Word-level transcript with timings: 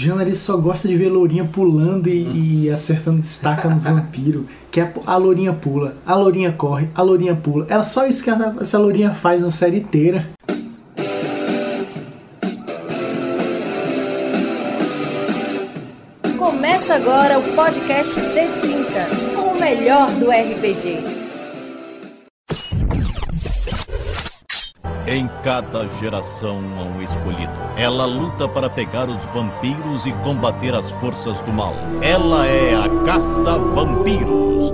Janari 0.00 0.32
só 0.32 0.56
gosta 0.56 0.86
de 0.86 0.96
ver 0.96 1.08
lourinha 1.08 1.44
pulando 1.44 2.08
e, 2.08 2.66
e 2.66 2.70
acertando 2.70 3.18
estaca 3.18 3.68
nos 3.68 3.82
vampiros. 3.82 4.44
Que 4.70 4.80
é 4.80 4.92
a 5.04 5.16
lourinha 5.16 5.52
pula, 5.52 5.96
a 6.06 6.14
lourinha 6.14 6.52
corre, 6.52 6.88
a 6.94 7.02
lourinha 7.02 7.34
pula. 7.34 7.66
É 7.68 7.82
só 7.82 8.06
isso 8.06 8.22
que 8.22 8.30
essa 8.30 8.78
lourinha 8.78 9.12
faz 9.12 9.42
a 9.42 9.50
série 9.50 9.78
inteira. 9.78 10.24
Começa 16.38 16.94
agora 16.94 17.40
o 17.40 17.56
podcast 17.56 18.20
D30 18.20 19.34
com 19.34 19.48
o 19.50 19.60
melhor 19.60 20.12
do 20.12 20.30
RPG. 20.30 21.17
Em 25.10 25.26
cada 25.42 25.88
geração 25.88 26.62
há 26.76 26.82
um 26.82 27.00
escolhido. 27.00 27.50
Ela 27.78 28.04
luta 28.04 28.46
para 28.46 28.68
pegar 28.68 29.08
os 29.08 29.24
vampiros 29.32 30.04
e 30.04 30.12
combater 30.12 30.74
as 30.74 30.92
forças 30.92 31.40
do 31.40 31.50
mal. 31.50 31.72
Ela 32.02 32.46
é 32.46 32.74
a 32.74 33.04
Caça-Vampiros. 33.06 34.70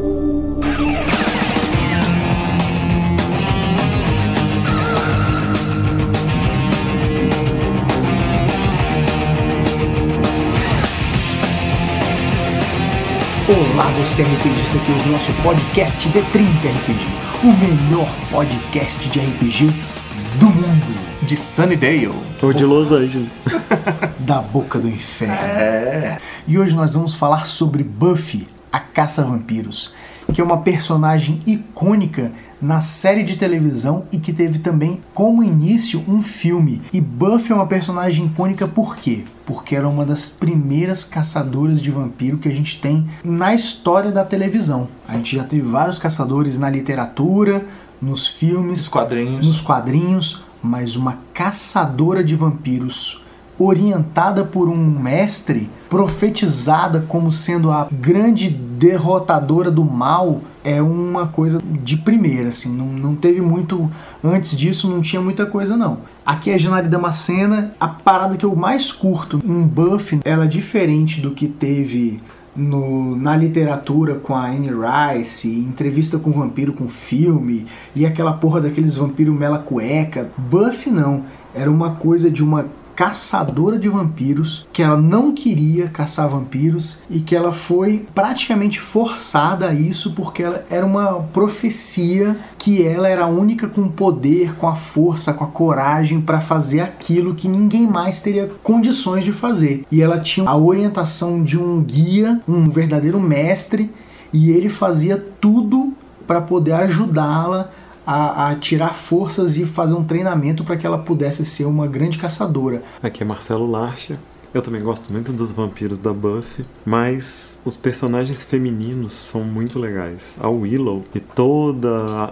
Olá, 13.47 13.85
você 13.99 14.25
RPGista 14.25 14.79
aqui 14.79 14.91
hoje 14.91 15.07
no 15.07 15.13
nosso 15.13 15.33
podcast 15.45 16.09
D30 16.09 16.73
RPG, 16.77 17.07
o 17.45 17.53
melhor 17.53 18.09
podcast 18.33 19.09
de 19.09 19.21
RPG 19.21 19.94
do 20.39 20.47
mundo. 20.47 20.95
De 21.23 21.37
Sunnydale. 21.37 22.13
Ou 22.43 22.53
de 22.53 22.65
Los 22.65 22.91
Angeles. 22.91 23.31
da 24.21 24.41
boca 24.41 24.79
do 24.79 24.89
inferno. 24.89 25.35
É. 25.35 26.19
E 26.47 26.59
hoje 26.59 26.75
nós 26.75 26.95
vamos 26.95 27.15
falar 27.15 27.47
sobre 27.47 27.83
Buffy, 27.83 28.47
a 28.73 28.81
caça-vampiros, 28.81 29.95
que 30.33 30.41
é 30.41 30.45
uma 30.45 30.59
personagem 30.59 31.43
icônica 31.47 32.33
na 32.61 32.81
série 32.81 33.23
de 33.23 33.37
televisão 33.37 34.05
e 34.11 34.19
que 34.19 34.33
teve 34.33 34.59
também 34.59 35.01
como 35.13 35.43
início 35.43 36.03
um 36.09 36.21
filme. 36.21 36.83
E 36.93 37.01
Buffy 37.01 37.53
é 37.53 37.55
uma 37.55 37.67
personagem 37.67 38.27
icônica 38.27 38.67
por 38.67 38.97
quê? 38.97 39.25
Porque 39.47 39.77
era 39.77 39.89
uma 39.89 40.05
das 40.05 40.31
primeiras 40.31 41.05
caçadoras 41.05 41.81
de 41.81 41.91
vampiro 41.91 42.39
que 42.39 42.49
a 42.49 42.53
gente 42.53 42.81
tem 42.81 43.07
na 43.23 43.55
história 43.55 44.11
da 44.11 44.25
televisão. 44.25 44.89
A 45.07 45.17
gente 45.17 45.37
já 45.37 45.45
teve 45.45 45.63
vários 45.63 45.99
caçadores 45.99 46.59
na 46.59 46.71
literatura, 46.71 47.65
nos 48.01 48.27
filmes, 48.27 48.81
nos 48.81 48.89
quadrinhos. 48.89 49.47
nos 49.47 49.61
quadrinhos, 49.61 50.43
mas 50.63 50.97
uma 50.97 51.19
caçadora 51.33 52.23
de 52.23 52.35
vampiros 52.35 53.25
orientada 53.59 54.45
por 54.45 54.69
um 54.69 54.77
mestre, 54.77 55.69
profetizada 55.89 57.05
como 57.07 57.31
sendo 57.31 57.71
a 57.71 57.89
grande 57.91 58.49
derrotadora 58.51 59.71
do 59.71 59.85
mal, 59.85 60.43
é 60.65 60.83
uma 60.83 61.29
coisa 61.29 61.61
de 61.63 61.97
primeira, 61.97 62.49
assim, 62.49 62.75
não, 62.75 62.87
não 62.87 63.15
teve 63.15 63.41
muito. 63.41 63.91
Antes 64.23 64.57
disso, 64.57 64.89
não 64.89 65.01
tinha 65.01 65.23
muita 65.23 65.47
coisa, 65.47 65.77
não. 65.77 65.99
Aqui 66.25 66.51
é 66.51 66.55
a 66.55 66.59
Janari 66.59 66.89
Damascena, 66.89 67.73
a 67.79 67.87
parada 67.87 68.37
que 68.37 68.45
eu 68.45 68.57
mais 68.57 68.91
curto 68.91 69.41
em 69.45 69.63
Buffy, 69.63 70.21
ela 70.25 70.45
é 70.45 70.49
diferente 70.49 71.21
do 71.21 71.31
que 71.31 71.47
teve 71.47 72.21
no, 72.57 73.17
na 73.17 73.37
literatura 73.37 74.15
com 74.15 74.35
a 74.35 74.47
Anne 74.47 74.71
Rice, 74.71 75.49
entrevista 75.49 76.19
com 76.19 76.31
vampiro 76.31 76.73
com 76.73 76.89
filme, 76.89 77.67
e 77.95 78.07
aquela 78.07 78.33
porra 78.33 78.61
daqueles 78.61 78.97
vampiros 78.97 79.37
mela 79.37 79.59
cueca. 79.59 80.31
Buffy 80.37 80.91
não, 80.91 81.25
era 81.55 81.71
uma 81.71 81.97
coisa 81.97 82.31
de 82.31 82.43
uma 82.43 82.67
caçadora 82.95 83.79
de 83.79 83.89
vampiros, 83.89 84.67
que 84.73 84.83
ela 84.83 84.97
não 84.97 85.33
queria 85.33 85.89
caçar 85.89 86.29
vampiros 86.29 87.01
e 87.11 87.21
que 87.21 87.35
ela 87.35 87.53
foi 87.53 88.07
praticamente 88.15 88.81
forçada 88.81 89.69
a 89.69 89.75
isso 89.75 90.13
porque 90.13 90.43
ela 90.43 90.65
era 90.71 90.85
uma 90.85 91.21
profecia 91.33 92.37
que 92.59 92.83
ela 92.87 93.09
era 93.09 93.25
a 93.25 93.29
única 93.29 93.67
com 93.67 93.89
poder, 93.89 94.55
com 94.57 94.69
a 94.69 94.75
força, 94.75 95.33
com 95.33 95.45
a 95.45 95.49
coragem 95.49 96.21
para 96.21 96.41
fazer 96.41 96.81
aquilo 96.81 97.35
que 97.35 97.49
ninguém 97.49 97.87
mais 97.87 98.23
teria 98.23 98.51
condições 98.63 99.25
de 99.25 99.33
fazer. 99.33 99.85
E 99.91 100.03
ela 100.03 100.19
tinha 100.19 100.49
a 100.49 100.57
orientação 100.57 101.43
de 101.43 101.59
um 101.59 101.83
guia, 101.83 102.41
um 102.49 102.69
verdadeiro 102.69 103.21
mestre, 103.21 103.91
e 104.33 104.51
ele 104.51 104.69
fazia 104.69 105.23
tudo 105.41 105.93
para 106.27 106.41
poder 106.41 106.73
ajudá-la 106.73 107.71
a, 108.07 108.51
a, 108.51 108.55
tirar 108.57 108.95
forças 108.95 109.57
e 109.57 109.65
fazer 109.65 109.95
um 109.95 110.05
treinamento 110.05 110.65
para 110.65 110.77
que 110.77 110.87
ela 110.87 110.99
pudesse 110.99 111.45
ser 111.45 111.65
uma 111.65 111.87
grande 111.87 112.19
caçadora. 112.19 112.83
Aqui 113.03 113.23
é 113.23 113.27
Marcelo 113.27 113.71
Larcher. 113.71 114.17
Eu 114.55 114.63
também 114.63 114.81
gosto 114.81 115.13
muito 115.13 115.33
dos 115.33 115.51
vampiros 115.51 115.99
da 115.99 116.13
Buffy, 116.13 116.65
mas 116.85 117.59
os 117.65 117.77
personagens 117.77 118.45
femininos 118.45 119.13
são 119.13 119.43
muito 119.43 119.81
legais. 119.81 120.33
A 120.39 120.49
Willow 120.49 121.05
e 121.13 121.19
todo 121.19 121.89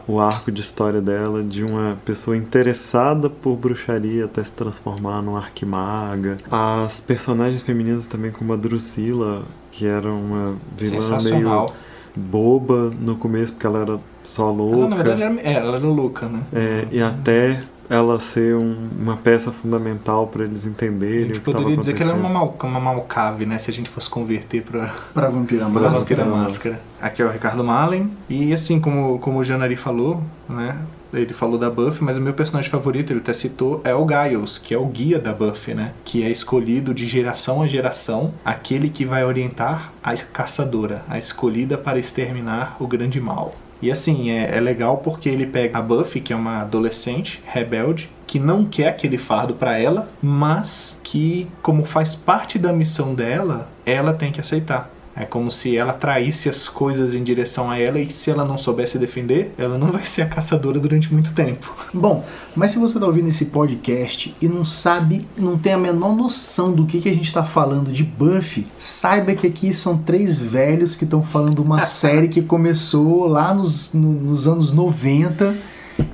o 0.07 0.21
arco 0.21 0.53
de 0.53 0.61
história 0.61 1.01
dela, 1.01 1.43
de 1.43 1.65
uma 1.65 1.99
pessoa 2.05 2.37
interessada 2.37 3.29
por 3.29 3.57
bruxaria 3.57 4.27
até 4.27 4.45
se 4.45 4.53
transformar 4.53 5.21
numa 5.21 5.41
arquimaga. 5.41 6.37
As 6.49 7.01
personagens 7.01 7.61
femininas 7.61 8.07
também, 8.07 8.31
como 8.31 8.53
a 8.53 8.57
Drusilla, 8.57 9.43
que 9.73 9.85
era 9.85 10.09
uma 10.09 10.55
vilã 10.79 11.19
meio 11.25 11.67
boba 12.15 12.93
no 13.01 13.17
começo, 13.17 13.53
porque 13.53 13.67
ela 13.67 13.81
era 13.81 14.01
só 14.23 14.51
louca. 14.51 14.77
Ela, 14.77 14.89
na 14.89 14.97
verdade, 14.97 15.23
era, 15.23 15.41
é, 15.41 15.53
ela 15.55 15.77
era 15.77 15.87
louca, 15.87 16.27
né? 16.27 16.41
É, 16.53 16.87
e 16.91 17.03
até 17.03 17.63
ela 17.91 18.19
ser 18.19 18.57
um, 18.57 18.89
uma 18.99 19.17
peça 19.17 19.53
fundamental 19.53 20.27
para 20.27 20.45
eles 20.45 20.65
entenderem. 20.65 21.25
A 21.25 21.35
gente 21.35 21.41
poderia 21.41 21.77
dizer 21.77 21.95
que 21.95 22.03
ela 22.03 22.13
era 22.13 22.21
uma, 22.21 22.29
mal, 22.29 22.57
uma 22.63 22.81
malcave, 22.81 23.45
né? 23.45 23.59
Se 23.59 23.71
a 23.71 23.75
gente 23.75 23.91
fosse 23.91 24.09
converter 24.09 24.63
para 24.63 24.93
para 25.13 25.29
vampira 25.29 25.69
máscara. 25.69 25.91
Pra 25.91 25.99
vampira 25.99 26.25
máscara. 26.25 26.81
Aqui 27.01 27.21
é 27.21 27.27
o 27.27 27.31
Ricardo 27.31 27.63
Malen 27.63 28.11
e 28.31 28.53
assim 28.53 28.81
como 28.81 29.19
como 29.19 29.39
o 29.41 29.45
Janari 29.45 29.77
falou, 29.77 30.23
né? 30.49 30.79
ele 31.13 31.35
falou 31.35 31.59
da 31.59 31.69
Buffy, 31.69 32.03
mas 32.03 32.17
o 32.17 32.21
meu 32.21 32.33
personagem 32.33 32.71
favorito, 32.71 33.13
ele 33.13 33.21
até 33.21 33.35
citou, 33.35 33.81
é 33.85 33.95
o 33.95 34.07
Giles, 34.09 34.57
que 34.57 34.73
é 34.73 34.79
o 34.79 34.87
guia 34.87 35.19
da 35.19 35.33
Buffy, 35.33 35.75
né? 35.75 35.93
Que 36.05 36.23
é 36.23 36.31
escolhido 36.31 36.95
de 36.95 37.07
geração 37.07 37.63
a 37.63 37.67
geração, 37.67 38.33
aquele 38.45 38.89
que 38.89 39.05
vai 39.05 39.25
orientar 39.25 39.93
a 40.03 40.15
caçadora, 40.17 41.05
a 41.09 41.19
escolhida 41.19 41.77
para 41.77 41.99
exterminar 41.99 42.77
o 42.81 42.87
grande 42.87 43.21
mal. 43.21 43.53
E 43.83 43.91
assim, 43.91 44.31
é, 44.31 44.57
é 44.57 44.61
legal 44.61 44.99
porque 44.99 45.29
ele 45.29 45.45
pega 45.45 45.79
a 45.79 45.83
Buffy, 45.83 46.21
que 46.21 46.33
é 46.33 46.37
uma 46.37 46.61
adolescente 46.61 47.43
rebelde, 47.45 48.09
que 48.27 48.39
não 48.39 48.65
quer 48.65 48.89
aquele 48.89 49.19
fardo 49.19 49.55
para 49.55 49.77
ela, 49.77 50.09
mas 50.23 50.99
que, 51.03 51.49
como 51.61 51.85
faz 51.85 52.15
parte 52.15 52.59
da 52.59 52.73
missão 52.73 53.13
dela, 53.15 53.69
ela 53.85 54.15
tem 54.15 54.31
que 54.31 54.41
aceitar. 54.41 54.89
É 55.15 55.25
como 55.25 55.51
se 55.51 55.77
ela 55.77 55.93
traísse 55.93 56.49
as 56.49 56.69
coisas 56.69 57.15
em 57.15 57.23
direção 57.23 57.71
a 57.71 57.79
ela 57.79 58.01
e 58.01 58.11
se 58.11 58.31
ela 58.31 58.45
não 58.45 58.57
soubesse 58.57 58.99
defender, 58.99 59.53
ela 59.59 59.77
não 59.77 59.93
vai 59.93 60.05
ser 60.05 60.23
a 60.23 60.27
caçadora 60.27 60.81
durante 60.81 61.13
muito 61.13 61.35
tempo. 61.35 61.75
Bom, 61.93 62.25
mas 62.57 62.71
se 62.71 62.79
você 62.79 62.95
está 62.95 63.07
ouvindo 63.07 63.29
esse 63.29 63.47
podcast 63.47 64.35
e 64.41 64.49
não 64.49 64.65
sabe, 64.65 65.27
não 65.37 65.59
tem 65.59 65.75
a 65.75 65.79
menor 65.79 66.17
noção 66.17 66.73
do 66.73 66.87
que, 66.87 67.01
que 67.01 67.09
a 67.09 67.15
gente 67.15 67.27
está 67.27 67.45
falando 67.45 67.93
de 67.93 68.03
Buffy, 68.03 68.67
saiba 68.79 69.35
que 69.35 69.47
aqui 69.47 69.75
são 69.75 69.99
três 69.99 70.39
velhos 70.39 70.97
que 70.97 71.05
estão 71.05 71.21
falando 71.21 71.59
uma 71.59 71.83
série 71.87 72.29
que 72.29 72.41
começou 72.41 73.27
lá 73.27 73.53
nos, 73.53 73.93
no, 73.93 74.13
nos 74.13 74.49
anos 74.49 74.73
90 74.73 75.55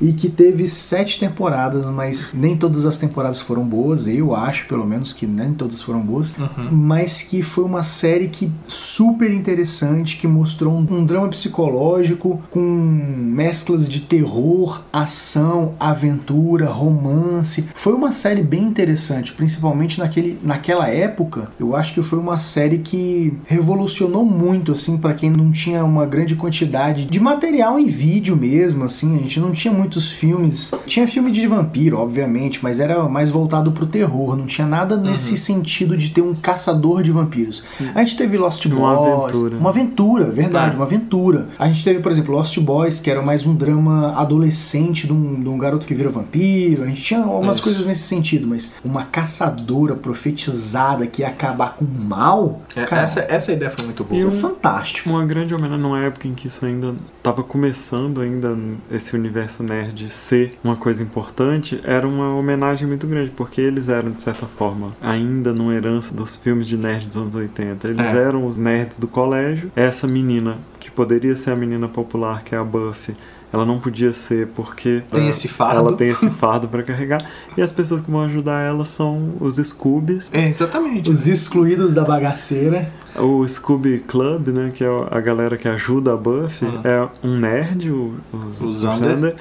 e 0.01 0.13
que 0.13 0.29
teve 0.29 0.69
sete 0.69 1.19
temporadas, 1.19 1.87
mas 1.87 2.35
nem 2.35 2.57
todas 2.57 2.87
as 2.87 2.99
temporadas 2.99 3.41
foram 3.41 3.65
boas, 3.65 4.07
eu 4.09 4.35
acho 4.35 4.67
pelo 4.67 4.87
menos 4.87 5.13
que 5.13 5.27
nem 5.27 5.53
todas 5.53 5.83
foram 5.83 6.01
boas, 6.01 6.35
uhum. 6.37 6.71
mas 6.71 7.23
que 7.23 7.43
foi 7.43 7.65
uma 7.65 7.83
série 7.83 8.29
que 8.29 8.51
super 8.67 9.33
interessante, 9.33 10.17
que 10.17 10.27
mostrou 10.27 10.75
um, 10.75 10.87
um 10.91 11.05
drama 11.05 11.29
psicológico 11.29 12.41
com 12.51 12.61
mesclas 12.61 13.89
de 13.89 14.01
terror, 14.01 14.83
ação, 14.93 15.75
aventura, 15.79 16.67
romance. 16.67 17.69
Foi 17.75 17.95
uma 17.95 18.13
série 18.13 18.43
bem 18.43 18.65
interessante, 18.65 19.33
principalmente 19.33 19.99
naquele, 19.99 20.39
naquela 20.43 20.89
época. 20.89 21.51
Eu 21.59 21.75
acho 21.75 21.95
que 21.95 22.03
foi 22.03 22.19
uma 22.19 22.39
série 22.39 22.79
que 22.79 23.37
revolucionou 23.47 24.25
muito 24.25 24.73
assim 24.73 24.99
para 24.99 25.15
quem 25.15 25.31
não 25.31 25.51
tinha 25.51 25.85
uma 25.85 26.07
grande 26.07 26.35
quantidade 26.35 27.05
de 27.05 27.21
material 27.21 27.79
em 27.79 27.87
vídeo 27.87 28.37
mesmo, 28.37 28.85
assim, 28.85 29.17
a 29.17 29.19
gente 29.19 29.41
não 29.41 29.53
tinha 29.53 29.73
muitos 29.79 30.13
filmes. 30.13 30.73
Tinha 30.87 31.07
filme 31.07 31.31
de 31.31 31.47
vampiro, 31.47 31.99
obviamente, 31.99 32.61
mas 32.63 32.81
era 32.81 33.09
mais 33.09 33.31
voltado 33.31 33.71
pro 33.73 33.87
terror. 33.87 34.37
Não 34.37 34.47
tinha 34.47 34.67
nada 34.67 34.97
nesse 34.97 35.33
uhum. 35.33 35.37
sentido 35.37 35.97
de 35.97 36.11
ter 36.11 36.21
um 36.21 36.35
caçador 36.35 37.03
de 37.03 37.11
vampiros. 37.11 37.63
Uhum. 37.81 37.91
A 37.95 38.01
gente 38.01 38.17
teve 38.17 38.37
Lost 38.37 38.67
Boys. 38.67 38.79
Uma 38.79 39.27
aventura. 39.27 39.57
Uma 39.57 39.71
aventura, 39.71 40.25
verdade, 40.31 40.77
uma 40.77 40.85
aventura. 40.85 41.49
A 41.59 41.69
gente 41.69 41.85
teve, 41.85 42.01
por 42.01 42.11
exemplo, 42.11 42.35
Lost 42.35 42.59
Boys, 42.59 43.01
que 43.01 43.11
era 43.11 43.23
mais 43.23 43.47
um 43.47 43.55
drama 43.55 44.15
adolescente 44.19 45.07
de 45.07 45.13
um, 45.13 45.41
de 45.41 45.49
um 45.49 45.57
garoto 45.57 45.87
que 45.87 45.95
vira 45.95 46.09
vampiro. 46.09 46.83
A 46.83 46.87
gente 46.87 47.03
tinha 47.03 47.21
algumas 47.21 47.57
Isso. 47.57 47.65
coisas 47.65 47.87
nesse 47.87 48.03
sentido, 48.03 48.47
mas 48.47 48.75
uma 48.85 49.05
caçadora 49.05 49.95
profetizada 49.95 51.07
que 51.07 51.23
ia 51.23 51.29
acabar 51.29 51.77
com 51.77 51.85
o 51.85 51.89
mal. 51.89 52.63
É, 52.75 52.85
cara, 52.85 53.03
essa, 53.03 53.21
essa 53.29 53.53
ideia 53.53 53.73
foi 53.77 53.87
muito 53.87 54.05
boa. 54.05 54.19
Isso 54.19 54.29
é 54.29 54.41
fantástico. 54.41 55.11
Uma 55.11 55.25
grande 55.25 55.55
homenagem 55.55 55.83
numa 55.83 56.01
época 56.01 56.27
em 56.27 56.35
que 56.35 56.47
isso 56.47 56.65
ainda 56.65 56.95
tava 57.29 57.43
começando 57.43 58.23
ainda 58.23 58.57
esse 58.91 59.15
universo 59.15 59.63
nerd 59.63 60.09
ser 60.09 60.53
uma 60.65 60.77
coisa 60.77 61.03
importante, 61.03 61.79
era 61.85 62.09
uma 62.09 62.35
homenagem 62.35 62.89
muito 62.89 63.07
grande, 63.07 63.31
porque 63.31 63.61
eles 63.61 63.91
eram, 63.91 64.13
de 64.13 64.23
certa 64.23 64.47
forma, 64.47 64.97
ainda 65.03 65.53
numa 65.53 65.75
herança 65.75 66.15
dos 66.15 66.37
filmes 66.37 66.67
de 66.67 66.79
nerd 66.79 67.07
dos 67.07 67.19
anos 67.19 67.35
80. 67.35 67.87
Eles 67.87 68.07
É. 68.07 68.17
eram 68.17 68.47
os 68.47 68.57
nerds 68.57 68.97
do 68.97 69.07
colégio. 69.07 69.71
Essa 69.77 70.07
menina, 70.07 70.57
que 70.81 70.91
poderia 70.91 71.37
ser 71.37 71.51
a 71.51 71.57
menina 71.57 71.87
popular, 71.87 72.43
que 72.43 72.55
é 72.55 72.59
a 72.59 72.65
Buffy, 72.65 73.15
ela 73.53 73.65
não 73.65 73.79
podia 73.79 74.13
ser 74.13 74.49
porque 74.49 75.03
Tem 75.11 75.21
ela- 75.21 75.31
esse 75.31 75.49
fardo. 75.49 75.77
ela 75.81 75.93
tem 75.97 76.09
esse 76.11 76.29
fardo 76.31 76.69
para 76.69 76.83
carregar. 76.83 77.25
E 77.57 77.63
as 77.63 77.73
pessoas 77.73 78.01
que 78.01 78.11
vão 78.11 78.23
ajudar 78.25 78.61
ela 78.61 78.85
são 78.85 79.33
os 79.41 79.57
Scoobies, 79.57 80.29
É, 80.33 80.49
exatamente. 80.49 81.11
Os 81.11 81.27
excluídos 81.27 81.95
da 81.95 82.05
bagaceira. 82.05 82.91
o 83.17 83.47
Scooby 83.49 84.01
Club, 84.07 84.49
né, 84.49 84.71
que 84.73 84.85
é 84.85 84.89
a 85.11 85.21
galera 85.21 85.57
que 85.57 85.67
ajuda 85.69 86.13
a 86.13 86.17
Buffy, 86.17 86.67
Uhum. 86.67 86.81
é 86.85 87.09
um 87.23 87.37
nerd, 87.39 87.91
o, 87.91 88.15
os- 88.33 88.61
O 88.61 88.69
o 88.69 88.75
Xander. 88.75 89.11
Xander. 89.11 89.37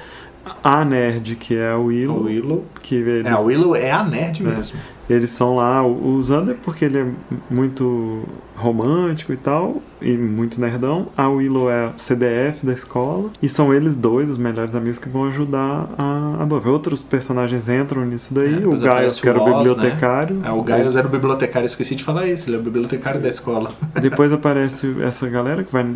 A 0.64 0.82
nerd, 0.82 1.36
que 1.36 1.54
é 1.54 1.70
a 1.72 1.76
Willow, 1.76 2.20
O 2.20 2.24
Willow. 2.24 2.64
que 2.82 2.94
eles, 2.94 3.26
É, 3.26 3.30
a 3.30 3.38
Willow 3.38 3.76
é 3.76 3.90
a 3.90 4.02
nerd 4.02 4.42
mesmo. 4.42 4.78
Eles 5.08 5.30
são 5.30 5.56
lá. 5.56 5.84
O 5.86 6.08
o 6.18 6.22
Xander, 6.22 6.56
porque 6.62 6.84
ele 6.84 6.98
é 6.98 7.06
muito 7.50 8.24
romântico 8.56 9.32
e 9.32 9.36
tal, 9.36 9.80
e 10.02 10.16
muito 10.16 10.60
nerdão. 10.60 11.06
A 11.16 11.28
Willow 11.28 11.70
é 11.70 11.86
a 11.86 11.92
CDF 11.96 12.66
da 12.66 12.72
escola. 12.72 13.30
E 13.40 13.48
são 13.48 13.72
eles 13.72 13.96
dois, 13.96 14.28
os 14.28 14.36
melhores 14.36 14.74
amigos, 14.74 14.98
que 14.98 15.08
vão 15.08 15.26
ajudar 15.26 15.88
a, 15.96 16.36
a 16.40 16.46
Buffy. 16.46 16.70
Outros 16.70 17.02
personagens 17.02 17.68
entram 17.68 18.04
nisso 18.04 18.34
daí. 18.34 18.54
É, 18.54 18.56
o 18.56 18.60
depois 18.60 18.82
Gaius, 18.82 19.20
que 19.20 19.28
era 19.28 19.38
o 19.38 19.42
o 19.42 19.44
Oz, 19.44 19.56
bibliotecário. 19.58 20.40
É, 20.44 20.50
o 20.50 20.62
Gaius 20.62 20.96
era 20.96 21.06
o 21.06 21.10
bibliotecário, 21.10 21.66
esqueci 21.66 21.94
de 21.94 22.04
falar 22.04 22.26
isso, 22.26 22.48
ele 22.48 22.56
é 22.56 22.60
o 22.60 22.62
bibliotecário 22.62 23.20
da 23.20 23.28
escola. 23.28 23.72
Depois 24.00 24.32
aparece 24.32 24.96
essa 25.02 25.28
galera 25.28 25.62
que 25.62 25.72
vai, 25.72 25.86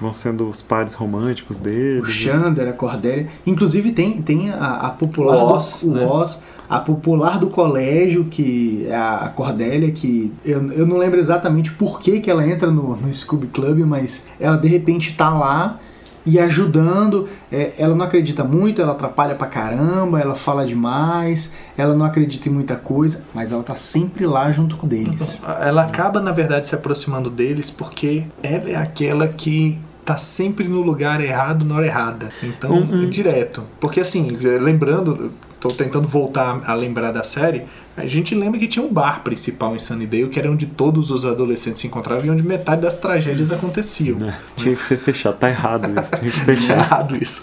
vão 0.00 0.12
sendo 0.12 0.48
os 0.48 0.60
pares 0.60 0.94
românticos 0.94 1.58
O 1.58 1.60
deles. 1.60 2.10
Xander, 2.10 2.68
a 2.68 2.72
Cordélia. 2.72 3.28
Inclusive 3.46 3.92
tem, 3.92 4.20
tem 4.22 4.50
a, 4.50 4.86
a 4.86 4.90
popular 4.90 5.36
O 5.36 5.52
Oz, 5.52 5.82
do, 5.82 5.90
o 5.90 5.94
né? 5.94 6.06
Oz, 6.06 6.42
a 6.70 6.78
popular 6.78 7.38
do 7.40 7.48
colégio, 7.48 8.26
que 8.30 8.86
é 8.88 8.94
a 8.96 9.32
Cordélia, 9.34 9.90
que 9.90 10.32
eu, 10.44 10.70
eu 10.72 10.86
não 10.86 10.96
lembro 10.96 11.18
exatamente 11.18 11.72
por 11.72 11.98
que, 12.00 12.20
que 12.20 12.30
ela 12.30 12.46
entra 12.46 12.70
no, 12.70 12.94
no 12.96 13.12
Scooby 13.12 13.48
Club, 13.48 13.80
mas 13.80 14.28
ela 14.38 14.56
de 14.56 14.68
repente 14.68 15.14
tá 15.16 15.28
lá 15.30 15.80
e 16.24 16.38
ajudando. 16.38 17.28
É, 17.50 17.72
ela 17.76 17.94
não 17.96 18.04
acredita 18.04 18.44
muito, 18.44 18.80
ela 18.80 18.92
atrapalha 18.92 19.34
pra 19.34 19.48
caramba, 19.48 20.20
ela 20.20 20.34
fala 20.36 20.64
demais, 20.64 21.54
ela 21.76 21.94
não 21.94 22.06
acredita 22.06 22.48
em 22.48 22.52
muita 22.52 22.76
coisa, 22.76 23.24
mas 23.34 23.50
ela 23.50 23.62
tá 23.64 23.74
sempre 23.74 24.24
lá 24.26 24.52
junto 24.52 24.76
com 24.76 24.86
eles. 24.86 25.42
Ela 25.60 25.82
acaba, 25.82 26.20
na 26.20 26.30
verdade, 26.30 26.66
se 26.68 26.74
aproximando 26.74 27.28
deles 27.30 27.68
porque 27.70 28.24
ela 28.42 28.70
é 28.70 28.76
aquela 28.76 29.26
que 29.26 29.76
tá 30.04 30.16
sempre 30.16 30.68
no 30.68 30.82
lugar 30.82 31.20
errado 31.20 31.64
na 31.64 31.74
hora 31.74 31.86
errada. 31.86 32.30
Então, 32.42 32.70
Uhum. 32.72 33.02
é 33.04 33.06
direto. 33.06 33.62
Porque 33.80 34.00
assim, 34.00 34.30
lembrando, 34.60 35.32
tô 35.60 35.68
tentando 35.68 36.08
voltar 36.08 36.62
a 36.64 36.74
lembrar 36.74 37.12
da 37.12 37.22
série, 37.22 37.64
a 37.96 38.06
gente 38.06 38.34
lembra 38.34 38.58
que 38.58 38.66
tinha 38.66 38.84
um 38.84 38.92
bar 38.92 39.22
principal 39.22 39.76
em 39.76 39.78
Sunnydale, 39.78 40.28
que 40.28 40.38
era 40.38 40.50
onde 40.50 40.64
todos 40.66 41.10
os 41.10 41.24
adolescentes 41.26 41.80
se 41.82 41.86
encontravam 41.86 42.24
e 42.26 42.30
onde 42.30 42.42
metade 42.42 42.80
das 42.82 42.96
tragédias 42.96 43.50
aconteciam. 43.52 44.18
né? 44.18 44.38
Tinha 44.56 44.74
que 44.74 44.82
ser 44.82 44.98
fechado. 44.98 45.36
Tá 45.36 45.50
errado 45.50 45.88
isso. 46.00 46.10
Tinha 46.16 46.30
que 46.30 46.38
Tá 46.40 46.44
fechar. 46.46 46.78
errado 46.78 47.16
isso. 47.22 47.42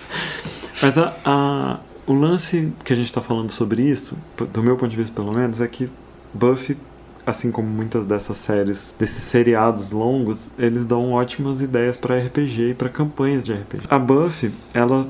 Mas 0.81 0.97
a, 0.97 1.13
a- 1.23 1.79
o 2.07 2.13
lance 2.13 2.71
que 2.83 2.91
a 2.93 2.95
gente 2.95 3.11
tá 3.13 3.21
falando 3.21 3.51
sobre 3.51 3.83
isso, 3.83 4.17
do 4.53 4.63
meu 4.63 4.75
ponto 4.77 4.89
de 4.89 4.95
vista 4.97 5.13
pelo 5.13 5.33
menos, 5.33 5.59
é 5.61 5.67
que 5.67 5.89
Buffy, 6.33 6.77
assim 7.25 7.51
como 7.51 7.67
muitas 7.67 8.05
dessas 8.05 8.37
séries, 8.37 8.95
desses 8.97 9.23
seriados 9.23 9.91
longos, 9.91 10.49
eles 10.57 10.85
dão 10.85 11.11
ótimas 11.11 11.61
ideias 11.61 11.97
pra 11.97 12.17
RPG 12.17 12.69
e 12.69 12.73
pra 12.73 12.87
campanhas 12.89 13.43
de 13.43 13.51
RPG. 13.53 13.83
A 13.89 13.99
Buffy, 13.99 14.51
ela. 14.73 15.07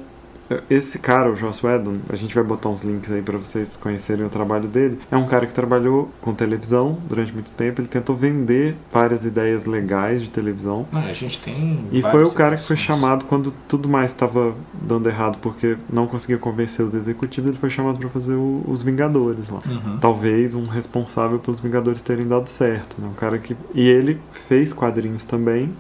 Esse 0.69 0.97
cara, 0.99 1.31
o 1.31 1.35
Joss 1.35 1.65
Whedon, 1.65 1.97
a 2.09 2.15
gente 2.15 2.33
vai 2.33 2.43
botar 2.43 2.69
uns 2.69 2.81
links 2.81 3.11
aí 3.11 3.21
pra 3.21 3.37
vocês 3.37 3.75
conhecerem 3.75 4.25
o 4.25 4.29
trabalho 4.29 4.67
dele. 4.67 4.97
É 5.11 5.17
um 5.17 5.27
cara 5.27 5.45
que 5.45 5.53
trabalhou 5.53 6.09
com 6.21 6.33
televisão 6.33 6.97
durante 7.07 7.33
muito 7.33 7.51
tempo. 7.51 7.81
Ele 7.81 7.87
tentou 7.87 8.15
vender 8.15 8.75
várias 8.91 9.25
ideias 9.25 9.65
legais 9.65 10.21
de 10.21 10.29
televisão. 10.29 10.87
Ah, 10.93 10.99
a 11.07 11.13
gente 11.13 11.39
tem. 11.39 11.79
E 11.91 12.01
foi 12.01 12.23
o 12.23 12.31
cara 12.31 12.55
que 12.55 12.63
foi 12.63 12.77
chamado 12.77 13.25
quando 13.25 13.53
tudo 13.67 13.89
mais 13.89 14.11
estava 14.11 14.53
dando 14.73 15.09
errado 15.09 15.37
porque 15.41 15.77
não 15.91 16.07
conseguia 16.07 16.37
convencer 16.37 16.85
os 16.85 16.93
executivos, 16.93 17.49
ele 17.49 17.57
foi 17.59 17.69
chamado 17.69 17.97
para 17.99 18.09
fazer 18.09 18.35
o- 18.35 18.63
os 18.67 18.81
Vingadores 18.83 19.49
lá. 19.49 19.59
Uhum. 19.65 19.97
Talvez 19.99 20.55
um 20.55 20.65
responsável 20.65 21.39
pelos 21.39 21.59
Vingadores 21.59 22.01
terem 22.01 22.25
dado 22.27 22.47
certo, 22.47 22.95
né? 23.01 23.07
Um 23.07 23.13
cara 23.13 23.37
que 23.37 23.55
e 23.75 23.87
ele 23.87 24.17
fez 24.31 24.71
quadrinhos 24.71 25.23
também. 25.25 25.73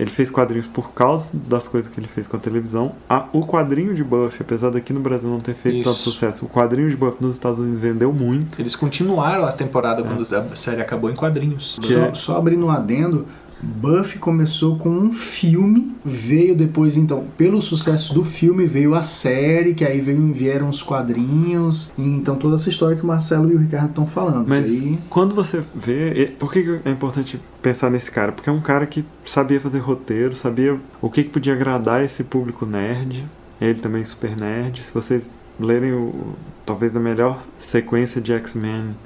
Ele 0.00 0.10
fez 0.10 0.30
quadrinhos 0.30 0.66
por 0.66 0.92
causa 0.92 1.30
das 1.34 1.68
coisas 1.68 1.90
que 1.92 2.00
ele 2.00 2.08
fez 2.08 2.26
com 2.26 2.36
a 2.36 2.40
televisão. 2.40 2.92
A- 3.08 3.26
o 3.32 3.44
quadrinho 3.46 3.94
de 3.94 4.02
Buffy, 4.02 4.38
apesar 4.40 4.70
daqui 4.70 4.92
no 4.92 5.00
Brasil 5.00 5.28
não 5.28 5.40
ter 5.40 5.54
feito 5.54 5.84
tanto 5.84 5.96
Isso. 5.96 6.10
sucesso, 6.10 6.46
o 6.46 6.48
quadrinho 6.48 6.88
de 6.88 6.96
Buffy 6.96 7.18
nos 7.20 7.34
Estados 7.34 7.58
Unidos 7.58 7.78
vendeu 7.78 8.12
muito. 8.12 8.60
Eles 8.60 8.74
continuaram 8.74 9.44
a 9.44 9.50
É. 9.50 9.52
temporada 9.52 10.02
quando 10.02 10.22
a 10.22 10.56
série 10.56 10.80
acabou 10.80 11.10
em 11.10 11.14
quadrinhos. 11.14 11.78
Só, 11.82 11.98
é- 11.98 12.14
só 12.14 12.38
abrindo 12.38 12.64
um 12.64 12.70
adendo, 12.70 13.26
Buffy 13.62 14.18
começou 14.18 14.76
com 14.76 14.88
um 14.88 15.12
filme, 15.12 15.94
veio 16.04 16.54
depois, 16.56 16.96
então, 16.96 17.26
pelo 17.36 17.60
sucesso 17.60 18.14
do 18.14 18.24
filme, 18.24 18.66
veio 18.66 18.94
a 18.94 19.02
série, 19.02 19.74
que 19.74 19.84
aí 19.84 20.00
veio, 20.00 20.32
vieram 20.32 20.68
os 20.68 20.82
quadrinhos, 20.82 21.92
então 21.98 22.36
toda 22.36 22.54
essa 22.54 22.70
história 22.70 22.96
que 22.96 23.02
o 23.02 23.06
Marcelo 23.06 23.50
e 23.50 23.54
o 23.54 23.58
Ricardo 23.58 23.90
estão 23.90 24.06
falando. 24.06 24.48
Mas 24.48 24.70
Aí, 24.70 24.98
quando 25.08 25.34
você 25.34 25.62
vê. 25.74 26.32
Por 26.38 26.52
que 26.52 26.80
é 26.84 26.90
importante 26.90 27.40
pensar 27.60 27.90
nesse 27.90 28.10
cara? 28.10 28.32
Porque 28.32 28.48
é 28.48 28.52
um 28.52 28.60
cara 28.60 28.86
que 28.86 29.04
sabia 29.24 29.60
fazer 29.60 29.78
roteiro, 29.78 30.34
sabia 30.34 30.76
o 31.00 31.10
que, 31.10 31.24
que 31.24 31.30
podia 31.30 31.52
agradar 31.52 32.02
esse 32.02 32.24
público 32.24 32.64
nerd. 32.64 33.26
Ele 33.60 33.78
também 33.78 34.04
super 34.04 34.36
nerd. 34.36 34.82
Se 34.82 34.94
vocês 34.94 35.34
lerem 35.58 35.92
o, 35.92 36.34
talvez 36.64 36.96
a 36.96 37.00
melhor 37.00 37.42
sequência 37.58 38.20
de 38.20 38.32
X-Men 38.32 38.96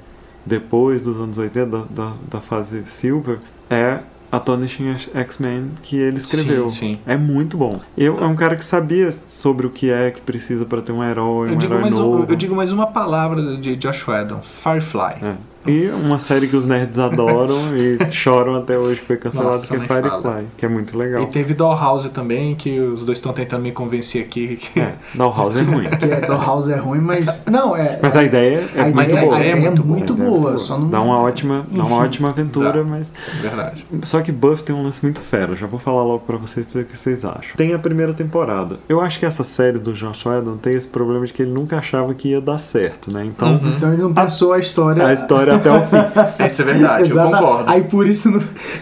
depois 0.45 1.03
dos 1.03 1.17
anos 1.17 1.37
80, 1.37 1.65
da, 1.65 1.83
da, 1.89 2.13
da 2.29 2.41
fase 2.41 2.83
Silver, 2.85 3.39
é 3.69 3.99
Astonishing 4.31 4.95
X-Men 5.13 5.71
que 5.81 5.95
ele 5.97 6.17
escreveu. 6.17 6.69
Sim, 6.69 6.95
sim. 6.95 6.99
É 7.05 7.15
muito 7.17 7.57
bom. 7.57 7.79
Eu, 7.97 8.19
é 8.19 8.25
um 8.25 8.35
cara 8.35 8.55
que 8.55 8.63
sabia 8.63 9.11
sobre 9.11 9.65
o 9.65 9.69
que 9.69 9.89
é 9.89 10.11
que 10.11 10.21
precisa 10.21 10.65
para 10.65 10.81
ter 10.81 10.91
um 10.91 11.03
herói, 11.03 11.49
Eu 11.49 11.53
um 11.53 11.57
digo, 11.57 11.73
herói 11.73 11.81
mais 11.83 11.95
um- 11.95 11.99
novo. 11.99 12.25
eu 12.31 12.35
digo 12.35 12.55
mais 12.55 12.71
uma 12.71 12.87
palavra 12.87 13.57
de 13.57 13.75
Josh 13.75 14.07
Whedon: 14.07 14.41
Firefly. 14.41 15.15
É. 15.23 15.35
E 15.67 15.87
uma 15.89 16.19
série 16.19 16.47
que 16.47 16.55
os 16.55 16.65
nerds 16.65 16.97
adoram 16.99 17.75
e 17.75 17.97
choram 18.11 18.55
até 18.55 18.77
hoje 18.77 18.99
que 18.99 19.05
foi 19.07 19.17
cancelado, 19.17 19.51
Nossa, 19.51 19.77
que 19.77 19.83
é 19.83 19.87
Firefly, 19.87 20.45
que 20.57 20.65
é 20.65 20.69
muito 20.69 20.97
legal. 20.97 21.23
E 21.23 21.27
teve 21.27 21.53
Dollhouse 21.53 22.09
também, 22.09 22.55
que 22.55 22.79
os 22.79 23.03
dois 23.05 23.17
estão 23.17 23.33
tentando 23.33 23.63
me 23.63 23.71
convencer 23.71 24.23
aqui. 24.23 24.57
Que... 24.57 24.79
É, 24.79 24.95
Dollhouse 25.13 25.57
é 25.59 25.61
ruim. 25.61 25.89
que 25.89 26.05
é, 26.05 26.21
Dollhouse 26.21 26.71
é 26.71 26.77
ruim, 26.77 26.99
mas. 26.99 27.45
Não, 27.45 27.75
é. 27.75 27.99
Mas 28.01 28.15
a 28.15 28.23
ideia 28.23 28.63
é 28.75 28.81
a 28.81 28.83
muito 28.85 29.01
ideia, 29.01 29.21
boa. 29.21 29.35
a 29.35 29.39
ideia 29.39 29.51
é 29.51 29.55
muito, 29.59 29.83
boa, 29.83 29.99
boa, 29.99 30.01
a 30.01 30.03
ideia 30.03 30.27
é 30.27 30.29
muito 30.29 30.57
só 30.59 30.79
não. 30.79 30.89
Dá 30.89 31.01
uma 31.01 31.19
ótima, 31.19 31.65
dá 31.71 31.83
uma 31.83 31.97
ótima 31.97 32.29
aventura, 32.29 32.71
Dá. 32.71 32.83
mas 32.83 33.11
Verdade. 33.41 33.85
Só 34.03 34.21
que 34.21 34.31
Buff 34.31 34.63
tem 34.63 34.75
um 34.75 34.83
lance 34.83 35.01
muito 35.03 35.21
fera, 35.21 35.55
já 35.55 35.65
vou 35.67 35.79
falar 35.79 36.03
logo 36.03 36.19
pra 36.19 36.37
vocês 36.37 36.65
ver 36.73 36.81
o 36.81 36.85
que 36.85 36.97
vocês 36.97 37.23
acham. 37.25 37.55
Tem 37.55 37.73
a 37.73 37.79
primeira 37.79 38.13
temporada. 38.13 38.77
Eu 38.87 39.01
acho 39.01 39.19
que 39.19 39.25
essas 39.25 39.47
séries 39.47 39.81
do 39.81 39.93
Josh 39.93 40.25
Whedon 40.25 40.57
tem 40.57 40.73
esse 40.73 40.87
problema 40.87 41.25
de 41.25 41.33
que 41.33 41.41
ele 41.41 41.51
nunca 41.51 41.77
achava 41.77 42.13
que 42.13 42.29
ia 42.29 42.41
dar 42.41 42.57
certo, 42.57 43.11
né? 43.11 43.25
Então, 43.25 43.59
Então 43.75 43.93
ele 43.93 44.01
não 44.01 44.13
pensou 44.13 44.53
a 44.53 44.59
história. 44.59 45.05
a 45.05 45.13
história 45.13 45.54
até 45.55 45.71
o 45.71 45.81
fim. 45.85 45.97
Isso 46.45 46.61
é 46.61 46.65
verdade, 46.65 47.09
eu 47.09 47.15
Exata- 47.19 47.37
concordo. 47.37 47.69
Aí 47.69 47.83
por 47.83 48.07
isso 48.07 48.29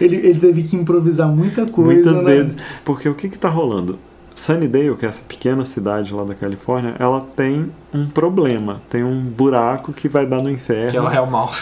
ele, 0.00 0.16
ele 0.16 0.38
teve 0.38 0.62
que 0.62 0.76
improvisar 0.76 1.28
muita 1.28 1.66
coisa. 1.66 1.92
Muitas 2.10 2.22
né? 2.22 2.34
vezes. 2.34 2.56
Porque 2.84 3.08
o 3.08 3.14
que 3.14 3.28
que 3.28 3.38
tá 3.38 3.48
rolando? 3.48 3.98
Sunnydale, 4.34 4.96
que 4.96 5.06
é 5.06 5.08
essa 5.08 5.22
pequena 5.26 5.64
cidade 5.64 6.12
lá 6.12 6.24
da 6.24 6.34
Califórnia, 6.34 6.94
ela 6.98 7.24
tem 7.36 7.70
um 7.92 8.06
problema. 8.06 8.80
Tem 8.90 9.04
um 9.04 9.20
buraco 9.22 9.92
que 9.92 10.08
vai 10.08 10.26
dar 10.26 10.42
no 10.42 10.50
inferno. 10.50 10.90
Que 10.90 10.96
é 10.96 11.00
o 11.00 11.10
Hellmouth. 11.10 11.54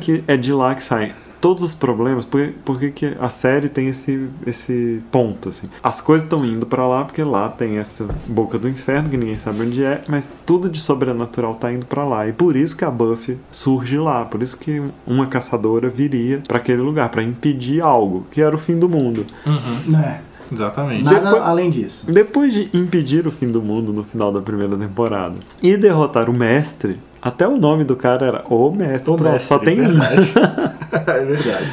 que 0.00 0.22
é 0.28 0.36
de 0.36 0.52
lá 0.52 0.74
que 0.74 0.82
saem 0.82 1.12
todos 1.44 1.62
os 1.62 1.74
problemas, 1.74 2.24
por, 2.24 2.52
por 2.64 2.78
que 2.78 2.90
que 2.90 3.16
a 3.20 3.28
série 3.28 3.68
tem 3.68 3.88
esse, 3.88 4.30
esse 4.46 5.02
ponto, 5.12 5.50
assim. 5.50 5.68
As 5.82 6.00
coisas 6.00 6.24
estão 6.24 6.42
indo 6.42 6.64
pra 6.64 6.88
lá 6.88 7.04
porque 7.04 7.22
lá 7.22 7.50
tem 7.50 7.76
essa 7.76 8.06
boca 8.26 8.58
do 8.58 8.66
inferno 8.66 9.10
que 9.10 9.16
ninguém 9.18 9.36
sabe 9.36 9.60
onde 9.60 9.84
é, 9.84 10.02
mas 10.08 10.32
tudo 10.46 10.70
de 10.70 10.80
sobrenatural 10.80 11.54
tá 11.54 11.70
indo 11.70 11.84
pra 11.84 12.02
lá. 12.02 12.26
E 12.26 12.32
por 12.32 12.56
isso 12.56 12.74
que 12.74 12.82
a 12.82 12.90
Buffy 12.90 13.36
surge 13.52 13.98
lá, 13.98 14.24
por 14.24 14.42
isso 14.42 14.56
que 14.56 14.82
uma 15.06 15.26
caçadora 15.26 15.90
viria 15.90 16.42
pra 16.48 16.56
aquele 16.56 16.80
lugar, 16.80 17.10
pra 17.10 17.22
impedir 17.22 17.82
algo, 17.82 18.24
que 18.30 18.40
era 18.40 18.54
o 18.54 18.58
fim 18.58 18.78
do 18.78 18.88
mundo. 18.88 19.26
É, 19.46 20.20
Exatamente. 20.50 21.02
nada 21.02 21.20
Depois- 21.20 21.42
além 21.42 21.68
disso. 21.70 22.10
Depois 22.10 22.54
de 22.54 22.70
impedir 22.72 23.26
o 23.26 23.30
fim 23.30 23.48
do 23.52 23.60
mundo 23.60 23.92
no 23.92 24.02
final 24.02 24.32
da 24.32 24.40
primeira 24.40 24.78
temporada 24.78 25.34
e 25.62 25.76
derrotar 25.76 26.30
o 26.30 26.32
mestre, 26.32 26.98
até 27.24 27.48
o 27.48 27.56
nome 27.56 27.84
do 27.84 27.96
cara 27.96 28.26
era 28.26 28.44
O 28.50 28.70
Mestre, 28.70 29.10
O 29.10 29.18
mestre, 29.18 29.42
só 29.42 29.58
tem 29.58 29.80
um. 29.80 29.84
verdade. 29.86 30.32
é 30.92 31.24
verdade. 31.24 31.72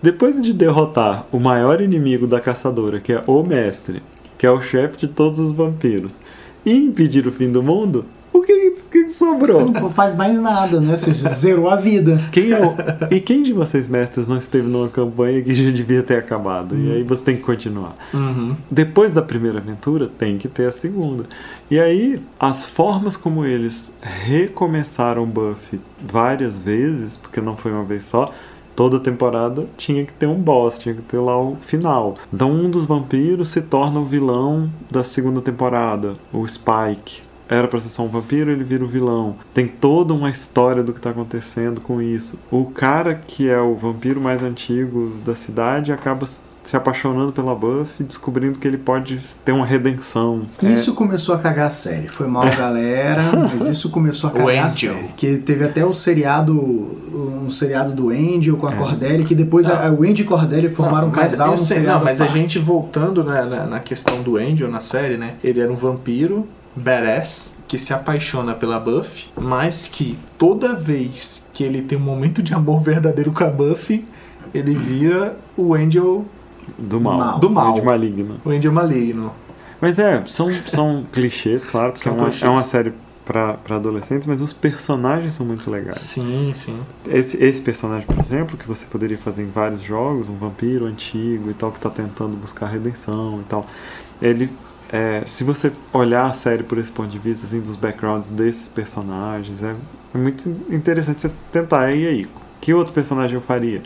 Depois 0.00 0.40
de 0.40 0.54
derrotar 0.54 1.26
o 1.30 1.38
maior 1.38 1.80
inimigo 1.82 2.26
da 2.26 2.40
caçadora, 2.40 2.98
que 2.98 3.12
é 3.12 3.22
o 3.26 3.42
mestre, 3.42 4.02
que 4.38 4.46
é 4.46 4.50
o 4.50 4.62
chefe 4.62 4.96
de 4.96 5.08
todos 5.08 5.38
os 5.40 5.52
vampiros, 5.52 6.16
e 6.64 6.72
impedir 6.72 7.26
o 7.26 7.32
fim 7.32 7.50
do 7.50 7.62
mundo, 7.62 8.06
o 8.32 8.40
que 8.40 8.77
que, 8.90 9.04
que 9.04 9.08
Você 9.10 9.18
sobrou? 9.18 9.70
não 9.70 9.90
faz 9.90 10.16
mais 10.16 10.40
nada, 10.40 10.80
né? 10.80 10.96
Você 10.96 11.12
zerou 11.12 11.68
a 11.68 11.76
vida. 11.76 12.20
Quem 12.32 12.52
é 12.52 12.60
o... 12.60 12.74
E 13.10 13.20
quem 13.20 13.42
de 13.42 13.52
vocês, 13.52 13.88
mestres, 13.88 14.28
não 14.28 14.36
esteve 14.36 14.68
numa 14.68 14.88
campanha 14.88 15.42
que 15.42 15.54
já 15.54 15.70
devia 15.70 16.02
ter 16.02 16.16
acabado? 16.16 16.76
E 16.76 16.92
aí 16.92 17.02
você 17.02 17.24
tem 17.24 17.36
que 17.36 17.42
continuar. 17.42 17.94
Uhum. 18.12 18.56
Depois 18.70 19.12
da 19.12 19.22
primeira 19.22 19.58
aventura, 19.58 20.08
tem 20.18 20.38
que 20.38 20.48
ter 20.48 20.68
a 20.68 20.72
segunda. 20.72 21.24
E 21.70 21.78
aí, 21.78 22.20
as 22.38 22.64
formas 22.64 23.16
como 23.16 23.44
eles 23.44 23.90
recomeçaram 24.00 25.26
Buffy 25.26 25.80
várias 26.06 26.58
vezes, 26.58 27.16
porque 27.16 27.40
não 27.40 27.56
foi 27.56 27.72
uma 27.72 27.84
vez 27.84 28.04
só, 28.04 28.30
toda 28.74 29.00
temporada 29.00 29.66
tinha 29.76 30.04
que 30.04 30.12
ter 30.12 30.26
um 30.26 30.36
boss, 30.36 30.78
tinha 30.78 30.94
que 30.94 31.02
ter 31.02 31.18
lá 31.18 31.36
o 31.36 31.56
final. 31.60 32.14
Então, 32.32 32.50
um 32.50 32.70
dos 32.70 32.86
vampiros 32.86 33.48
se 33.48 33.60
torna 33.60 34.00
o 34.00 34.04
vilão 34.04 34.70
da 34.90 35.02
segunda 35.02 35.40
temporada, 35.40 36.14
o 36.32 36.46
Spike. 36.46 37.27
Era 37.48 37.66
pra 37.66 37.80
ser 37.80 37.88
só 37.88 38.02
um 38.02 38.08
vampiro, 38.08 38.50
ele 38.50 38.62
vira 38.64 38.84
o 38.84 38.88
vilão. 38.88 39.36
Tem 39.54 39.66
toda 39.66 40.12
uma 40.12 40.28
história 40.30 40.82
do 40.82 40.92
que 40.92 41.00
tá 41.00 41.10
acontecendo 41.10 41.80
com 41.80 42.00
isso. 42.02 42.38
O 42.50 42.66
cara 42.66 43.14
que 43.14 43.48
é 43.48 43.58
o 43.60 43.74
vampiro 43.74 44.20
mais 44.20 44.42
antigo 44.42 45.12
da 45.24 45.34
cidade 45.34 45.90
acaba 45.92 46.26
se 46.26 46.76
apaixonando 46.76 47.32
pela 47.32 47.54
Buffy, 47.54 48.04
descobrindo 48.04 48.58
que 48.58 48.68
ele 48.68 48.76
pode 48.76 49.18
ter 49.42 49.52
uma 49.52 49.64
redenção. 49.64 50.42
É, 50.62 50.66
Isso 50.70 50.92
começou 50.92 51.34
a 51.34 51.38
cagar 51.38 51.68
a 51.68 51.70
série. 51.70 52.08
Foi 52.08 52.26
mal, 52.26 52.44
galera, 52.54 53.22
mas 53.50 53.66
isso 53.66 53.88
começou 53.88 54.28
a 54.28 54.32
O 54.34 54.36
cagar 54.36 54.64
a 54.64 54.66
Angel. 54.68 54.92
série. 54.94 55.08
Que 55.16 55.36
teve 55.38 55.64
até 55.64 55.82
o 55.86 55.94
seriado, 55.94 56.52
um 56.54 57.48
seriado 57.50 57.92
do 57.92 58.10
Angel 58.10 58.56
com 58.58 58.66
a 58.66 58.74
É. 58.74 58.76
Cordelia, 58.76 59.24
que 59.24 59.34
depois 59.34 59.66
Não. 59.66 59.74
a, 59.74 59.90
o 59.90 60.02
Angel 60.02 60.20
e 60.20 60.24
Cordelia 60.24 60.68
formaram 60.70 61.08
um 61.08 61.10
Não, 61.10 61.16
mas, 61.16 61.30
casal 61.30 61.56
sei, 61.56 61.80
não, 61.80 62.04
mas 62.04 62.20
a 62.20 62.26
gente 62.26 62.58
voltando 62.58 63.24
na, 63.24 63.46
na, 63.46 63.64
na 63.66 63.80
questão 63.80 64.20
do 64.22 64.36
Angel 64.36 64.68
na 64.70 64.82
série, 64.82 65.16
né? 65.16 65.36
Ele 65.42 65.60
era 65.60 65.72
um 65.72 65.76
vampiro, 65.76 66.46
badass, 66.78 67.54
que 67.66 67.76
se 67.78 67.92
apaixona 67.92 68.54
pela 68.54 68.78
Buffy, 68.78 69.26
mas 69.38 69.86
que 69.86 70.18
toda 70.38 70.74
vez 70.74 71.48
que 71.52 71.62
ele 71.62 71.82
tem 71.82 71.98
um 71.98 72.02
momento 72.02 72.42
de 72.42 72.54
amor 72.54 72.80
verdadeiro 72.80 73.32
com 73.32 73.44
a 73.44 73.50
Buffy, 73.50 74.06
ele 74.54 74.74
vira 74.74 75.36
o 75.56 75.74
Angel, 75.74 76.24
do 76.78 77.00
mal. 77.00 77.18
Mal. 77.18 77.38
Do 77.38 77.50
mal. 77.50 77.74
De 77.74 77.82
maligno. 77.82 78.40
o 78.44 78.50
Angel 78.50 78.72
maligno. 78.72 79.32
Mas 79.80 79.98
é, 79.98 80.24
são, 80.26 80.48
são 80.66 81.04
clichês, 81.12 81.64
claro, 81.64 81.92
porque 81.92 82.02
São 82.02 82.14
é, 82.14 82.16
uma, 82.16 82.24
clichês. 82.26 82.48
é 82.48 82.50
uma 82.50 82.62
série 82.62 82.92
pra, 83.24 83.54
pra 83.54 83.76
adolescentes, 83.76 84.26
mas 84.26 84.40
os 84.40 84.54
personagens 84.54 85.34
são 85.34 85.44
muito 85.44 85.70
legais. 85.70 86.00
Sim, 86.00 86.52
sim. 86.54 86.78
Esse, 87.06 87.36
esse 87.36 87.60
personagem, 87.60 88.06
por 88.06 88.18
exemplo, 88.18 88.56
que 88.56 88.66
você 88.66 88.86
poderia 88.86 89.18
fazer 89.18 89.42
em 89.42 89.50
vários 89.50 89.82
jogos, 89.82 90.30
um 90.30 90.36
vampiro 90.36 90.86
antigo 90.86 91.50
e 91.50 91.54
tal, 91.54 91.70
que 91.70 91.78
tá 91.78 91.90
tentando 91.90 92.36
buscar 92.36 92.66
redenção 92.66 93.40
e 93.40 93.44
tal. 93.44 93.66
Ele. 94.20 94.50
É, 94.90 95.22
se 95.26 95.44
você 95.44 95.70
olhar 95.92 96.26
a 96.26 96.32
série 96.32 96.62
por 96.62 96.78
esse 96.78 96.90
ponto 96.90 97.08
de 97.08 97.18
vista, 97.18 97.46
assim, 97.46 97.60
dos 97.60 97.76
backgrounds 97.76 98.28
desses 98.28 98.68
personagens, 98.68 99.62
é, 99.62 99.74
é 100.14 100.18
muito 100.18 100.48
interessante 100.70 101.20
você 101.20 101.30
tentar. 101.52 101.92
E 101.92 102.06
aí, 102.06 102.28
que 102.60 102.72
outro 102.72 102.92
personagem 102.92 103.34
eu 103.34 103.40
faria 103.40 103.82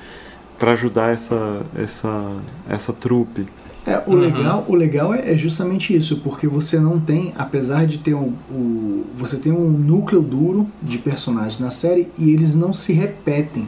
pra 0.59 0.73
ajudar 0.73 1.13
essa, 1.13 1.63
essa, 1.77 2.37
essa 2.69 2.93
trupe? 2.93 3.47
É, 3.85 4.01
o, 4.07 4.13
Uhum. 4.13 4.21
legal, 4.21 4.65
o 4.69 4.75
legal 4.77 5.13
é, 5.13 5.33
é 5.33 5.37
justamente 5.37 5.95
isso, 5.97 6.19
porque 6.19 6.47
você 6.47 6.79
não 6.79 7.01
tem, 7.01 7.35
apesar 7.37 7.85
de 7.85 7.99
ter 7.99 8.15
um, 8.15 8.33
o, 8.49 9.05
você 9.13 9.37
tem 9.37 9.51
um 9.51 9.69
núcleo 9.71 10.23
duro 10.23 10.69
de 10.81 10.99
personagens 10.99 11.59
na 11.59 11.71
série 11.73 12.07
e 12.17 12.31
eles 12.31 12.55
não 12.55 12.73
se 12.73 12.93
repetem. 12.93 13.67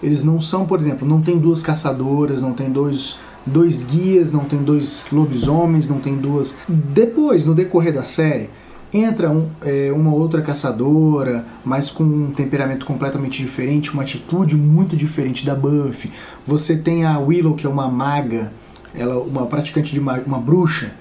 Eles 0.00 0.22
não 0.22 0.40
são, 0.40 0.66
por 0.66 0.78
exemplo, 0.78 1.08
não 1.08 1.20
tem 1.20 1.36
duas 1.36 1.62
caçadoras, 1.64 2.42
não 2.42 2.52
tem 2.52 2.70
dois, 2.70 3.18
dois 3.46 3.84
guias, 3.84 4.32
não 4.32 4.44
tem 4.44 4.58
dois 4.62 5.06
lobisomens, 5.12 5.88
não 5.88 5.98
tem 6.00 6.16
duas. 6.16 6.56
Depois, 6.68 7.44
no 7.44 7.54
decorrer 7.54 7.92
da 7.94 8.02
série, 8.02 8.50
entra 8.92 9.30
um- 9.30 9.48
é, 9.62 9.92
uma 9.92 10.12
outra 10.12 10.42
caçadora, 10.42 11.44
mas 11.64 11.90
com 11.90 12.04
um 12.04 12.30
temperamento 12.32 12.84
completamente 12.86 13.42
diferente, 13.42 13.92
uma 13.92 14.02
atitude 14.02 14.56
muito 14.56 14.96
diferente 14.96 15.44
da 15.44 15.54
Buffy. 15.54 16.10
Você 16.44 16.76
tem 16.76 17.04
a 17.04 17.18
Willow, 17.18 17.54
que 17.54 17.66
é 17.66 17.70
uma 17.70 17.88
maga, 17.88 18.52
ela 18.94 19.18
uma 19.18 19.46
praticante 19.46 19.92
de 19.92 20.00
ma- 20.00 20.20
uma 20.26 20.38
bruxa. 20.38 20.92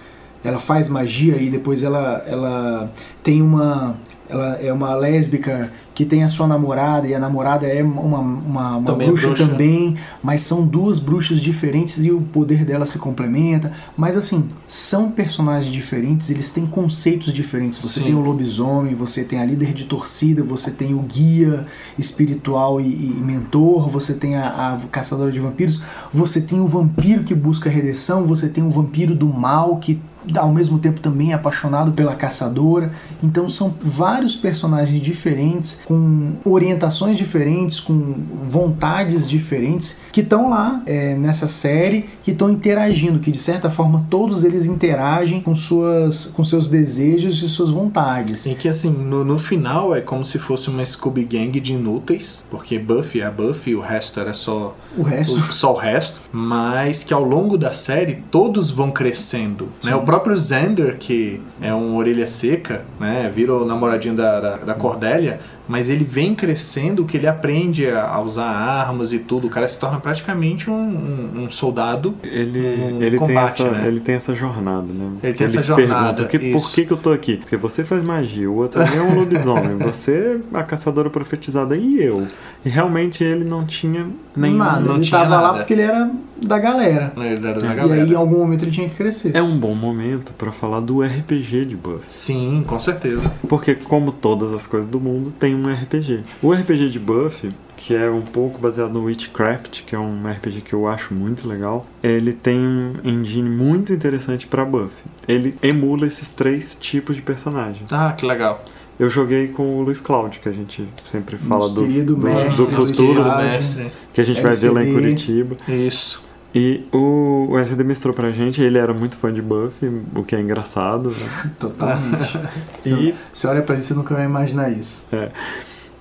Ela 0.44 0.60
faz 0.60 0.88
magia 0.90 1.38
e 1.38 1.50
depois 1.50 1.82
ela, 1.82 2.24
ela 2.28 2.92
tem 3.24 3.42
uma 3.42 3.96
ela 4.28 4.56
é 4.56 4.72
uma 4.74 4.96
lésbica 4.96 5.72
que 5.94 6.04
tem 6.04 6.24
a 6.24 6.28
sua 6.28 6.46
namorada 6.46 7.08
e 7.08 7.14
a 7.14 7.20
namorada 7.20 7.66
é 7.66 7.82
uma, 7.82 8.20
uma, 8.20 8.78
uma 8.78 8.84
Também 8.84 9.08
é 9.08 9.12
bruxa, 9.12 9.28
bruxa. 9.28 9.48
também, 9.48 9.96
mas 10.22 10.42
são 10.42 10.66
duas 10.66 11.00
bruxas 11.00 11.40
diferentes 11.40 12.04
e 12.04 12.12
o 12.12 12.22
poder 12.22 12.66
dela 12.66 12.86
se 12.86 13.00
complementa. 13.00 13.72
Mas 13.96 14.18
assim, 14.18 14.50
são 14.68 15.10
personagens 15.10 15.72
diferentes, 15.72 16.30
eles 16.30 16.52
têm 16.52 16.66
conceitos 16.66 17.32
diferentes. 17.32 17.80
Você 17.80 18.00
Sim. 18.00 18.08
tem 18.08 18.16
o 18.16 18.20
lobisomem, 18.20 18.94
você 18.94 19.24
tem 19.24 19.40
a 19.40 19.46
líder 19.46 19.74
de 19.74 19.86
torcida, 19.86 20.44
você 20.44 20.70
tem 20.70 20.94
o 20.94 21.00
guia 21.00 21.66
espiritual 21.98 22.82
e, 22.82 22.88
e 22.88 23.22
mentor, 23.24 23.88
você 23.88 24.14
tem 24.14 24.36
a, 24.36 24.74
a 24.74 24.80
caçadora 24.92 25.32
de 25.32 25.40
vampiros, 25.40 25.82
você 26.12 26.42
tem 26.42 26.60
o 26.60 26.68
vampiro 26.68 27.24
que 27.24 27.34
busca 27.34 27.70
redenção, 27.70 28.26
você 28.26 28.50
tem 28.50 28.64
o 28.64 28.70
vampiro 28.70 29.16
do 29.16 29.28
mal 29.28 29.78
que 29.78 30.00
ao 30.38 30.52
mesmo 30.52 30.80
tempo 30.80 31.00
também 31.00 31.34
apaixonado 31.34 31.92
pela 31.92 32.16
caçadora. 32.16 32.92
Então 33.24 33.48
são 33.50 33.74
vários 33.82 34.36
personagens 34.36 35.00
diferentes, 35.02 35.80
com 35.86 36.34
orientações 36.44 37.18
diferentes, 37.18 37.80
com 37.80 38.16
vontades 38.48 39.28
diferentes, 39.30 39.98
que 40.12 40.22
estão 40.22 40.50
lá 40.50 40.82
é, 40.86 41.16
nessa 41.16 41.48
série, 41.48 42.10
que 42.24 42.32
estão 42.32 42.50
interagindo, 42.50 43.20
que 43.20 43.32
de 43.32 43.38
certa 43.38 43.70
forma 43.70 44.06
todos 44.10 44.44
eles 44.44 44.66
interagem 44.66 45.42
com, 45.42 45.54
suas, 45.56 46.26
com 46.28 46.44
seus 46.44 46.68
desejos 46.70 47.42
e 47.44 47.50
suas 47.50 47.70
vontades. 47.70 48.46
E 48.46 48.56
que 48.56 48.68
assim, 48.70 48.90
no, 48.92 49.24
no 49.26 49.38
final 49.38 49.94
é 49.96 50.02
como 50.02 50.24
se 50.24 50.40
fosse 50.40 50.70
uma 50.70 50.84
Scooby 50.86 51.24
Gang 51.26 51.60
de 51.60 51.74
inúteis, 51.74 52.44
porque 52.50 52.80
Buffy 52.80 53.22
é 53.22 53.26
a 53.26 53.32
Buffy, 53.32 53.76
o 53.76 53.82
resto 53.82 54.20
era 54.20 54.34
só 54.34 54.76
O 54.98 55.04
resto. 55.04 55.36
o- 55.36 55.52
só 55.54 55.74
o 55.74 55.76
resto, 55.78 56.22
mas 56.32 57.04
que 57.04 57.14
ao 57.14 57.24
longo 57.24 57.58
da 57.58 57.72
série 57.72 58.24
todos 58.32 58.72
vão 58.72 58.92
crescendo. 58.92 59.70
Né? 59.84 59.96
O 59.96 60.02
próprio 60.16 60.38
Xander, 60.38 60.98
que 60.98 61.42
é 61.62 61.74
um 61.74 61.98
orelha 61.98 62.26
seca, 62.26 62.86
né? 63.00 63.30
vira 63.34 63.54
o 63.54 63.66
namoradinho 63.66 64.16
da, 64.16 64.40
da, 64.40 64.56
da 64.58 64.74
Cordélia, 64.74 65.42
mas 65.68 65.90
ele 65.90 66.04
vem 66.04 66.34
crescendo 66.36 67.06
que 67.06 67.18
ele 67.18 67.28
aprende 67.28 67.90
a, 67.90 68.20
usar 68.22 68.46
armas 68.46 69.12
e 69.14 69.20
tudo. 69.20 69.48
O 69.48 69.50
cara 69.50 69.68
se 69.68 69.78
torna 69.80 70.00
praticamente 70.00 70.70
um, 70.70 70.74
um- 70.76 71.44
um 71.44 71.50
soldado. 71.50 72.16
Ele, 72.24 72.92
no 72.94 73.04
ele, 73.04 73.18
combate, 73.18 73.58
tem 73.58 73.66
essa, 73.68 73.78
né? 73.78 73.88
ele 73.88 74.00
tem 74.00 74.16
essa 74.16 74.36
jornada, 74.36 74.88
né? 74.94 75.12
Ele 75.24 75.34
tem 75.34 75.46
essa 75.46 75.60
se 75.62 75.68
jornada, 75.68 76.24
pergunta, 76.24 76.26
que, 76.28 76.52
por 76.52 76.72
que, 76.74 76.86
que 76.86 76.92
eu 76.94 76.98
tô 76.98 77.12
aqui? 77.12 77.38
Porque 77.38 77.58
você 77.58 77.84
faz 77.84 78.04
magia, 78.04 78.50
o 78.50 78.56
outro 78.56 78.82
ali 78.82 78.96
é 78.96 79.02
um 79.02 79.16
lobisomem, 79.20 79.78
você 79.78 80.40
é 80.54 80.58
a 80.58 80.64
caçadora 80.64 81.10
profetizada 81.10 81.76
e 81.76 82.02
eu. 82.02 82.28
E 82.64 82.70
realmente 82.70 83.24
ele 83.24 83.44
não 83.46 83.66
tinha 83.66 84.08
nenhum. 84.36 84.58
nada, 84.58 84.80
não 84.82 84.96
ele 84.96 85.04
tinha 85.04 85.20
tava 85.22 85.36
lá 85.36 85.42
nada. 85.48 85.58
porque 85.60 85.74
ele 85.74 85.82
era 85.84 86.10
da 86.42 86.58
galera. 86.60 87.14
Ele 87.16 87.48
era 87.48 87.60
da 87.60 87.72
E 87.72 87.76
galera. 87.76 88.04
aí 88.04 88.12
em 88.12 88.16
algum 88.16 88.40
momento 88.40 88.64
ele 88.64 88.72
tinha 88.72 88.90
que 88.90 88.96
crescer. 88.96 89.36
É 89.36 89.42
um 89.42 89.58
bom 89.60 89.74
momento 89.76 90.34
pra 90.34 90.52
falar 90.52 90.80
do 90.80 91.02
RPG 91.02 91.66
de 91.66 91.76
Buffy. 91.76 92.02
Sim, 92.08 92.64
com 92.68 92.80
certeza. 92.82 93.32
Porque, 93.48 93.76
como 93.76 94.12
todas 94.12 94.52
as 94.54 94.66
coisas 94.68 94.90
do 94.90 95.00
mundo, 95.00 95.32
tem 95.40 95.55
um 95.56 95.72
RPG. 95.72 96.24
O 96.42 96.52
RPG 96.52 96.90
de 96.90 97.00
Buffy, 97.00 97.52
que 97.78 97.96
é 97.96 98.10
um 98.10 98.22
pouco 98.22 98.60
baseado 98.60 98.92
no 98.92 99.04
Witchcraft, 99.04 99.84
que 99.84 99.96
é 99.96 100.00
um 100.00 100.24
RPG 100.30 100.62
que 100.62 100.74
eu 100.74 100.88
acho 100.88 101.14
muito 101.14 101.48
legal, 101.48 101.86
ele 102.04 102.34
tem 102.34 102.60
um 102.60 102.94
engine 103.04 103.50
muito 103.50 103.94
interessante 103.94 104.48
pra 104.48 104.64
Buffy. 104.66 105.04
Ele 105.28 105.56
emula 105.62 106.08
esses 106.08 106.30
três 106.30 106.78
tipos 106.80 107.16
de 107.16 107.22
personagens. 107.22 107.92
Ah, 107.92 108.14
que 108.18 108.26
legal. 108.26 108.64
Eu 108.98 109.10
joguei 109.10 109.50
com 109.50 109.78
o 109.78 109.82
Luiz 109.82 110.00
Cláudio, 110.00 110.40
que 110.40 110.48
a 110.48 110.54
gente 110.54 110.88
sempre 111.04 111.38
fala 111.38 111.68
dos, 111.68 111.94
do, 112.06 112.18
mestre, 112.18 112.56
do 112.56 112.68
futuro, 112.72 113.24
Cláudio. 113.24 113.52
mestre. 113.52 113.92
que 114.14 114.22
a 114.22 114.24
gente 114.24 114.42
vai 114.42 114.56
ver 114.56 114.70
lá 114.70 114.82
em 114.82 114.88
LCD. 114.88 115.02
Curitiba. 115.02 115.58
Isso. 115.68 116.24
E 116.58 116.86
o, 116.94 117.48
o 117.52 117.58
SD 117.60 117.84
mestrou 117.84 118.14
pra 118.14 118.32
gente, 118.32 118.62
ele 118.62 118.78
era 118.78 118.94
muito 118.94 119.18
fã 119.18 119.32
de 119.34 119.42
Buffy, 119.42 119.90
o 120.16 120.24
que 120.24 120.36
é 120.38 120.40
engraçado. 120.40 121.10
né? 121.12 121.52
Totalmente. 121.60 122.40
E 122.86 123.14
Você 123.32 123.46
olha 123.48 123.62
pra 123.62 123.76
ele, 123.76 123.84
você 123.84 123.94
nunca 123.94 124.16
vai 124.16 124.24
imaginar 124.24 124.70
isso. 124.72 125.10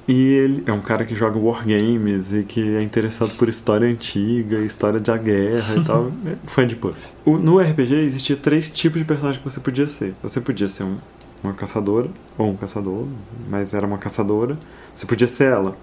E 0.06 0.12
ele 0.34 0.62
é 0.66 0.73
um 0.73 0.80
cara 0.82 1.04
que 1.04 1.14
joga 1.14 1.38
wargames 1.38 2.32
e 2.32 2.44
que 2.44 2.76
é 2.76 2.82
interessado 2.82 3.30
por 3.37 3.49
história 3.49 3.88
antiga, 3.88 4.58
história 4.58 5.00
da 5.00 5.16
guerra 5.16 5.76
e 5.76 5.84
tal. 5.84 6.12
É 6.26 6.37
fã 6.46 6.66
de 6.66 6.76
Buffy. 6.76 7.11
O- 7.25 7.37
no 7.38 7.58
RPG 7.58 7.94
existia 7.96 8.37
três 8.37 8.70
tipos 8.70 9.00
de 9.00 9.04
personagem 9.06 9.40
que 9.42 9.50
você 9.50 9.58
podia 9.61 9.88
ser. 9.88 10.14
Você 10.23 10.40
podia 10.40 10.68
ser 10.68 10.84
um- 10.84 10.99
uma 11.42 11.52
caçadora, 11.54 12.08
ou 12.38 12.50
um 12.50 12.56
caçador, 12.56 13.06
mas 13.50 13.75
era 13.75 13.87
uma 13.87 13.99
caçadora. 13.99 14.56
Você 14.94 15.04
podia 15.04 15.26
ser 15.28 15.52
ela. 15.52 15.76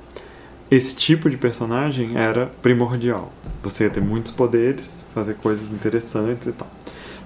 Esse 0.72 0.96
tipo 0.96 1.30
de 1.30 1.36
personagem 1.36 2.18
era 2.18 2.50
primordial. 2.62 3.30
Você 3.62 3.84
ia 3.84 3.90
ter 3.90 4.02
muitos 4.02 4.32
poderes, 4.32 5.06
fazer 5.14 5.34
coisas 5.36 5.70
interessantes 5.70 6.48
e 6.48 6.54
tal. 6.54 6.68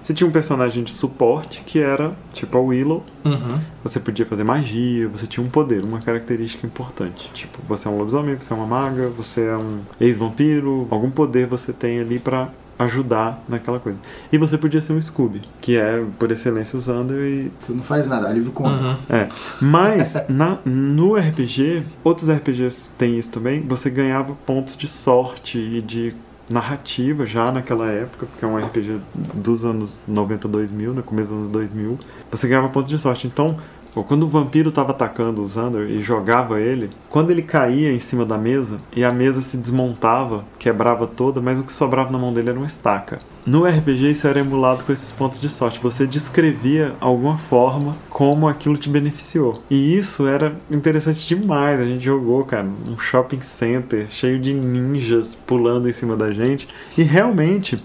Você 0.02 0.12
tinha 0.12 0.26
um 0.28 0.32
personagem 0.32 0.82
de 0.84 0.90
suporte 0.92 1.62
que 1.62 1.78
era 1.78 2.12
tipo 2.32 2.58
a 2.58 2.60
Willow. 2.60 3.04
Uhum. 3.24 3.60
Você 3.84 4.00
podia 4.00 4.26
fazer 4.26 4.42
magia, 4.44 5.08
você 5.08 5.26
tinha 5.26 5.44
um 5.44 5.48
poder, 5.48 5.84
uma 5.84 6.00
característica 6.00 6.66
importante. 6.66 7.30
Tipo, 7.34 7.58
você 7.68 7.86
é 7.86 7.90
um 7.90 7.98
lobisomem, 7.98 8.34
você 8.34 8.52
é 8.52 8.56
uma 8.56 8.66
maga, 8.66 9.08
você 9.08 9.42
é 9.42 9.56
um 9.56 9.80
ex-vampiro, 10.00 10.88
algum 10.90 11.10
poder 11.10 11.46
você 11.46 11.72
tem 11.72 12.00
ali 12.00 12.18
pra 12.18 12.50
ajudar 12.78 13.42
naquela 13.48 13.78
coisa. 13.78 13.98
E 14.30 14.38
você 14.38 14.58
podia 14.58 14.82
ser 14.82 14.92
um 14.92 15.00
Scooby, 15.00 15.42
que 15.60 15.76
é 15.76 16.04
por 16.18 16.30
excelência 16.30 16.78
o 16.78 16.82
Xander 16.82 17.18
e 17.18 17.50
Tu 17.66 17.74
não 17.74 17.82
faz 17.82 18.08
nada, 18.08 18.28
alívio 18.28 18.52
cômico. 18.52 18.84
Uhum. 18.84 18.94
é, 19.08 19.28
mas 19.60 20.24
na, 20.28 20.58
no 20.64 21.14
RPG, 21.14 21.82
outros 22.04 22.28
RPGs 22.30 22.90
têm 22.98 23.18
isso 23.18 23.30
também, 23.30 23.60
você 23.62 23.88
ganhava 23.88 24.34
pontos 24.46 24.76
de 24.76 24.88
sorte 24.88 25.58
e 25.58 25.80
de 25.80 26.14
narrativa 26.48 27.26
já 27.26 27.50
naquela 27.50 27.90
época, 27.90 28.26
porque 28.26 28.44
é 28.44 28.48
um 28.48 28.56
RPG 28.56 29.00
dos 29.34 29.64
anos 29.64 30.00
90, 30.06 30.46
2000, 30.46 30.94
no 30.94 31.02
começo 31.02 31.30
dos 31.30 31.38
anos 31.38 31.48
2000, 31.48 31.98
você 32.30 32.46
ganhava 32.46 32.68
pontos 32.68 32.90
de 32.90 32.98
sorte. 32.98 33.26
Então, 33.26 33.56
pô, 33.96 34.04
quando 34.04 34.24
o 34.24 34.28
vampiro 34.28 34.68
estava 34.68 34.90
atacando 34.90 35.42
o 35.42 35.48
Xander 35.48 35.88
e 35.88 36.02
jogava 36.02 36.60
ele, 36.60 36.90
quando 37.08 37.30
ele 37.30 37.40
caía 37.40 37.90
em 37.90 37.98
cima 37.98 38.26
da 38.26 38.36
mesa 38.36 38.78
e 38.94 39.02
a 39.02 39.10
mesa 39.10 39.40
se 39.40 39.56
desmontava, 39.56 40.44
quebrava 40.58 41.06
toda, 41.06 41.40
mas 41.40 41.58
o 41.58 41.64
que 41.64 41.72
sobrava 41.72 42.10
na 42.10 42.18
mão 42.18 42.30
dele 42.30 42.50
era 42.50 42.58
uma 42.58 42.66
estaca. 42.66 43.20
No 43.46 43.64
RPG 43.64 44.10
isso 44.10 44.28
era 44.28 44.38
emulado 44.38 44.84
com 44.84 44.92
esses 44.92 45.10
pontos 45.12 45.38
de 45.38 45.48
sorte. 45.48 45.80
Você 45.80 46.06
descrevia 46.06 46.94
alguma 47.00 47.38
forma 47.38 47.96
como 48.10 48.46
aquilo 48.46 48.76
te 48.76 48.90
beneficiou. 48.90 49.62
E 49.70 49.96
isso 49.96 50.26
era 50.26 50.54
interessante 50.70 51.26
demais. 51.26 51.80
A 51.80 51.84
gente 51.84 52.04
jogou, 52.04 52.44
cara, 52.44 52.66
um 52.86 52.98
shopping 52.98 53.40
center 53.40 54.08
cheio 54.10 54.38
de 54.38 54.52
ninjas 54.52 55.34
pulando 55.34 55.88
em 55.88 55.92
cima 55.94 56.14
da 56.16 56.30
gente. 56.32 56.68
E 56.98 57.02
realmente, 57.02 57.82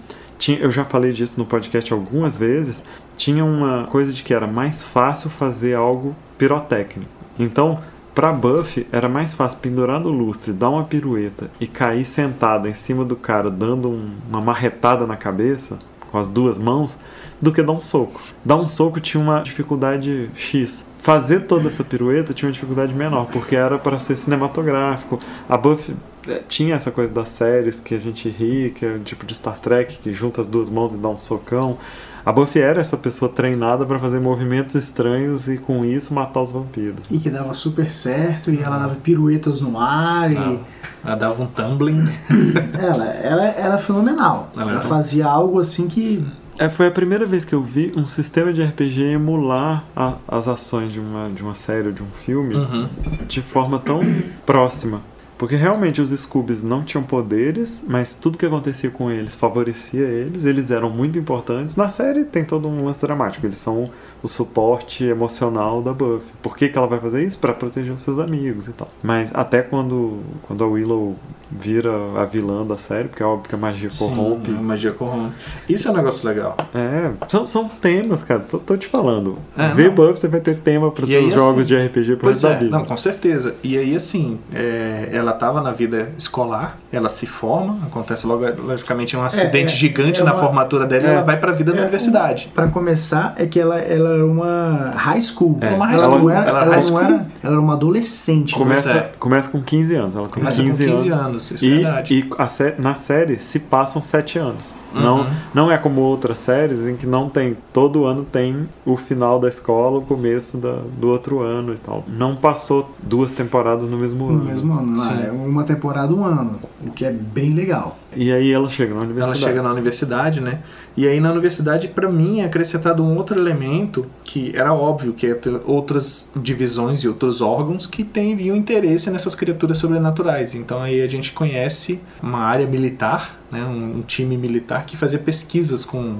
eu 0.60 0.70
já 0.70 0.84
falei 0.84 1.12
disso 1.12 1.34
no 1.38 1.46
podcast 1.46 1.90
algumas 1.90 2.36
vezes, 2.36 2.82
tinha 3.22 3.44
uma 3.44 3.84
coisa 3.84 4.12
de 4.12 4.24
que 4.24 4.34
era 4.34 4.48
mais 4.48 4.82
fácil 4.82 5.30
fazer 5.30 5.74
algo 5.74 6.14
pirotécnico. 6.36 7.10
Então, 7.38 7.78
Pra 8.14 8.30
Buffy, 8.30 8.86
era 8.92 9.08
mais 9.08 9.32
fácil 9.32 9.60
pendurar 9.60 9.98
no 9.98 10.10
lustre, 10.10 10.52
dar 10.52 10.68
uma 10.68 10.84
pirueta 10.84 11.50
e 11.58 11.66
cair 11.66 12.04
sentada 12.04 12.68
em 12.68 12.74
cima 12.74 13.06
do 13.06 13.16
cara 13.16 13.50
dando 13.50 13.88
um- 13.88 14.10
uma 14.28 14.38
marretada 14.38 15.06
na 15.06 15.16
cabeça 15.16 15.78
com 16.10 16.18
as 16.18 16.26
duas 16.28 16.58
mãos 16.58 16.98
do 17.40 17.50
que 17.50 17.62
dar 17.62 17.72
um 17.72 17.80
soco. 17.80 18.20
Dar 18.44 18.56
um 18.56 18.66
soco 18.66 19.00
tinha 19.00 19.18
uma 19.18 19.40
dificuldade 19.40 20.28
X. 20.36 20.84
Fazer 20.98 21.46
toda 21.46 21.68
essa 21.68 21.82
pirueta 21.82 22.34
tinha 22.34 22.48
uma 22.48 22.52
dificuldade 22.52 22.92
menor, 22.92 23.28
porque 23.32 23.56
era 23.56 23.78
para 23.78 23.98
ser 23.98 24.16
cinematográfico. 24.16 25.18
A 25.48 25.56
Buffy 25.56 25.94
eh, 26.28 26.42
tinha 26.46 26.74
essa 26.74 26.90
coisa 26.90 27.10
das 27.10 27.30
séries 27.30 27.80
que 27.80 27.94
a 27.94 27.98
gente 27.98 28.28
ri, 28.28 28.74
que 28.76 28.84
é 28.84 28.90
o 28.90 28.98
tipo 28.98 29.24
de 29.24 29.34
Star 29.34 29.58
Trek, 29.58 29.96
que 30.02 30.12
junta 30.12 30.42
as 30.42 30.46
duas 30.46 30.68
mãos 30.68 30.92
e 30.92 30.98
dá 30.98 31.08
um 31.08 31.16
socão. 31.16 31.78
A 32.24 32.30
Buffy 32.30 32.60
era 32.60 32.80
essa 32.80 32.96
pessoa 32.96 33.28
treinada 33.28 33.84
para 33.84 33.98
fazer 33.98 34.20
movimentos 34.20 34.74
estranhos 34.76 35.48
e 35.48 35.58
com 35.58 35.84
isso 35.84 36.14
matar 36.14 36.40
os 36.42 36.52
vampiros. 36.52 37.04
E 37.10 37.18
que 37.18 37.28
dava 37.28 37.52
super 37.54 37.90
certo, 37.90 38.50
e 38.50 38.60
ela 38.62 38.78
dava 38.78 38.94
piruetas 38.94 39.60
no 39.60 39.78
ar, 39.78 40.30
e 40.32 40.36
Ah, 40.36 40.56
Ela 41.04 41.16
dava 41.16 41.42
um 41.42 41.46
tumbling. 41.48 42.06
ela, 42.80 43.04
ela 43.06 43.44
era 43.44 43.76
fenomenal. 43.78 44.50
Ela 44.54 44.62
Ela 44.62 44.72
era- 44.74 44.82
fazia 44.82 45.26
algo 45.26 45.58
assim 45.58 45.88
que. 45.88 46.24
É, 46.58 46.68
foi 46.68 46.86
a 46.86 46.90
primeira 46.92 47.24
vez 47.26 47.44
que 47.44 47.54
eu 47.54 47.62
vi 47.62 47.92
um 47.96 48.04
sistema 48.04 48.52
de 48.52 48.62
RPG 48.62 49.14
emular 49.14 49.84
a- 49.96 50.14
as 50.28 50.46
ações 50.46 50.92
de 50.92 51.00
uma, 51.00 51.28
de 51.30 51.42
uma 51.42 51.54
série 51.54 51.88
ou 51.88 51.92
de 51.92 52.02
um 52.02 52.10
filme 52.24 52.54
Uhum. 52.54 52.86
de 53.26 53.40
forma 53.42 53.78
tão 53.80 54.00
próxima. 54.46 55.00
Porque 55.42 55.56
realmente 55.56 56.00
os 56.00 56.10
Scoobies 56.10 56.62
não 56.62 56.84
tinham 56.84 57.02
poderes, 57.02 57.82
mas 57.84 58.14
tudo 58.14 58.38
que 58.38 58.46
acontecia 58.46 58.92
com 58.92 59.10
eles 59.10 59.34
favorecia 59.34 60.06
eles, 60.06 60.44
eles 60.44 60.70
eram 60.70 60.88
muito 60.88 61.18
importantes. 61.18 61.74
Na 61.74 61.88
série 61.88 62.22
tem 62.24 62.44
todo 62.44 62.68
um 62.68 62.84
lance 62.84 63.00
dramático, 63.04 63.44
eles 63.44 63.58
são 63.58 63.90
o 64.22 64.28
suporte 64.28 65.02
emocional 65.02 65.82
da 65.82 65.92
Buffy. 65.92 66.30
Por 66.40 66.56
que, 66.56 66.68
que 66.68 66.78
ela 66.78 66.86
vai 66.86 67.00
fazer 67.00 67.24
isso? 67.24 67.40
Pra 67.40 67.52
proteger 67.52 67.92
os 67.92 68.02
seus 68.02 68.20
amigos 68.20 68.68
e 68.68 68.72
tal. 68.72 68.88
Mas 69.02 69.34
até 69.34 69.62
quando, 69.62 70.20
quando 70.42 70.62
a 70.62 70.66
Willow 70.68 71.16
vira 71.60 71.90
a 72.16 72.24
vilã 72.24 72.64
da 72.66 72.76
série, 72.78 73.08
porque 73.08 73.22
é 73.22 73.26
óbvio 73.26 73.48
que 73.48 73.54
a 73.54 73.58
magia 73.58 73.88
corrompe. 73.98 74.50
Sim, 74.50 74.58
a 74.58 74.62
magia 74.62 74.92
corrompe. 74.92 75.34
Isso 75.68 75.88
é 75.88 75.90
um 75.90 75.94
negócio 75.94 76.26
legal. 76.26 76.56
É, 76.74 77.10
são, 77.28 77.46
são 77.46 77.68
temas, 77.68 78.22
cara. 78.22 78.40
Tô, 78.40 78.58
tô 78.58 78.76
te 78.76 78.86
falando. 78.86 79.38
É, 79.56 79.68
Vê 79.68 79.88
não. 79.88 79.94
Buffy, 79.94 80.18
você 80.20 80.28
vai 80.28 80.40
ter 80.40 80.56
tema 80.58 80.90
para 80.90 81.06
seus 81.06 81.24
aí, 81.24 81.30
jogos 81.30 81.60
assim, 81.66 81.68
de 81.68 81.86
RPG 81.86 82.06
pro 82.16 82.24
Pois 82.24 82.36
resto 82.42 82.48
da 82.48 82.54
é, 82.54 82.58
vida. 82.58 82.76
não, 82.78 82.84
com 82.84 82.96
certeza. 82.96 83.54
E 83.62 83.76
aí, 83.76 83.94
assim, 83.94 84.38
é, 84.54 85.08
ela 85.12 85.32
tava 85.32 85.60
na 85.60 85.70
vida 85.70 86.10
escolar, 86.18 86.78
ela 86.92 87.08
se 87.08 87.26
forma, 87.26 87.78
acontece 87.86 88.26
logo, 88.26 88.44
logicamente, 88.62 89.16
um 89.16 89.22
acidente 89.24 89.72
é, 89.74 89.76
gigante 89.76 90.20
é 90.20 90.24
na 90.24 90.32
uma- 90.34 90.40
formatura 90.42 90.86
dela 90.86 91.02
e 91.04 91.06
é, 91.06 91.12
ela 91.14 91.22
vai 91.22 91.38
pra 91.38 91.52
vida 91.52 91.72
da 91.72 91.78
é, 91.78 91.82
universidade. 91.82 92.50
Pra 92.54 92.68
começar, 92.68 93.34
é 93.36 93.46
que 93.46 93.58
ela, 93.60 93.78
ela 93.78 94.14
era 94.14 94.26
uma 94.26 94.92
high 94.96 95.20
school. 95.20 95.58
É, 95.60 95.70
uma 95.70 95.86
high 95.86 95.94
ela, 95.98 96.04
school, 96.16 96.30
ela 96.30 96.44
ela, 96.48 96.60
high 96.64 96.76
não 96.76 96.82
school. 96.82 97.00
era. 97.00 97.12
Ela 97.42 97.52
era 97.52 97.60
uma 97.60 97.72
adolescente. 97.74 98.54
Começa, 98.54 98.90
é. 98.92 99.12
começa 99.18 99.48
com 99.48 99.60
15 99.60 99.94
anos. 99.94 100.16
Ela 100.16 100.28
com 100.28 100.34
Começa 100.40 100.62
15, 100.62 100.84
com 100.86 100.92
15 100.96 101.08
anos. 101.08 101.24
anos, 101.26 101.41
isso 101.50 101.64
é 101.64 101.68
e, 101.68 101.74
verdade. 101.74 102.14
e 102.14 102.30
a 102.38 102.80
na 102.80 102.94
série 102.94 103.38
se 103.38 103.58
passam 103.58 104.00
7 104.00 104.38
anos. 104.38 104.81
Uhum. 104.94 105.00
Não, 105.02 105.26
não 105.54 105.72
é 105.72 105.78
como 105.78 106.00
outras 106.00 106.38
séries 106.38 106.86
em 106.86 106.96
que 106.96 107.06
não 107.06 107.28
tem. 107.28 107.56
Todo 107.72 108.04
ano 108.04 108.24
tem 108.24 108.68
o 108.84 108.96
final 108.96 109.38
da 109.40 109.48
escola, 109.48 109.98
o 109.98 110.02
começo 110.02 110.56
da, 110.58 110.78
do 110.98 111.08
outro 111.08 111.40
ano 111.40 111.72
e 111.74 111.78
tal. 111.78 112.04
Não 112.08 112.36
passou 112.36 112.90
duas 113.02 113.30
temporadas 113.30 113.88
no 113.88 113.96
mesmo 113.96 114.26
No 114.30 114.32
ano. 114.38 114.44
mesmo 114.44 114.72
ano. 114.78 115.00
Sim. 115.02 115.24
é 115.26 115.30
uma 115.32 115.64
temporada, 115.64 116.12
um 116.14 116.24
ano. 116.24 116.58
O 116.86 116.90
que 116.90 117.04
é 117.04 117.10
bem 117.12 117.54
legal. 117.54 117.96
E 118.14 118.30
aí 118.32 118.52
ela 118.52 118.68
chega 118.68 118.90
na 118.90 118.96
Ela 119.00 119.04
universidade. 119.06 119.38
chega 119.40 119.62
na 119.62 119.70
universidade, 119.72 120.40
né? 120.40 120.60
E 120.94 121.08
aí 121.08 121.18
na 121.20 121.30
universidade, 121.30 121.88
pra 121.88 122.10
mim, 122.10 122.40
é 122.40 122.44
acrescentado 122.44 123.02
um 123.02 123.16
outro 123.16 123.38
elemento 123.38 124.04
que 124.22 124.52
era 124.54 124.74
óbvio 124.74 125.14
que 125.14 125.26
ia 125.26 125.34
ter 125.34 125.58
outras 125.64 126.30
divisões 126.36 127.00
e 127.00 127.08
outros 127.08 127.40
órgãos 127.40 127.86
que 127.86 128.04
teriam 128.04 128.54
interesse 128.54 129.10
nessas 129.10 129.34
criaturas 129.34 129.78
sobrenaturais. 129.78 130.54
Então 130.54 130.82
aí 130.82 131.00
a 131.00 131.06
gente 131.08 131.32
conhece 131.32 131.98
uma 132.22 132.40
área 132.40 132.66
militar, 132.66 133.40
né? 133.52 133.62
Um, 133.64 133.98
um 133.98 134.02
time 134.02 134.36
militar 134.36 134.86
que 134.86 134.96
fazia 134.96 135.18
pesquisas 135.18 135.84
com 135.84 136.16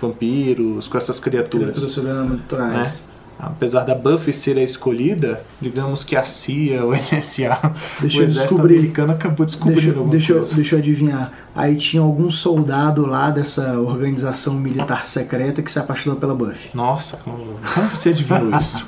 vampiros, 0.00 0.88
com 0.88 0.96
essas 0.96 1.18
criaturas. 1.18 1.70
Criaturas 1.70 1.92
sobrenaturais. 1.92 3.10
Apesar 3.42 3.84
da 3.84 3.94
Buffy 3.94 4.34
ser 4.34 4.58
a 4.58 4.62
escolhida, 4.62 5.42
digamos 5.62 6.04
que 6.04 6.14
a 6.14 6.24
CIA, 6.24 6.84
o 6.84 6.92
NSA, 6.92 7.58
Deixa 7.98 8.20
o 8.20 8.22
exército 8.22 8.54
descobrir. 8.54 8.74
americano 8.76 9.12
acabou 9.12 9.46
descobrindo 9.46 9.80
Deixa, 9.80 9.98
alguma 9.98 10.10
deixa, 10.10 10.34
coisa. 10.34 10.54
deixa 10.54 10.74
eu 10.74 10.78
adivinhar. 10.78 11.32
Aí 11.56 11.74
tinha 11.76 12.02
algum 12.02 12.30
soldado 12.30 13.06
lá 13.06 13.30
dessa 13.30 13.80
organização 13.80 14.54
militar 14.54 15.06
secreta 15.06 15.62
que 15.62 15.72
se 15.72 15.78
apaixonou 15.78 16.20
pela 16.20 16.34
Buffy. 16.34 16.68
Nossa, 16.74 17.16
como, 17.16 17.38
como 17.74 17.88
você 17.88 18.10
adivinhou 18.10 18.54
isso? 18.58 18.86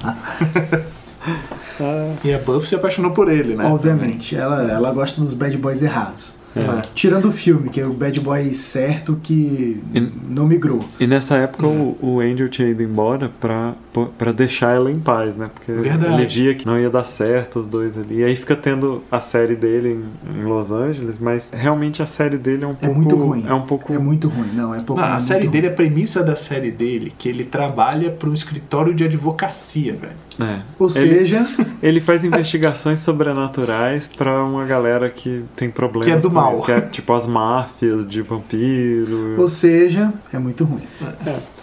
e 2.22 2.34
a 2.34 2.38
Buffy 2.38 2.68
se 2.68 2.74
apaixonou 2.74 3.12
por 3.12 3.32
ele, 3.32 3.56
né? 3.56 3.64
Obviamente. 3.64 4.36
Ela, 4.36 4.70
ela 4.70 4.92
gosta 4.92 5.18
dos 5.18 5.32
bad 5.32 5.56
boys 5.56 5.80
errados. 5.80 6.41
É. 6.54 6.82
Tirando 6.94 7.26
o 7.26 7.30
filme, 7.32 7.68
que 7.70 7.80
é 7.80 7.86
o 7.86 7.92
bad 7.92 8.18
boy 8.20 8.52
certo 8.54 9.18
que 9.22 9.82
E- 9.94 10.12
não 10.28 10.46
migrou. 10.46 10.84
E 11.00 11.06
nessa 11.06 11.36
época 11.36 11.66
o, 11.66 11.96
o 12.00 12.20
Angel 12.20 12.48
tinha 12.48 12.68
ido 12.68 12.82
embora 12.82 13.30
pra, 13.40 13.74
pra 14.16 14.32
deixar 14.32 14.74
ela 14.74 14.90
em 14.90 14.98
paz, 14.98 15.36
né? 15.36 15.50
Porque 15.52 15.70
Verdade. 15.72 16.14
ele 16.14 16.26
via 16.26 16.54
que 16.54 16.64
não 16.66 16.78
ia 16.78 16.88
dar 16.88 17.04
certo 17.04 17.60
os 17.60 17.66
dois 17.66 17.96
ali. 17.98 18.20
E 18.20 18.24
aí 18.24 18.34
fica 18.34 18.56
tendo 18.56 19.02
a 19.10 19.20
série 19.20 19.54
dele 19.54 20.00
em, 20.28 20.40
em 20.40 20.44
Los 20.44 20.70
Angeles, 20.70 21.18
mas 21.18 21.50
realmente 21.52 22.02
a 22.02 22.06
série 22.06 22.38
dele 22.38 22.64
é 22.64 22.66
um 22.66 22.70
É 22.70 22.74
pouco. 22.74 22.94
muito 22.94 23.16
ruim. 23.16 23.44
É 23.48 23.52
um 23.54 23.62
pouco. 23.62 23.92
É 23.92 23.98
muito 23.98 24.28
ruim. 24.28 24.48
Não, 24.54 24.74
é 24.74 24.80
pouco. 24.80 25.00
Não, 25.02 25.08
é 25.08 25.12
a 25.12 25.20
série 25.20 25.42
ruim. 25.44 25.50
dele, 25.50 25.66
a 25.68 25.72
premissa 25.72 26.22
da 26.24 26.36
série 26.36 26.70
dele, 26.70 27.12
que 27.18 27.28
ele 27.28 27.44
trabalha 27.44 28.10
para 28.10 28.28
um 28.28 28.34
escritório 28.34 28.94
de 28.94 29.04
advocacia, 29.04 29.94
velho. 29.94 30.12
é. 30.50 30.60
Ou 30.78 30.88
ele, 30.88 31.08
seja, 31.26 31.46
ele 31.82 32.00
faz 32.00 32.24
investigações 32.24 32.98
sobrenaturais 33.00 34.06
pra 34.06 34.42
uma 34.42 34.64
galera 34.64 35.10
que 35.10 35.44
tem 35.54 35.68
problemas. 35.70 36.06
Que 36.06 36.12
é 36.12 36.18
do 36.18 36.28
com 36.28 36.34
mal. 36.34 36.52
isso, 36.54 36.62
que 36.62 36.72
é 36.72 36.80
tipo 36.80 37.12
as 37.12 37.26
máfias 37.26 38.06
de 38.08 38.22
vampiro. 38.22 39.34
ou 39.38 39.48
seja, 39.48 40.12
é 40.32 40.38
muito 40.38 40.64
ruim. 40.64 40.82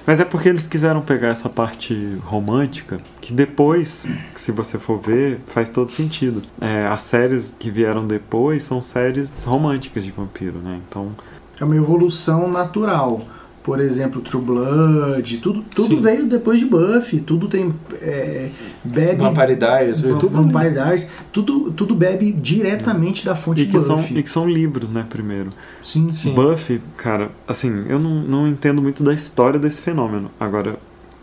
Mas 0.10 0.20
é 0.20 0.26
porque 0.26 0.50
eles 0.50 0.66
quiseram 0.66 1.02
pegar 1.02 1.28
essa 1.28 1.48
parte 1.48 2.18
romântica, 2.24 3.00
que 3.22 3.32
depois, 3.32 4.08
se 4.34 4.52
você 4.52 4.80
for 4.80 4.98
ver, 5.00 5.40
faz 5.46 5.70
todo 5.70 5.92
sentido. 5.92 6.42
É, 6.60 6.88
as 6.88 7.04
séries 7.04 7.56
que 7.60 7.70
vieram 7.70 8.08
depois 8.08 8.64
são 8.64 8.82
séries 8.82 9.44
românticas 9.44 10.04
de 10.04 10.10
vampiro, 10.10 10.58
né? 10.58 10.80
Então, 10.90 11.12
É 11.62 11.64
uma 11.64 11.76
evolução 11.76 12.50
natural. 12.50 13.22
Por 13.70 13.80
exemplo, 13.80 14.20
True 14.24 14.44
Blood, 14.44 15.38
tudo, 15.38 15.64
tudo 15.76 15.90
Sim. 15.90 16.02
veio 16.02 16.26
depois 16.26 16.60
de 16.60 16.66
Buffy, 16.66 17.20
tudo 17.20 17.48
tem. 17.48 17.72
É, 18.02 18.50
bebe. 18.84 19.18
Vampire 19.18 19.56
Diaries, 19.56 20.00
veio 20.00 20.18
tudo 20.18 20.40
ali. 20.40 20.52
Vampire 20.52 20.74
Diaries, 20.74 21.08
tudo, 21.32 21.72
tudo 21.74 21.94
bebe 21.94 22.32
diretamente 22.32 23.24
da 23.24 23.36
fonte 23.36 23.62
e 23.62 23.80
são, 23.80 23.98
Buffy. 23.98 24.18
e 24.18 24.24
que 24.24 24.30
são 24.32 24.50
livros, 24.50 24.90
né, 24.90 25.06
primeiro. 25.08 25.54
Sim, 25.84 26.12
sim. 26.12 26.34
Buffy, 26.34 26.82
cara, 26.98 27.30
assim, 27.48 27.86
eu 27.88 28.00
não, 28.00 28.24
não 28.24 28.48
entendo 28.48 28.82
muito 28.82 29.04
da 29.04 29.14
história 29.14 29.60
desse 29.60 29.84
fenômeno. 29.84 30.32
Agora, 30.40 30.80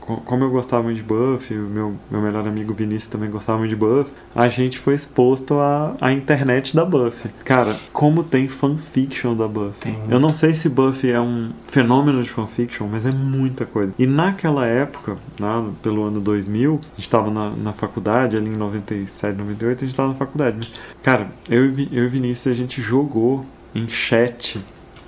como 0.07 0.45
eu 0.45 0.51
gostava 0.51 0.85
muito 0.85 0.99
de 0.99 1.03
Buffy, 1.03 1.57
o 1.57 1.63
meu, 1.63 1.95
meu 2.11 2.21
melhor 2.21 2.47
amigo 2.47 2.73
Vinícius 2.73 3.09
também 3.09 3.29
gostava 3.29 3.59
muito 3.59 3.71
de 3.71 3.77
Buffy, 3.77 4.13
a 4.35 4.49
gente 4.49 4.79
foi 4.79 4.95
exposto 4.95 5.55
à, 5.55 5.97
à 6.01 6.13
internet 6.13 6.75
da 6.77 6.85
Buffy. 6.85 7.31
Cara, 7.45 7.77
como 7.93 8.23
tem 8.23 8.49
fanfiction 8.49 9.35
da. 9.35 9.47
Tem 9.81 9.93
muito. 9.93 10.13
Eu 10.13 10.21
não 10.21 10.33
sei 10.33 10.55
se 10.55 10.69
Buffy 10.69 11.11
é 11.11 11.21
um 11.21 11.51
fenômeno 11.67 12.23
de 12.23 12.31
fanfiction, 12.31 12.87
mas 12.91 13.05
é 13.05 13.11
muita 13.11 13.67
coisa. 13.67 13.93
E 13.99 14.07
naquela 14.07 14.67
época, 14.67 15.17
lá 15.41 15.65
pelo 15.83 16.05
ano 16.05 16.21
2000, 16.21 16.81
a 16.83 16.97
gente 16.97 17.11
tava 17.11 17.31
na, 17.31 17.51
na 17.51 17.73
faculdade, 17.73 18.37
ali 18.37 18.49
em 18.49 18.57
97, 18.57 19.37
98, 19.37 19.85
a 19.85 19.87
gente 19.87 19.97
tava 19.97 20.09
na 20.11 20.15
faculdade. 20.15 20.57
Mas, 20.59 20.73
cara, 21.03 21.29
eu, 21.49 21.65
eu 21.91 22.05
e 22.05 22.09
Vinícius, 22.09 22.55
a 22.55 22.57
gente 22.57 22.81
jogou 22.81 23.45
em 23.75 23.89
chat. 23.89 24.61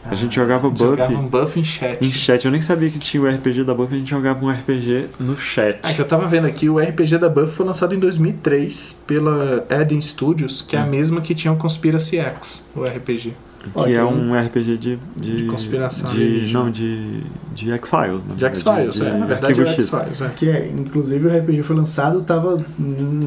A 0.04 0.14
gente 0.14 0.34
jogava 0.36 0.70
Buffy 0.70 0.86
Jogava 0.86 1.12
um 1.12 1.26
buff 1.28 1.58
em 1.60 1.64
chat. 1.64 2.02
em 2.04 2.12
chat. 2.12 2.44
Eu 2.44 2.50
nem 2.50 2.60
sabia 2.62 2.88
que 2.90 2.98
tinha 2.98 3.22
o 3.22 3.26
RPG 3.28 3.64
da 3.64 3.74
Buffy, 3.74 3.96
a 3.96 3.98
gente 3.98 4.10
jogava 4.10 4.44
um 4.44 4.50
RPG 4.50 5.08
no 5.20 5.36
chat. 5.38 5.78
Ah, 5.82 5.92
que 5.92 6.00
eu 6.00 6.06
tava 6.06 6.26
vendo 6.26 6.46
aqui, 6.46 6.68
o 6.68 6.78
RPG 6.78 7.18
da 7.18 7.28
Buffy 7.28 7.54
foi 7.54 7.66
lançado 7.66 7.94
em 7.94 7.98
2003 7.98 9.00
pela 9.06 9.66
Eden 9.70 10.00
Studios, 10.00 10.62
que 10.66 10.76
é 10.76 10.78
a 10.80 10.84
Hum. 10.84 10.90
mesma 10.90 11.20
que 11.20 11.34
tinha 11.34 11.52
o 11.52 11.56
Conspiracy 11.56 12.18
X, 12.18 12.64
o 12.74 12.82
RPG. 12.84 13.34
Que 13.70 13.94
é 13.94 14.04
um 14.04 14.38
RPG 14.38 14.76
de. 14.76 14.98
De, 15.16 15.36
De 15.42 15.46
conspiração 15.46 16.10
De, 16.10 16.52
não, 16.52 16.70
de. 16.70 17.22
De 17.54 17.72
X-Files, 17.72 18.24
né? 18.24 18.34
De 18.36 18.44
X-Files, 18.44 19.00
é, 19.00 19.18
na 19.18 19.26
verdade 19.26 19.60
é 19.60 19.64
o 19.64 19.66
X-Files, 19.66 20.20
é. 20.20 20.28
Que 20.36 20.48
é, 20.48 20.68
inclusive 20.68 21.26
o 21.26 21.38
RPG 21.38 21.62
foi 21.62 21.76
lançado, 21.76 22.22
tava 22.22 22.64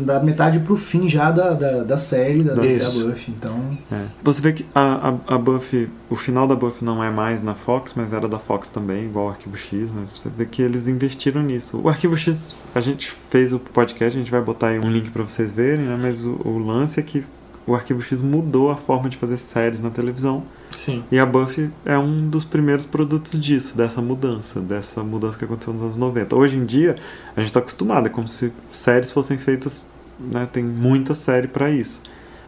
da 0.05 0.21
metade 0.21 0.59
pro 0.59 0.77
fim 0.77 1.09
já 1.09 1.31
da, 1.31 1.51
da, 1.53 1.83
da 1.83 1.97
série, 1.97 2.43
da, 2.43 2.53
da. 2.53 2.61
Buffy. 2.61 3.33
Então, 3.35 3.77
É. 3.91 4.05
Você 4.23 4.41
vê 4.41 4.53
que 4.53 4.65
a, 4.73 5.09
a, 5.27 5.35
a 5.35 5.37
Buffy, 5.37 5.89
o 6.09 6.15
final 6.15 6.47
da 6.47 6.55
Buffy 6.55 6.85
não 6.85 7.03
é 7.03 7.09
mais 7.09 7.43
na 7.43 7.55
Fox, 7.55 7.93
mas 7.95 8.13
era 8.13 8.27
da 8.27 8.39
Fox 8.39 8.69
também, 8.69 9.05
igual 9.05 9.27
o 9.27 9.29
Arquivo 9.29 9.57
X, 9.57 9.89
mas 9.93 10.09
você 10.09 10.29
vê 10.29 10.45
que 10.45 10.61
eles 10.61 10.87
investiram 10.87 11.41
nisso. 11.41 11.79
O 11.83 11.89
Arquivo 11.89 12.17
X, 12.17 12.55
a 12.73 12.79
gente 12.79 13.11
fez 13.29 13.53
o 13.53 13.59
podcast, 13.59 14.17
a 14.17 14.21
gente 14.21 14.31
vai 14.31 14.41
botar 14.41 14.67
aí 14.67 14.79
um 14.79 14.89
link 14.89 15.09
pra 15.11 15.23
vocês 15.23 15.51
verem, 15.51 15.85
né? 15.85 15.97
Mas 16.01 16.25
o, 16.25 16.39
o 16.45 16.57
lance 16.57 16.99
é 16.99 17.03
que 17.03 17.23
o 17.65 17.75
Arquivo 17.75 18.01
X 18.01 18.21
mudou 18.21 18.71
a 18.71 18.75
forma 18.75 19.09
de 19.09 19.17
fazer 19.17 19.37
séries 19.37 19.79
na 19.79 19.89
televisão. 19.89 20.43
Sim. 20.71 21.03
E 21.11 21.19
a 21.19 21.25
Buffy 21.25 21.69
é 21.85 21.97
um 21.97 22.29
dos 22.29 22.45
primeiros 22.45 22.85
produtos 22.85 23.39
disso, 23.39 23.77
dessa 23.77 24.01
mudança, 24.01 24.59
dessa 24.59 25.03
mudança 25.03 25.37
que 25.37 25.45
aconteceu 25.45 25.73
nos 25.73 25.83
anos 25.83 25.97
90. 25.97 26.35
Hoje 26.35 26.57
em 26.57 26.65
dia, 26.65 26.95
a 27.35 27.39
gente 27.39 27.49
está 27.49 27.59
acostumado, 27.59 28.07
é 28.07 28.09
como 28.09 28.27
se 28.27 28.51
séries 28.71 29.11
fossem 29.11 29.37
feitas, 29.37 29.85
né, 30.19 30.47
tem 30.51 30.63
muita 30.63 31.13
série 31.13 31.47
para 31.47 31.69
isso. 31.69 32.01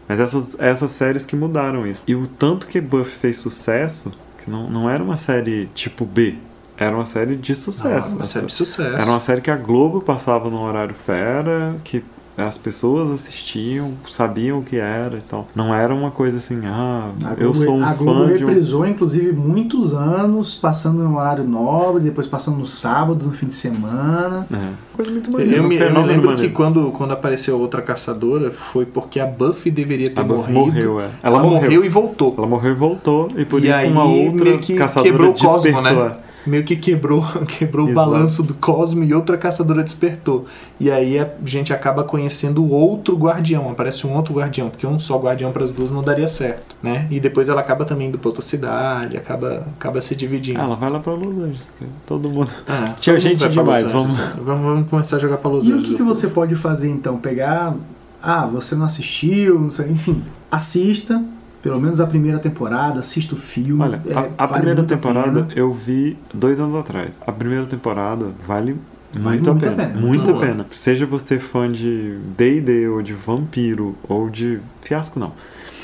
Mas 0.08 0.20
essas, 0.20 0.56
essas 0.58 0.90
séries 0.90 1.24
que 1.24 1.36
mudaram 1.36 1.86
isso. 1.86 2.02
E 2.06 2.14
o 2.14 2.26
tanto 2.26 2.66
que 2.66 2.80
Buffy 2.80 3.12
fez 3.12 3.38
sucesso, 3.38 4.12
que 4.42 4.50
não, 4.50 4.68
não 4.68 4.90
era 4.90 5.02
uma 5.02 5.16
série 5.16 5.66
tipo 5.74 6.04
B, 6.04 6.36
era 6.76 6.94
uma 6.94 7.06
série 7.06 7.36
de 7.36 7.54
sucesso. 7.54 8.14
Ah, 8.14 8.16
uma 8.16 8.24
série 8.24 8.46
de 8.46 8.52
sucesso. 8.52 8.96
Era 8.96 9.06
uma 9.06 9.20
série 9.20 9.40
que 9.40 9.50
a 9.50 9.56
Globo 9.56 10.00
passava 10.00 10.50
no 10.50 10.60
horário 10.60 10.94
fera, 10.94 11.76
que 11.84 12.02
as 12.36 12.58
pessoas 12.58 13.10
assistiam, 13.10 13.92
sabiam 14.10 14.58
o 14.58 14.62
que 14.62 14.76
era 14.76 15.16
e 15.16 15.20
tal. 15.20 15.46
Não 15.54 15.74
era 15.74 15.94
uma 15.94 16.10
coisa 16.10 16.36
assim, 16.38 16.60
ah, 16.64 17.10
a 17.24 17.30
eu 17.32 17.52
Globo, 17.52 17.58
sou 17.58 17.76
um 17.78 17.84
a 17.84 17.92
Globo 17.94 18.26
fã 18.26 18.34
de 18.36 18.44
um... 18.44 18.46
reprisou, 18.48 18.86
inclusive, 18.86 19.32
muitos 19.32 19.94
anos, 19.94 20.54
passando 20.54 21.02
no 21.02 21.16
horário 21.16 21.44
nobre, 21.44 22.02
depois 22.02 22.26
passando 22.26 22.58
no 22.58 22.66
sábado, 22.66 23.24
no 23.24 23.32
fim 23.32 23.46
de 23.46 23.54
semana. 23.54 24.46
É. 24.52 24.68
Coisa 24.92 25.10
muito 25.10 25.28
Eu, 25.28 25.32
maneira. 25.32 25.56
eu 25.56 25.62
me, 25.64 25.76
eu 25.76 25.90
me 25.92 26.02
lembro 26.02 26.30
maneiro. 26.30 26.36
que 26.36 26.54
quando, 26.54 26.90
quando 26.92 27.12
apareceu 27.12 27.54
a 27.54 27.58
outra 27.58 27.82
caçadora 27.82 28.50
foi 28.50 28.84
porque 28.84 29.20
a 29.20 29.26
Buffy 29.26 29.70
deveria 29.70 30.10
ter 30.10 30.20
a 30.20 30.24
Buffy 30.24 30.52
morrido. 30.52 30.76
morreu, 30.86 31.00
é. 31.00 31.10
Ela, 31.22 31.38
morreu. 31.42 31.84
e 31.84 31.88
voltou. 31.88 32.34
Ela 32.36 32.46
morreu 32.46 32.72
e 32.72 32.74
voltou, 32.74 33.28
e 33.36 33.44
por 33.44 33.62
E 33.62 33.68
isso 33.68 33.76
aí, 33.76 33.90
uma 33.90 34.04
outra 34.04 34.58
caçadora 34.76 35.10
quebrou 35.10 35.30
o 35.30 35.34
cosmo, 35.34 35.62
despertou. 35.72 36.08
né? 36.08 36.16
Meio 36.46 36.62
que 36.64 36.76
quebrou, 36.76 37.24
quebrou 37.58 37.88
o 37.88 37.94
balanço 37.94 38.42
do 38.42 38.52
cosmo 38.54 39.02
e 39.04 39.14
outra 39.14 39.36
caçadora 39.38 39.82
despertou. 39.82 40.44
E 40.78 40.90
aí 40.90 41.18
a 41.18 41.30
gente 41.44 41.72
acaba 41.72 42.04
conhecendo 42.04 42.68
outro 42.70 43.16
guardião, 43.16 43.70
aparece 43.70 44.06
um 44.06 44.14
outro 44.14 44.34
guardião, 44.34 44.68
porque 44.68 44.86
um 44.86 44.98
só 45.00 45.18
guardião 45.18 45.52
para 45.52 45.64
as 45.64 45.72
duas 45.72 45.90
não 45.90 46.02
daria 46.02 46.28
certo, 46.28 46.76
né? 46.82 47.06
E 47.10 47.18
depois 47.18 47.48
ela 47.48 47.60
acaba 47.60 47.84
também 47.84 48.08
indo 48.08 48.18
para 48.18 48.28
outra 48.28 48.42
cidade, 48.42 49.16
acaba, 49.16 49.66
acaba 49.78 50.02
se 50.02 50.14
dividindo. 50.14 50.60
Ela 50.60 50.76
vai 50.76 50.90
lá 50.90 51.00
pra 51.00 51.12
Los 51.14 51.34
Angeles, 51.34 51.72
cara. 51.78 51.90
todo 52.06 52.28
mundo. 52.28 52.50
Ah, 52.68 52.92
Tinha 53.00 53.18
gente 53.18 53.48
demais, 53.48 53.86
Angeles, 53.86 53.92
vamos- 53.92 54.14
então. 54.32 54.44
vamos. 54.44 54.64
Vamos 54.64 54.88
começar 54.90 55.16
a 55.16 55.18
jogar 55.18 55.36
para 55.38 55.50
Los 55.50 55.66
E 55.66 55.70
o 55.70 55.74
Angeles. 55.74 55.90
que, 55.90 55.96
que 55.96 56.02
você 56.02 56.28
pode 56.28 56.54
fazer 56.54 56.90
então? 56.90 57.16
Pegar. 57.18 57.74
Ah, 58.22 58.46
você 58.46 58.74
não 58.74 58.86
assistiu, 58.86 59.58
não 59.60 59.70
sei, 59.70 59.90
enfim, 59.90 60.22
assista. 60.50 61.22
Pelo 61.64 61.80
menos 61.80 61.98
a 61.98 62.06
primeira 62.06 62.38
temporada, 62.38 63.00
assista 63.00 63.34
o 63.34 63.38
filme. 63.38 63.82
Olha, 63.82 64.00
é, 64.06 64.14
a, 64.14 64.28
a 64.38 64.46
vale 64.46 64.52
primeira 64.60 64.82
a 64.82 64.84
temporada 64.84 65.42
pena. 65.44 65.52
eu 65.56 65.72
vi 65.72 66.16
dois 66.32 66.60
anos 66.60 66.76
atrás. 66.76 67.10
A 67.26 67.32
primeira 67.32 67.64
temporada 67.66 68.26
vale 68.46 68.76
Vale 69.16 69.36
muito, 69.36 69.48
a 69.50 69.52
muito 69.54 69.66
a 69.66 69.70
pena. 69.70 69.88
pena, 69.88 70.00
Muito 70.00 70.30
a 70.30 70.38
pena. 70.38 70.66
Seja 70.70 71.06
você 71.06 71.38
fã 71.38 71.68
de 71.70 72.18
D&D 72.36 72.88
ou 72.88 73.00
de 73.00 73.12
Vampiro 73.14 73.96
ou 74.08 74.28
de 74.28 74.58
Fiasco, 74.82 75.18
não. 75.18 75.32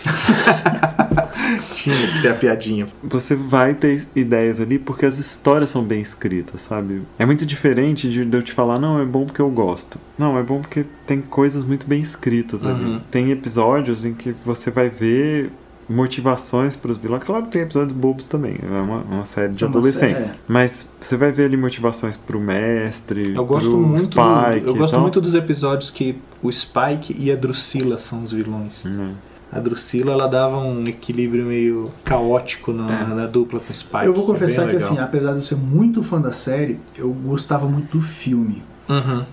Tinha 1.75 1.97
que 2.13 2.23
ter 2.23 2.29
a 2.29 2.35
piadinha. 2.35 2.87
você 3.03 3.35
vai 3.35 3.75
ter 3.75 4.07
ideias 4.15 4.61
ali 4.61 4.79
porque 4.79 5.07
as 5.07 5.19
histórias 5.19 5.71
são 5.71 5.83
bem 5.83 6.01
escritas, 6.01 6.63
sabe? 6.63 7.03
É 7.19 7.25
muito 7.25 7.47
diferente 7.47 8.09
de 8.11 8.37
eu 8.37 8.43
te 8.43 8.53
falar, 8.53 8.79
não, 8.79 9.01
é 9.01 9.05
bom 9.05 9.25
porque 9.25 9.41
eu 9.41 9.51
gosto. 9.51 9.99
Não, 10.19 10.37
é 10.39 10.43
bom 10.43 10.61
porque 10.61 10.85
tem 11.07 11.21
coisas 11.21 11.65
muito 11.65 11.87
bem 11.87 12.03
escritas 12.03 12.67
ali. 12.67 12.85
Uhum. 12.85 13.01
Tem 13.11 13.31
episódios 13.31 14.05
em 14.05 14.13
que 14.13 14.35
você 14.45 14.71
vai 14.71 14.89
ver 14.91 15.51
motivações 15.91 16.77
para 16.77 16.93
os 16.93 16.99
vilões. 16.99 17.23
Claro 17.25 17.45
que 17.45 17.51
tem 17.51 17.63
episódios 17.63 17.93
bobos 17.93 18.27
também, 18.27 18.57
é 18.63 18.81
uma, 18.81 18.99
uma 19.03 19.25
série 19.25 19.53
de 19.53 19.65
É 19.65 19.67
uma 19.67 19.71
adolescentes. 19.77 20.25
série, 20.27 20.37
é. 20.37 20.41
Mas 20.49 20.89
você 21.01 21.17
vai 21.17 21.33
ver 21.33 21.45
ali 21.47 21.57
motivações 21.57 22.17
pro 22.17 22.41
mestre, 22.41 23.35
Eu 23.35 23.45
gosto 23.45 23.69
pro 23.71 23.79
muito, 23.79 24.03
Spike. 24.05 24.67
eu 24.67 24.75
gosto 24.75 24.93
então- 24.93 25.01
muito 25.01 25.21
dos 25.21 25.35
episódios 25.35 25.91
que 25.91 26.17
o 26.43 26.51
Spike 26.51 27.15
e 27.19 27.31
a 27.31 27.37
Drusilla 27.37 27.99
são 27.99 28.23
os 28.23 28.33
vilões. 28.33 28.85
Hum. 28.87 29.13
A 29.53 29.59
Drusilla 29.59 30.13
ela 30.13 30.29
dava 30.29 30.59
um 30.59 30.87
equilíbrio 30.87 31.45
meio 31.45 31.85
caótico 32.05 32.73
na, 32.73 33.01
É. 33.01 33.05
na 33.07 33.27
dupla 33.27 33.59
com 33.59 33.73
o 33.73 33.75
Spike. 33.75 34.05
Eu 34.07 34.13
vou 34.13 34.23
é 34.23 34.27
confessar 34.29 34.63
bem 34.67 34.71
que 34.71 34.77
legal. 34.77 34.93
assim, 34.93 35.01
apesar 35.03 35.31
de 35.33 35.39
eu 35.39 35.43
ser 35.43 35.57
muito 35.57 36.05
fã 36.05 36.21
da 36.21 36.31
série, 36.31 36.79
eu 36.97 37.11
gostava 37.11 37.67
muito 37.67 37.97
do 37.99 38.01
filme. 38.01 38.63
Uhum. 38.89 39.25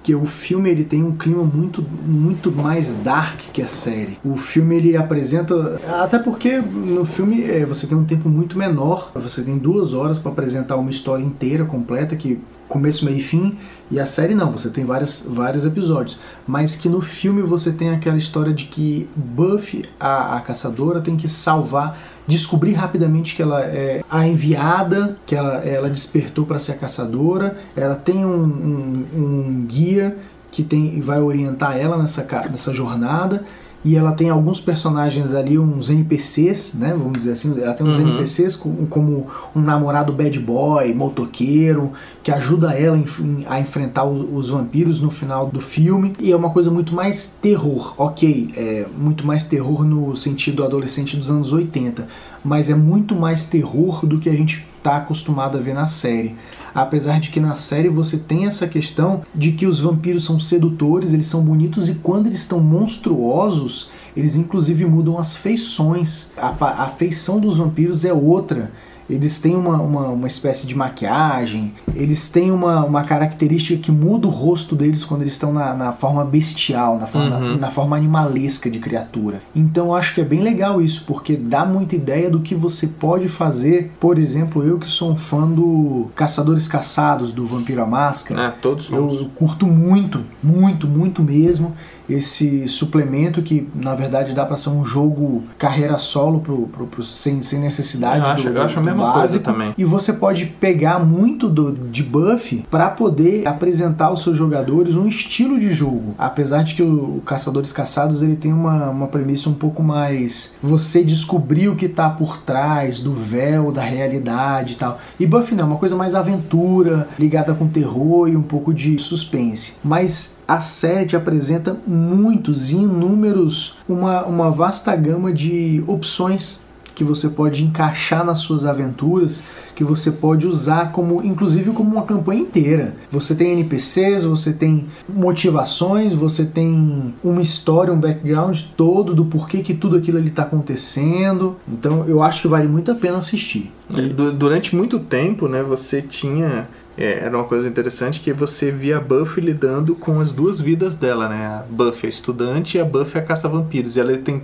Porque 0.00 0.14
o 0.14 0.24
filme 0.24 0.70
ele 0.70 0.82
tem 0.82 1.04
um 1.04 1.14
clima 1.14 1.44
muito, 1.44 1.84
muito 2.06 2.50
mais 2.50 2.96
dark 2.96 3.38
que 3.52 3.60
a 3.60 3.66
série. 3.66 4.18
O 4.24 4.34
filme 4.34 4.76
ele 4.76 4.96
apresenta. 4.96 5.78
Até 6.00 6.18
porque 6.18 6.58
no 6.58 7.04
filme 7.04 7.44
é, 7.44 7.66
você 7.66 7.86
tem 7.86 7.96
um 7.96 8.04
tempo 8.04 8.26
muito 8.26 8.56
menor. 8.56 9.12
Você 9.14 9.42
tem 9.42 9.58
duas 9.58 9.92
horas 9.92 10.18
para 10.18 10.32
apresentar 10.32 10.76
uma 10.76 10.90
história 10.90 11.22
inteira, 11.22 11.66
completa, 11.66 12.16
que 12.16 12.40
começo, 12.70 13.04
meio 13.04 13.18
e 13.18 13.20
fim. 13.20 13.58
E 13.90 13.98
a 14.00 14.06
série 14.06 14.34
não, 14.34 14.50
você 14.50 14.70
tem 14.70 14.84
várias, 14.84 15.26
vários 15.28 15.66
episódios. 15.66 16.18
Mas 16.46 16.76
que 16.76 16.88
no 16.88 17.00
filme 17.00 17.42
você 17.42 17.72
tem 17.72 17.90
aquela 17.90 18.16
história 18.16 18.54
de 18.54 18.64
que 18.66 19.08
Buffy, 19.14 19.84
a, 19.98 20.36
a 20.36 20.40
caçadora, 20.40 21.00
tem 21.00 21.16
que 21.16 21.28
salvar 21.28 21.98
descobrir 22.26 22.74
rapidamente 22.74 23.34
que 23.34 23.42
ela 23.42 23.60
é 23.62 24.04
a 24.08 24.24
enviada, 24.24 25.16
que 25.26 25.34
ela, 25.34 25.54
ela 25.64 25.90
despertou 25.90 26.46
para 26.46 26.60
ser 26.60 26.72
a 26.72 26.76
caçadora, 26.76 27.58
ela 27.76 27.96
tem 27.96 28.24
um, 28.24 28.44
um- 28.44 29.06
um 29.16 29.66
guia 29.66 30.16
que 30.52 30.62
tem, 30.62 31.00
vai 31.00 31.20
orientar 31.20 31.76
ela 31.76 31.96
nessa, 31.98 32.24
nessa 32.48 32.72
jornada. 32.72 33.44
E 33.82 33.96
ela 33.96 34.12
tem 34.12 34.28
alguns 34.28 34.60
personagens 34.60 35.32
ali, 35.32 35.58
uns 35.58 35.88
NPCs, 35.88 36.74
né? 36.74 36.92
Vamos 36.94 37.18
dizer 37.20 37.32
assim. 37.32 37.58
Ela 37.58 37.72
tem 37.72 37.86
uns 37.86 37.96
Uhum. 37.96 38.08
NPCs 38.08 38.54
com- 38.54 38.84
como 38.86 39.26
um 39.56 39.60
namorado 39.60 40.12
bad 40.12 40.38
boy, 40.38 40.92
motoqueiro, 40.92 41.92
que 42.22 42.30
ajuda 42.30 42.72
ela 42.74 42.98
em- 42.98 43.44
a 43.48 43.58
enfrentar 43.58 44.04
os 44.04 44.50
vampiros 44.50 45.00
no 45.00 45.10
final 45.10 45.46
do 45.46 45.60
filme. 45.60 46.12
E 46.20 46.30
é 46.30 46.36
uma 46.36 46.50
coisa 46.50 46.70
muito 46.70 46.94
mais 46.94 47.26
terror, 47.40 47.94
ok. 47.96 48.50
É 48.54 48.86
muito 48.98 49.26
mais 49.26 49.44
terror 49.46 49.82
no 49.84 50.14
sentido 50.14 50.62
adolescente 50.62 51.16
dos 51.16 51.30
anos 51.30 51.50
80. 51.52 52.06
Mas 52.44 52.68
é 52.68 52.74
muito 52.74 53.14
mais 53.14 53.44
terror 53.46 54.04
do 54.04 54.18
que 54.18 54.28
a 54.28 54.34
gente 54.34 54.66
está 54.80 54.96
acostumado 54.96 55.58
a 55.58 55.60
ver 55.60 55.74
na 55.74 55.86
série. 55.86 56.34
Apesar 56.74 57.20
de 57.20 57.30
que 57.30 57.38
na 57.38 57.54
série 57.54 57.88
você 57.88 58.16
tem 58.16 58.46
essa 58.46 58.66
questão 58.66 59.22
de 59.34 59.52
que 59.52 59.66
os 59.66 59.78
vampiros 59.78 60.24
são 60.24 60.38
sedutores, 60.38 61.12
eles 61.12 61.26
são 61.26 61.42
bonitos 61.42 61.88
e 61.88 61.94
quando 61.96 62.26
eles 62.26 62.40
estão 62.40 62.60
monstruosos, 62.60 63.90
eles 64.16 64.36
inclusive 64.36 64.84
mudam 64.86 65.18
as 65.18 65.36
feições. 65.36 66.32
A, 66.36 66.84
a 66.84 66.88
feição 66.88 67.38
dos 67.38 67.58
vampiros 67.58 68.04
é 68.04 68.12
outra. 68.12 68.72
Eles 69.10 69.40
têm 69.40 69.56
uma, 69.56 69.76
uma, 69.80 70.06
uma 70.08 70.26
espécie 70.26 70.66
de 70.66 70.74
maquiagem, 70.74 71.72
eles 71.94 72.28
têm 72.28 72.50
uma, 72.50 72.84
uma 72.84 73.02
característica 73.02 73.80
que 73.82 73.90
muda 73.90 74.26
o 74.26 74.30
rosto 74.30 74.76
deles 74.76 75.04
quando 75.04 75.22
eles 75.22 75.32
estão 75.32 75.52
na, 75.52 75.74
na 75.74 75.92
forma 75.92 76.24
bestial, 76.24 76.98
na 76.98 77.06
forma, 77.06 77.36
Uhum. 77.36 77.56
na 77.56 77.70
forma 77.70 77.96
animalesca 77.96 78.70
de 78.70 78.78
criatura. 78.78 79.42
Então 79.54 79.86
eu 79.86 79.94
acho 79.94 80.14
que 80.14 80.20
é 80.20 80.24
bem 80.24 80.40
legal 80.40 80.80
isso, 80.80 81.04
porque 81.06 81.36
dá 81.36 81.64
muita 81.64 81.94
ideia 81.96 82.30
do 82.30 82.40
que 82.40 82.54
você 82.54 82.86
pode 82.86 83.28
fazer. 83.28 83.90
Por 83.98 84.18
exemplo, 84.18 84.62
eu 84.62 84.78
que 84.78 84.88
sou 84.88 85.12
um 85.12 85.16
fã 85.16 85.46
do 85.46 86.10
Caçadores 86.14 86.68
Caçados, 86.68 87.32
do 87.32 87.46
Vampiro 87.46 87.82
à 87.82 87.86
Máscara. 87.86 88.48
Ah, 88.48 88.50
todos 88.50 88.84
somos. 88.86 89.20
Eu 89.20 89.26
curto 89.34 89.66
muito, 89.66 90.20
muito, 90.42 90.86
muito 90.86 91.22
mesmo. 91.22 91.74
Esse 92.12 92.68
suplemento 92.68 93.42
que 93.42 93.68
na 93.74 93.94
verdade 93.94 94.34
dá 94.34 94.44
para 94.44 94.56
ser 94.56 94.70
um 94.70 94.84
jogo 94.84 95.42
carreira 95.58 95.98
solo 95.98 96.40
pro, 96.40 96.66
pro, 96.68 96.86
pro 96.86 97.02
sem, 97.02 97.42
sem 97.42 97.60
necessidade 97.60 98.24
Eu 98.24 98.30
acho, 98.30 98.50
do, 98.50 98.56
eu 98.56 98.62
acho 98.62 98.78
a 98.78 98.82
mesma 98.82 99.12
coisa 99.12 99.20
básico. 99.20 99.44
também. 99.44 99.74
E 99.76 99.84
você 99.84 100.12
pode 100.12 100.46
pegar 100.46 100.98
muito 100.98 101.48
do, 101.48 101.72
de 101.72 102.02
buff 102.02 102.64
para 102.70 102.88
poder 102.90 103.46
apresentar 103.46 104.06
aos 104.06 104.22
seus 104.22 104.36
jogadores 104.36 104.96
um 104.96 105.06
estilo 105.06 105.58
de 105.58 105.70
jogo. 105.70 106.14
Apesar 106.18 106.62
de 106.62 106.74
que 106.74 106.82
o, 106.82 107.18
o 107.18 107.22
Caçadores 107.24 107.72
Caçados 107.72 108.22
ele 108.22 108.36
tem 108.36 108.52
uma, 108.52 108.90
uma 108.90 109.06
premissa 109.06 109.48
um 109.48 109.54
pouco 109.54 109.82
mais 109.82 110.56
você 110.62 111.02
descobrir 111.02 111.68
o 111.68 111.76
que 111.76 111.88
tá 111.88 112.08
por 112.08 112.38
trás 112.38 113.00
do 113.00 113.12
véu 113.12 113.72
da 113.72 113.82
realidade 113.82 114.74
e 114.74 114.76
tal. 114.76 115.00
E 115.18 115.26
buff 115.26 115.54
não, 115.54 115.64
é 115.64 115.66
uma 115.66 115.76
coisa 115.76 115.96
mais 115.96 116.14
aventura, 116.14 117.08
ligada 117.18 117.54
com 117.54 117.68
terror 117.68 118.28
e 118.28 118.36
um 118.36 118.42
pouco 118.42 118.72
de 118.72 118.98
suspense. 118.98 119.74
Mas 119.84 120.40
a 120.46 120.58
série 120.58 121.06
te 121.06 121.16
apresenta 121.16 121.76
muitos 122.00 122.72
e 122.72 122.76
inúmeros, 122.76 123.76
uma, 123.88 124.24
uma 124.24 124.50
vasta 124.50 124.94
gama 124.96 125.32
de 125.32 125.84
opções 125.86 126.62
que 126.94 127.04
você 127.04 127.28
pode 127.30 127.64
encaixar 127.64 128.22
nas 128.24 128.40
suas 128.40 128.66
aventuras, 128.66 129.44
que 129.74 129.82
você 129.82 130.10
pode 130.10 130.46
usar 130.46 130.92
como, 130.92 131.24
inclusive 131.24 131.70
como 131.70 131.90
uma 131.90 132.02
campanha 132.02 132.42
inteira. 132.42 132.94
Você 133.10 133.34
tem 133.34 133.52
NPCs, 133.52 134.24
você 134.24 134.52
tem 134.52 134.84
motivações, 135.08 136.12
você 136.12 136.44
tem 136.44 137.14
uma 137.24 137.40
história, 137.40 137.90
um 137.92 137.96
background 137.98 138.60
todo 138.76 139.14
do 139.14 139.24
porquê 139.24 139.58
que 139.62 139.72
tudo 139.72 139.96
aquilo 139.96 140.18
ali 140.18 140.28
está 140.28 140.42
acontecendo. 140.42 141.56
Então 141.66 142.04
eu 142.06 142.22
acho 142.22 142.42
que 142.42 142.48
vale 142.48 142.68
muito 142.68 142.90
a 142.92 142.94
pena 142.94 143.18
assistir. 143.18 143.72
Du- 144.14 144.32
Durante 144.32 144.76
muito 144.76 144.98
tempo, 144.98 145.48
né, 145.48 145.62
você 145.62 146.02
tinha. 146.02 146.68
É, 147.00 147.20
era 147.24 147.36
uma 147.36 147.44
coisa 147.44 147.66
interessante 147.68 148.20
que 148.20 148.32
você 148.32 148.70
via 148.70 148.98
a 148.98 149.00
Buffy 149.00 149.42
lidando 149.42 149.94
com 149.94 150.20
as 150.20 150.30
duas 150.32 150.60
vidas 150.60 150.96
dela, 150.96 151.28
né? 151.28 151.46
A 151.46 151.64
Buffy 151.68 152.06
é 152.06 152.08
estudante 152.10 152.76
e 152.76 152.80
a 152.80 152.84
Buffy 152.84 153.18
é 153.18 153.22
caça-vampiros. 153.22 153.96
E 153.96 154.00
ela 154.00 154.16
tem. 154.18 154.42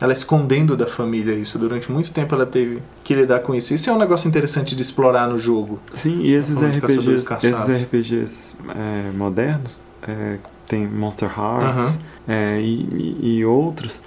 Ela 0.00 0.12
escondendo 0.12 0.76
da 0.76 0.86
família 0.86 1.34
isso. 1.34 1.58
Durante 1.58 1.90
muito 1.90 2.12
tempo 2.12 2.32
ela 2.34 2.46
teve 2.46 2.80
que 3.02 3.12
lidar 3.14 3.40
com 3.40 3.52
isso. 3.52 3.74
Isso 3.74 3.90
é 3.90 3.92
um 3.92 3.98
negócio 3.98 4.28
interessante 4.28 4.76
de 4.76 4.80
explorar 4.82 5.28
no 5.28 5.36
jogo. 5.38 5.80
Sim, 5.92 6.20
e 6.22 6.32
esses 6.34 6.54
RPGs, 6.76 7.26
esses 7.48 7.82
RPGs 7.82 8.56
é, 8.76 9.10
modernos, 9.16 9.80
é, 10.06 10.36
tem 10.68 10.86
Monster 10.86 11.28
Hearts 11.28 11.98
é, 12.28 12.60
e, 12.60 13.18
e- 13.22 13.38
e 13.38 13.44
outros, 13.44 14.00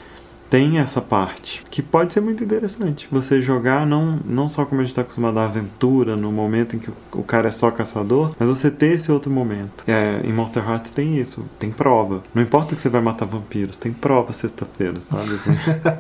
tem 0.52 0.80
essa 0.80 1.00
parte 1.00 1.64
que 1.72 1.82
pode 1.82 2.12
ser 2.12 2.20
muito 2.20 2.44
interessante. 2.44 3.08
Você 3.10 3.42
jogar 3.42 3.88
não, 3.88 4.20
não 4.26 4.50
só 4.50 4.66
como 4.66 4.82
a 4.82 4.84
gente 4.84 4.92
está 4.92 5.02
acostumado 5.02 5.40
à 5.40 5.46
aventura, 5.46 6.18
no 6.18 6.30
momento 6.30 6.76
em 6.76 6.80
que 6.80 6.92
o, 7.14 7.24
cara 7.24 7.48
é 7.48 7.52
só 7.52 7.72
caçador, 7.72 8.32
mas 8.38 8.50
você 8.50 8.70
ter 8.70 8.96
esse 8.96 9.10
outro 9.10 9.32
momento. 9.32 9.86
É, 9.88 10.20
em 10.26 10.34
Monster 10.34 10.68
Hearts 10.70 10.92
tem 10.92 11.18
isso, 11.18 11.46
tem 11.58 11.72
prova. 11.72 12.22
Não 12.36 12.44
importa 12.44 12.76
que 12.76 12.82
você 12.82 12.90
vai 12.90 13.00
matar 13.00 13.26
vampiros, 13.26 13.78
tem 13.78 13.94
prova 13.94 14.34
sexta-feira, 14.34 15.00
sabe? 15.10 15.30
assim? 15.36 15.52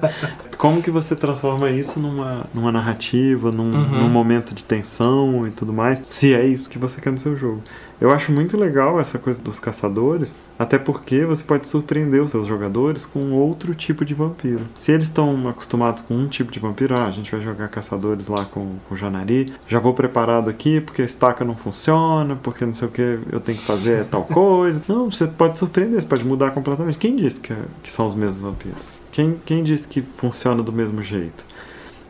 como 0.58 0.82
que 0.82 0.92
você 0.92 1.16
transforma 1.16 1.70
isso 1.70 1.98
numa, 2.00 2.46
numa 2.54 2.72
narrativa, 2.74 3.52
num, 3.52 3.72
Uhum. 3.72 4.02
num 4.02 4.10
momento 4.10 4.54
de 4.54 4.66
tensão 4.66 5.48
e 5.48 5.52
tudo 5.52 5.72
mais, 5.72 6.04
se 6.10 6.34
é 6.34 6.46
isso 6.46 6.70
que 6.70 6.78
você 6.78 7.00
quer 7.00 7.12
no 7.12 7.18
seu 7.18 7.38
jogo. 7.38 7.62
Eu 8.02 8.10
acho 8.10 8.32
muito 8.32 8.58
legal 8.58 9.00
essa 9.00 9.20
coisa 9.20 9.40
dos 9.40 9.60
caçadores, 9.60 10.36
até 10.58 10.80
porque 10.80 11.24
você 11.24 11.44
pode 11.44 11.70
surpreender 11.70 12.20
os 12.20 12.32
seus 12.32 12.48
jogadores 12.48 13.06
com 13.06 13.32
outro 13.34 13.76
tipo 13.76 14.04
de 14.04 14.16
vampiro. 14.16 14.62
Se 14.76 14.92
eles 14.92 15.04
estão 15.04 15.48
acostumados 15.48 16.02
com 16.02 16.16
um 16.16 16.28
tipo 16.28 16.52
de 16.52 16.60
vampiro, 16.60 16.98
ah, 16.98 17.06
a 17.06 17.12
gente 17.12 17.32
vai 17.32 17.40
jogar 17.42 17.68
caçadores 17.68 18.28
lá 18.28 18.44
com, 18.44 18.78
com 18.90 18.96
Janari, 18.96 19.54
já 19.68 19.78
vou 19.78 19.94
preparado 19.94 20.50
aqui 20.50 20.82
porque 20.82 21.04
a 21.04 21.06
estaca 21.06 21.46
não 21.46 21.56
funciona, 21.56 22.36
porque 22.42 22.66
não 22.66 22.74
sei 22.74 22.88
o 22.88 22.92
que 22.92 23.20
eu 23.32 23.40
tenho 23.40 23.60
que 23.60 23.66
fazer 23.66 24.06
tal 24.10 24.24
coisa. 24.24 24.82
Não, 24.88 25.12
você 25.12 25.28
pode 25.28 25.60
surpreender, 25.60 26.02
você 26.02 26.08
pode 26.08 26.26
mudar 26.26 26.50
completamente. 26.50 26.98
Quem 26.98 27.16
disse 27.16 27.40
que, 27.40 27.54
que 27.84 27.92
são 27.92 28.08
os 28.08 28.16
mesmos 28.16 28.42
vampiros? 28.42 28.82
Quem, 29.12 29.40
quem 29.46 29.64
disse 29.64 29.88
que 29.88 30.02
funciona 30.02 30.64
do 30.64 30.74
mesmo 30.74 31.04
jeito? 31.04 31.46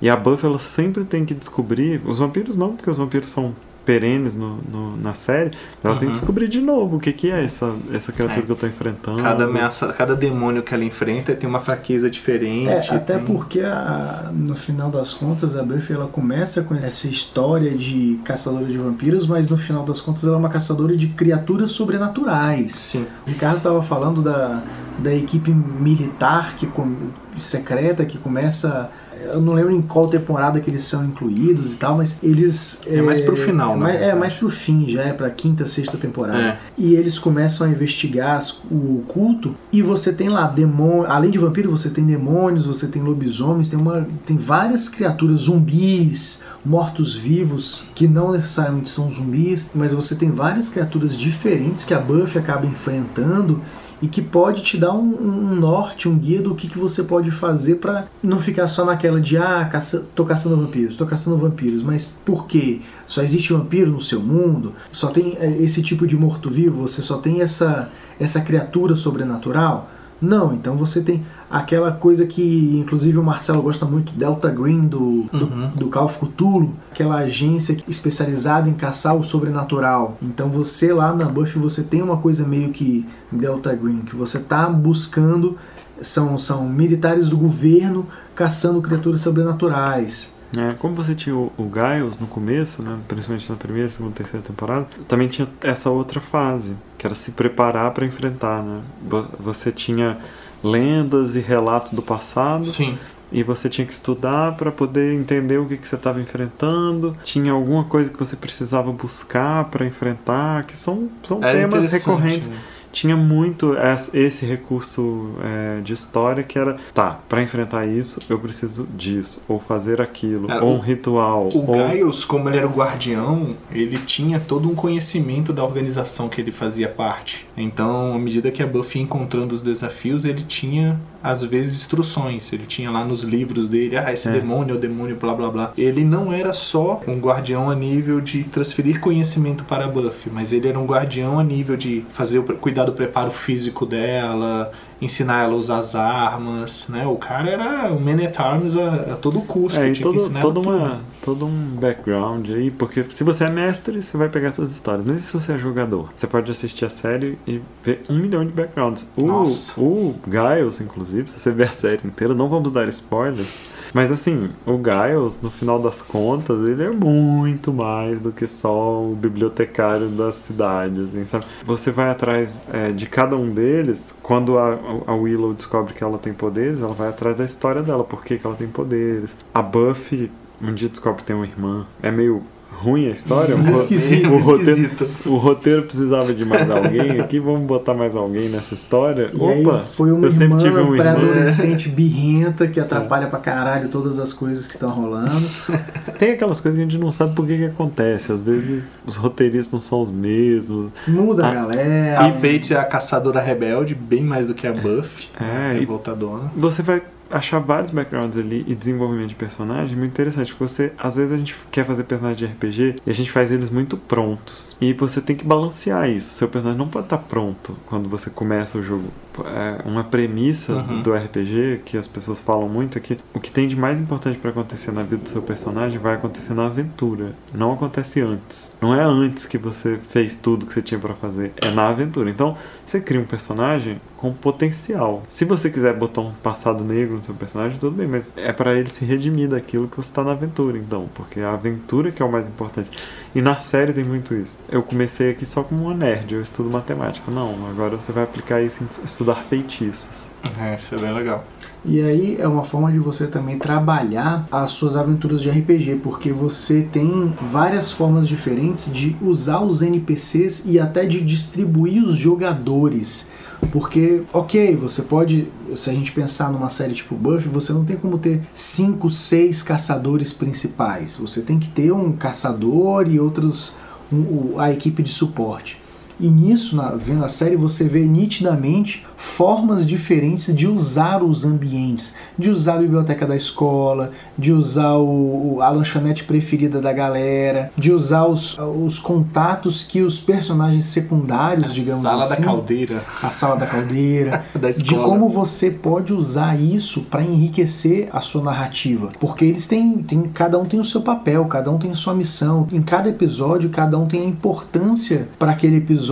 E 0.01 0.09
a 0.09 0.15
Buffy 0.15 0.45
ela 0.45 0.57
sempre 0.57 1.03
tem 1.03 1.25
que 1.25 1.33
descobrir. 1.33 2.01
Os 2.05 2.19
vampiros 2.19 2.55
não, 2.55 2.77
porque 2.77 2.89
os 2.89 2.97
vampiros 2.97 3.27
são 3.27 3.53
perenes 3.85 4.35
no, 4.35 4.57
no- 4.71 4.97
na 4.97 5.13
série. 5.13 5.51
Ela 5.83 5.93
tem 5.93 5.99
que 6.01 6.05
Uhum. 6.05 6.11
descobrir 6.11 6.47
de 6.47 6.61
novo 6.61 6.97
o 6.97 6.99
que, 6.99 7.11
que 7.11 7.31
é 7.31 7.43
essa, 7.43 7.73
essa 7.93 8.11
criatura 8.11 8.39
É. 8.39 8.43
que 8.43 8.49
eu 8.51 8.55
tô 8.55 8.67
enfrentando. 8.67 9.21
Cada 9.21 9.45
ameaça, 9.45 9.87
cada 9.93 10.15
demônio 10.15 10.61
que 10.63 10.73
ela 10.73 10.83
enfrenta 10.83 11.33
tem 11.33 11.49
uma 11.49 11.59
fraqueza 11.59 12.09
diferente. 12.09 12.69
É, 12.69 12.95
até 12.95 13.17
tem- 13.17 13.25
porque 13.25 13.61
a- 13.61 14.29
no 14.33 14.55
final 14.55 14.89
das 14.91 15.13
contas 15.13 15.55
a 15.57 15.63
Buffy 15.63 15.95
ela 15.95 16.07
começa 16.07 16.61
com 16.61 16.75
essa 16.75 17.07
história 17.07 17.71
de 17.75 18.19
caçadora 18.23 18.65
de 18.65 18.77
vampiros, 18.77 19.25
mas 19.25 19.49
no 19.49 19.57
final 19.57 19.83
das 19.83 19.99
contas 19.99 20.23
ela 20.23 20.35
é 20.35 20.39
uma 20.39 20.49
caçadora 20.49 20.95
de 20.95 21.07
criaturas 21.07 21.71
sobrenaturais. 21.71 22.71
Sim. 22.73 23.05
O 23.25 23.29
Ricardo 23.29 23.57
estava 23.57 23.81
falando 23.81 24.21
da, 24.21 24.61
da 24.99 25.13
equipe 25.13 25.51
militar 25.51 26.55
que 26.55 26.67
com- 26.67 26.95
secreta 27.37 28.05
que 28.05 28.17
começa. 28.17 28.89
Eu 29.33 29.41
não 29.41 29.53
lembro 29.53 29.71
em 29.73 29.81
qual 29.81 30.07
temporada 30.07 30.59
que 30.59 30.69
eles 30.69 30.83
são 30.83 31.03
incluídos 31.05 31.73
e 31.73 31.75
tal, 31.75 31.97
mas 31.97 32.17
eles. 32.21 32.81
É 32.87 33.01
mais 33.01 33.19
pro 33.21 33.35
final, 33.35 33.73
é, 33.73 33.77
mais- 33.77 33.95
É, 33.95 33.97
verdade. 33.99 34.19
mais 34.19 34.33
pro 34.33 34.49
fim, 34.49 34.87
já 34.89 35.03
é 35.03 35.13
pra 35.13 35.29
quinta, 35.29 35.65
sexta 35.65 35.97
temporada. 35.97 36.37
É. 36.39 36.57
E 36.77 36.95
eles 36.95 37.17
começam 37.19 37.65
a 37.67 37.69
investigar 37.69 38.41
o 38.69 38.99
oculto 38.99 39.55
e 39.71 39.81
você 39.81 40.11
tem 40.13 40.29
lá 40.29 40.47
demônios. 40.47 41.09
Além 41.09 41.31
de 41.31 41.37
vampiro, 41.39 41.69
você 41.69 41.89
tem 41.89 42.05
demônios, 42.05 42.65
você 42.65 42.87
tem 42.87 43.01
lobisomens, 43.01 43.67
tem, 43.67 43.79
uma, 43.79 44.07
tem 44.25 44.37
várias 44.37 44.87
criaturas, 44.89 45.41
zumbis, 45.41 46.43
mortos-vivos, 46.65 47.83
que 47.95 48.07
não 48.07 48.31
necessariamente 48.31 48.89
são 48.89 49.11
zumbis, 49.11 49.69
mas 49.73 49.93
você 49.93 50.15
tem 50.15 50.29
várias 50.31 50.69
criaturas 50.69 51.17
diferentes 51.17 51.83
que 51.83 51.93
a 51.93 51.99
Buffy 51.99 52.39
acaba 52.39 52.65
enfrentando 52.65 53.59
e 54.01 54.07
que 54.07 54.21
pode 54.21 54.63
te 54.63 54.77
dar 54.77 54.93
um, 54.93 54.99
um 54.99 55.55
norte, 55.55 56.09
um 56.09 56.17
guia 56.17 56.41
do 56.41 56.55
que, 56.55 56.67
que 56.67 56.77
você 56.77 57.03
pode 57.03 57.29
fazer 57.29 57.75
pra 57.75 58.07
não 58.23 58.39
ficar 58.39 58.67
só 58.67 58.83
naquela 58.83 59.21
de 59.21 59.37
ah, 59.37 59.63
caça, 59.65 60.05
tô 60.15 60.25
caçando 60.25 60.57
vampiros, 60.57 60.95
tô 60.95 61.05
caçando 61.05 61.37
vampiros, 61.37 61.83
mas 61.83 62.19
por 62.25 62.47
quê? 62.47 62.81
Só 63.05 63.21
existe 63.21 63.53
vampiro 63.53 63.91
no 63.91 64.01
seu 64.01 64.19
mundo? 64.19 64.73
Só 64.91 65.07
tem 65.07 65.37
eh, 65.39 65.57
esse 65.59 65.83
tipo 65.83 66.07
de 66.07 66.17
morto-vivo? 66.17 66.87
Você 66.87 67.01
só 67.01 67.17
tem 67.17 67.41
essa, 67.41 67.89
essa 68.19 68.41
criatura 68.41 68.95
sobrenatural? 68.95 69.89
Não, 70.21 70.53
então 70.53 70.75
você 70.75 71.01
tem 71.01 71.23
aquela 71.51 71.91
coisa 71.91 72.25
que, 72.25 72.77
inclusive, 72.77 73.17
o 73.17 73.23
Marcelo 73.23 73.61
gosta 73.61 73.85
muito, 73.85 74.11
Delta 74.13 74.49
Green 74.49 74.87
do, 74.87 75.23
do, 75.31 75.45
Uhum. 75.45 75.69
do 75.75 75.87
Call 75.89 76.05
of 76.05 76.17
Cthulhu, 76.19 76.73
aquela 76.91 77.17
agência 77.17 77.77
especializada 77.87 78.69
em 78.69 78.73
caçar 78.73 79.15
o 79.15 79.23
sobrenatural. 79.23 80.17
Então 80.21 80.49
você 80.49 80.93
lá 80.93 81.13
na 81.13 81.25
Buffy, 81.25 81.59
você 81.59 81.83
tem 81.83 82.01
uma 82.01 82.17
coisa 82.17 82.47
meio 82.47 82.69
que 82.71 83.05
Delta 83.31 83.73
Green, 83.75 83.99
que 84.01 84.15
você 84.15 84.39
tá 84.39 84.67
buscando, 84.69 85.57
são, 86.01 86.37
são 86.37 86.67
militares 86.67 87.29
do 87.29 87.37
governo 87.37 88.07
caçando 88.33 88.81
criaturas 88.81 89.21
sobrenaturais. 89.21 90.35
É, 90.57 90.73
como 90.73 90.93
você 90.93 91.15
tinha 91.15 91.33
o, 91.35 91.49
o 91.57 91.63
Giles 91.73 92.19
no 92.19 92.27
começo, 92.27 92.81
né, 92.83 92.97
principalmente 93.07 93.49
na 93.49 93.55
primeira, 93.55 93.87
segunda, 93.89 94.11
terceira 94.13 94.45
temporada, 94.45 94.85
também 95.07 95.27
tinha 95.29 95.47
essa 95.61 95.89
outra 95.89 96.19
fase, 96.19 96.73
que 96.97 97.05
era 97.07 97.15
se 97.15 97.31
preparar 97.31 97.91
para 97.91 98.05
enfrentar, 98.05 98.61
né? 98.61 98.81
Vo- 99.07 99.27
Você 99.39 99.71
tinha 99.71 100.17
lendas 100.63 101.35
e 101.35 101.39
relatos 101.39 101.93
do 101.93 102.01
passado 102.01 102.65
Sim. 102.65 102.97
e 103.31 103.43
você 103.43 103.69
tinha 103.69 103.85
que 103.85 103.93
estudar 103.93 104.55
para 104.55 104.71
poder 104.71 105.13
entender 105.13 105.57
o 105.57 105.65
que, 105.65 105.77
que 105.77 105.87
você 105.87 105.95
estava 105.95 106.21
enfrentando. 106.21 107.15
Tinha 107.23 107.51
alguma 107.51 107.83
coisa 107.83 108.09
que 108.09 108.17
você 108.17 108.35
precisava 108.35 108.91
buscar 108.91 109.65
para 109.65 109.85
enfrentar, 109.85 110.65
que 110.65 110.77
são, 110.77 111.09
são 111.27 111.43
Era 111.43 111.59
temas 111.59 111.91
recorrentes 111.91 112.47
né? 112.47 112.57
Tinha 112.91 113.15
muito 113.15 113.73
es- 113.75 114.09
esse 114.13 114.45
recurso 114.45 115.31
é, 115.43 115.81
de 115.81 115.93
história 115.93 116.43
que 116.43 116.57
era 116.57 116.77
tá 116.93 117.19
para 117.29 117.41
enfrentar 117.41 117.85
isso 117.87 118.19
eu 118.29 118.37
preciso 118.39 118.87
disso 118.95 119.41
ou 119.47 119.59
fazer 119.59 120.01
aquilo 120.01 120.51
É, 120.51 120.59
ou 120.61 120.75
um 120.75 120.79
ritual 120.79 121.49
O 121.53 121.69
ou 121.71 121.89
Giles, 121.89 122.23
como 122.25 122.49
ele 122.49 122.57
era 122.57 122.67
o 122.67 122.71
guardião, 122.71 123.55
ele 123.71 123.97
tinha 123.97 124.39
todo 124.39 124.69
um 124.69 124.75
conhecimento 124.75 125.53
da 125.53 125.63
organização 125.63 126.27
que 126.29 126.39
ele 126.41 126.51
fazia 126.51 126.87
parte. 126.89 127.47
Então, 127.57 128.13
à 128.13 128.19
medida 128.19 128.51
que 128.51 128.61
a 128.63 128.67
Buffy 128.67 128.99
ia 128.99 129.03
encontrando 129.05 129.53
os 129.55 129.61
desafios, 129.61 130.25
ele 130.25 130.43
tinha, 130.43 130.99
às 131.23 131.43
vezes, 131.43 131.75
instruções. 131.75 132.51
Ele 132.53 132.65
tinha 132.65 132.89
lá 132.91 133.03
nos 133.05 133.23
livros 133.23 133.67
dele, 133.67 133.97
ah, 133.97 134.11
esse 134.11 134.27
É. 134.27 134.31
demônio 134.31 134.73
é 134.73 134.77
o 134.77 134.79
demônio, 134.79 135.15
blá 135.15 135.33
blá 135.33 135.49
blá. 135.49 135.73
Ele 135.77 136.03
não 136.03 136.31
era 136.33 136.53
só 136.53 137.01
um 137.07 137.19
guardião 137.19 137.69
a 137.69 137.75
nível 137.75 138.19
de 138.21 138.43
transferir 138.43 138.99
conhecimento 138.99 139.63
para 139.63 139.85
a 139.85 139.87
Buffy, 139.87 140.31
mas 140.31 140.51
ele 140.51 140.67
era 140.67 140.79
um 140.79 140.85
guardião 140.85 141.39
a 141.39 141.43
nível 141.43 141.75
de 141.77 142.03
fazer 142.11 142.39
o, 142.39 142.43
pre- 142.43 142.55
cuidar 142.81 142.85
do 142.85 142.93
preparo 142.93 143.31
físico 143.31 143.85
dela, 143.85 144.71
ensinar 145.01 145.43
ela 145.43 145.53
a 145.53 145.57
usar 145.57 145.77
as 145.77 145.95
armas, 145.95 146.87
né? 146.89 147.05
O 147.05 147.15
cara 147.15 147.49
era 147.49 147.91
o 147.91 147.99
Man 147.99 148.23
at 148.23 148.39
Arms 148.39 148.75
a, 148.75 149.13
a 149.13 149.15
todo 149.15 149.41
custo, 149.41 149.79
é, 149.79 149.93
todo, 149.93 150.17
tudo. 150.41 150.61
uma, 150.61 150.99
todo 151.21 151.45
um 151.45 151.75
background 151.79 152.49
aí, 152.49 152.71
porque 152.71 153.05
se 153.09 153.23
você 153.23 153.45
é 153.45 153.49
mestre, 153.49 154.01
você 154.01 154.17
vai 154.17 154.29
pegar 154.29 154.49
essas 154.49 154.71
histórias. 154.71 155.05
Mas 155.05 155.21
se 155.21 155.33
você 155.33 155.53
é 155.53 155.57
jogador? 155.57 156.11
Você 156.15 156.27
pode 156.27 156.51
assistir 156.51 156.85
a 156.85 156.89
série 156.89 157.37
e 157.47 157.61
ver 157.83 158.03
um 158.09 158.17
milhão 158.17 158.45
de 158.45 158.51
backgrounds. 158.51 159.07
O, 159.15 159.25
Nossa. 159.25 159.79
o 159.79 160.15
Giles, 160.27 160.81
inclusive, 160.81 161.27
se 161.29 161.39
você 161.39 161.51
ver 161.51 161.69
a 161.69 161.71
série 161.71 162.01
inteira, 162.05 162.33
não 162.33 162.49
vamos 162.49 162.71
dar 162.71 162.87
spoiler, 162.89 163.45
Mas 163.93 164.11
assim, 164.11 164.49
o 164.65 164.77
Giles, 164.77 165.41
no 165.41 165.49
final 165.49 165.79
das 165.79 166.01
contas, 166.01 166.67
ele 166.67 166.83
é 166.83 166.89
muito 166.89 167.73
mais 167.73 168.21
do 168.21 168.31
que 168.31 168.47
só 168.47 169.03
o 169.03 169.15
bibliotecário 169.15 170.07
das 170.09 170.35
cidades, 170.35 171.15
assim? 171.15 171.45
Você 171.63 171.91
vai 171.91 172.09
atrás 172.09 172.61
é, 172.71 172.91
de 172.91 173.05
cada 173.05 173.35
um 173.35 173.49
deles, 173.49 174.13
quando 174.21 174.57
a, 174.57 174.77
a 175.07 175.13
Willow 175.13 175.53
descobre 175.53 175.93
que 175.93 176.03
ela 176.03 176.17
tem 176.17 176.33
poderes, 176.33 176.81
ela 176.81 176.93
vai 176.93 177.09
atrás 177.09 177.35
da 177.35 177.45
história 177.45 177.81
dela, 177.81 178.03
por 178.03 178.23
que, 178.23 178.37
que 178.37 178.45
ela 178.45 178.55
tem 178.55 178.67
poderes. 178.67 179.35
A 179.53 179.61
Buffy 179.61 180.31
um 180.61 180.73
dia 180.73 180.87
descobre 180.87 181.21
que 181.21 181.27
tem 181.27 181.35
uma 181.35 181.45
irmã. 181.45 181.85
É 182.01 182.11
meio 182.11 182.43
ruim 182.71 183.07
a 183.07 183.11
história. 183.11 183.55
O, 183.55 183.59
ro- 183.61 183.73
esquisito, 183.79 184.27
o, 184.27 184.37
roteiro, 184.39 184.61
esquisito. 184.81 185.09
o 185.25 185.35
roteiro 185.37 185.83
precisava 185.83 186.33
de 186.33 186.43
mais 186.45 186.69
alguém 186.69 187.19
aqui, 187.19 187.39
vamos 187.39 187.67
botar 187.67 187.93
mais 187.93 188.15
alguém 188.15 188.49
nessa 188.49 188.73
história. 188.73 189.29
E 189.33 189.43
aí 189.45 189.65
Opa, 189.65 189.79
foi 189.79 190.11
uma 190.11 190.25
eu 190.27 190.31
sempre 190.31 190.57
tive 190.57 190.79
irmã. 190.79 190.95
pré-adolescente 190.97 191.89
birrenta 191.89 192.67
que 192.67 192.79
atrapalha 192.79 193.27
pra 193.27 193.37
caralho 193.39 193.87
todas 193.89 194.17
as 194.19 194.33
coisas 194.33 194.65
que 194.67 194.73
estão 194.73 194.89
rolando. 194.89 195.45
Tem 196.17 196.31
aquelas 196.31 196.59
coisas 196.59 196.77
que 196.79 196.85
a 196.85 196.89
gente 196.89 196.97
não 196.99 197.11
sabe 197.11 197.35
por 197.35 197.45
que, 197.45 197.57
que 197.57 197.65
acontece. 197.65 198.31
Às 198.31 198.41
vezes 198.41 198.95
os 199.05 199.17
roteiristas 199.17 199.71
não 199.73 199.79
são 199.79 200.01
os 200.01 200.09
mesmos. 200.09 200.89
Muda 201.07 201.45
a 201.45 201.51
Ah, 201.51 201.53
galera. 201.53 202.19
A 202.21 202.31
Fate 202.33 202.73
é 202.73 202.77
a 202.77 202.83
caçadora 202.83 203.39
rebelde, 203.39 203.93
bem 203.93 204.23
mais 204.23 204.47
do 204.47 204.53
que 204.53 204.65
a 204.65 204.73
Buffy. 204.73 205.27
É, 205.39 205.75
e 205.75 205.79
revoltadona. 205.81 206.51
você 206.55 206.81
vai 206.81 207.01
achar 207.31 207.59
vários 207.59 207.91
backgrounds 207.91 208.37
ali 208.37 208.63
e 208.67 208.75
desenvolvimento 208.75 209.29
de 209.29 209.35
personagem 209.35 209.97
muito 209.97 210.11
interessante. 210.11 210.51
Porque 210.53 210.67
você, 210.67 210.93
às 210.97 211.15
vezes 211.15 211.33
a 211.33 211.37
gente 211.37 211.55
quer 211.71 211.85
fazer 211.85 212.03
personagem 212.03 212.47
de 212.47 212.53
RPG 212.53 212.95
e 213.05 213.09
a 213.09 213.13
gente 213.13 213.31
faz 213.31 213.51
eles 213.51 213.69
muito 213.69 213.97
prontos. 213.97 214.75
E 214.81 214.93
você 214.93 215.21
tem 215.21 215.35
que 215.35 215.45
balancear 215.45 216.09
isso. 216.09 216.33
Seu 216.33 216.47
personagem 216.47 216.77
não 216.79 216.87
pode 216.87 217.05
estar 217.07 217.17
pronto 217.19 217.75
quando 217.85 218.09
você 218.09 218.29
começa 218.29 218.77
o 218.77 218.83
jogo. 218.83 219.05
É 219.45 219.87
uma 219.87 220.03
premissa 220.03 220.73
Uhum. 220.73 221.01
do 221.01 221.13
RPG 221.13 221.81
que 221.85 221.97
as 221.97 222.05
pessoas 222.07 222.41
falam 222.41 222.67
muito 222.67 222.97
é 222.97 223.01
que 223.01 223.17
o 223.33 223.39
que 223.39 223.49
tem 223.49 223.67
de 223.67 223.75
mais 223.75 223.99
importante 223.99 224.37
para 224.37 224.49
acontecer 224.51 224.91
na 224.91 225.03
vida 225.03 225.23
do 225.23 225.29
seu 225.29 225.41
personagem 225.41 225.97
vai 225.99 226.15
acontecer 226.15 226.53
na 226.53 226.65
aventura. 226.65 227.33
Não 227.53 227.71
acontece 227.73 228.19
antes. 228.19 228.71
Não 228.81 228.93
é 228.93 229.01
antes 229.03 229.45
que 229.45 229.57
você 229.57 229.99
fez 230.09 230.35
tudo 230.35 230.65
que 230.65 230.73
você 230.73 230.81
tinha 230.81 230.99
para 230.99 231.13
fazer. 231.13 231.53
É 231.61 231.71
na 231.71 231.87
aventura. 231.87 232.29
Então, 232.29 232.57
você 232.85 232.99
cria 232.99 233.21
um 233.21 233.25
personagem 233.25 234.01
com 234.17 234.33
potencial. 234.33 235.23
Se 235.29 235.45
você 235.45 235.69
quiser 235.69 235.95
botar 235.95 236.21
um 236.21 236.31
passado 236.43 236.83
negro 236.83 237.20
no 237.21 237.25
seu 237.25 237.35
personagem, 237.35 237.77
tudo 237.77 237.95
bem, 237.95 238.07
mas 238.07 238.33
é 238.35 238.51
para 238.51 238.73
ele 238.73 238.89
se 238.89 239.05
redimir 239.05 239.47
daquilo 239.47 239.87
que 239.87 239.95
você 239.95 240.09
está 240.09 240.23
na 240.23 240.31
aventura, 240.31 240.77
então, 240.77 241.07
porque 241.13 241.39
a 241.39 241.53
aventura 241.53 242.11
que 242.11 242.21
é 242.21 242.25
o 242.25 242.31
mais 242.31 242.47
importante. 242.47 242.89
E 243.33 243.41
na 243.41 243.55
série 243.55 243.93
tem 243.93 244.03
muito 244.03 244.33
isso. 244.33 244.57
Eu 244.67 244.83
comecei 244.83 245.29
aqui 245.29 245.45
só 245.45 245.63
como 245.63 245.85
uma 245.85 245.93
nerd, 245.93 246.33
eu 246.33 246.41
estudo 246.41 246.69
matemática. 246.69 247.31
Não, 247.31 247.55
agora 247.69 247.95
você 247.95 248.11
vai 248.11 248.23
aplicar 248.23 248.61
isso 248.61 248.83
em 248.83 249.05
estudar 249.05 249.35
feitiços. 249.35 250.29
É, 250.59 250.75
isso 250.75 250.95
é 250.95 250.97
bem 250.97 251.13
legal. 251.13 251.45
E 251.85 252.01
aí 252.01 252.37
é 252.39 252.47
uma 252.47 252.63
forma 252.63 252.91
de 252.91 252.99
você 252.99 253.27
também 253.27 253.57
trabalhar 253.57 254.45
as 254.51 254.71
suas 254.71 254.95
aventuras 254.95 255.41
de 255.41 255.49
RPG, 255.49 256.01
porque 256.03 256.31
você 256.31 256.81
tem 256.91 257.33
várias 257.51 257.91
formas 257.91 258.27
diferentes 258.27 258.91
de 258.91 259.15
usar 259.21 259.61
os 259.61 259.81
NPCs 259.81 260.63
e 260.65 260.79
até 260.79 261.05
de 261.05 261.21
distribuir 261.21 262.03
os 262.03 262.15
jogadores. 262.15 263.29
Porque, 263.71 264.23
ok, 264.33 264.75
você 264.75 265.01
pode, 265.01 265.47
se 265.75 265.89
a 265.89 265.93
gente 265.93 266.11
pensar 266.11 266.51
numa 266.51 266.69
série 266.69 266.93
tipo 266.93 267.15
Buffy, 267.15 267.47
você 267.47 267.71
não 267.71 267.85
tem 267.85 267.95
como 267.95 268.17
ter 268.17 268.41
cinco, 268.53 269.09
seis 269.09 269.61
caçadores 269.63 270.33
principais. 270.33 271.17
Você 271.17 271.41
tem 271.41 271.59
que 271.59 271.69
ter 271.69 271.91
um 271.91 272.11
caçador 272.11 273.07
e 273.09 273.19
outros, 273.19 273.75
um- 274.11 274.59
a 274.59 274.71
equipe 274.71 275.01
de 275.01 275.09
suporte. 275.11 275.80
E 276.21 276.29
nisso, 276.29 276.75
na, 276.75 276.89
vendo 276.91 277.25
a 277.25 277.29
série, 277.29 277.55
você 277.55 277.85
vê 277.85 278.05
nitidamente 278.05 279.05
formas 279.17 279.85
diferentes 279.85 280.53
de 280.55 280.67
usar 280.67 281.23
os 281.23 281.45
ambientes, 281.45 282.15
de 282.37 282.49
usar 282.49 282.75
a 282.75 282.77
biblioteca 282.77 283.25
da 283.25 283.35
escola, 283.35 284.11
de 284.37 284.51
usar 284.51 284.97
o, 284.97 285.59
a 285.61 285.69
lanchonete 285.69 286.23
preferida 286.23 286.79
da 286.81 286.93
galera, 286.93 287.71
de 287.77 287.91
usar 287.91 288.25
os, 288.25 288.57
os 288.57 288.99
contatos 288.99 289.83
que 289.83 290.01
os 290.01 290.19
personagens 290.19 290.85
secundários, 290.85 291.73
digamos 291.73 292.01
Sala 292.01 292.23
assim, 292.23 292.41
da 292.41 292.43
caldeira 292.43 293.03
a 293.21 293.29
sala 293.29 293.55
da 293.55 293.65
caldeira, 293.65 294.45
da 294.53 294.69
de 294.69 294.77
escola. 294.77 295.03
como 295.03 295.29
você 295.29 295.69
pode 295.71 296.13
usar 296.13 296.59
isso 296.59 297.01
para 297.01 297.23
enriquecer 297.23 298.09
a 298.11 298.21
sua 298.21 298.43
narrativa, 298.43 299.09
porque 299.19 299.45
eles 299.45 299.67
têm, 299.67 299.99
têm, 300.03 300.23
cada 300.23 300.57
um 300.57 300.65
tem 300.65 300.79
o 300.79 300.83
seu 300.83 301.01
papel, 301.01 301.45
cada 301.45 301.71
um 301.71 301.77
tem 301.77 301.93
sua 301.93 302.13
missão. 302.13 302.67
Em 302.71 302.81
cada 302.81 303.09
episódio, 303.09 303.69
cada 303.69 303.97
um 303.97 304.07
tem 304.07 304.21
a 304.21 304.25
importância 304.25 305.27
para 305.37 305.51
aquele 305.51 305.77
episódio. 305.77 306.10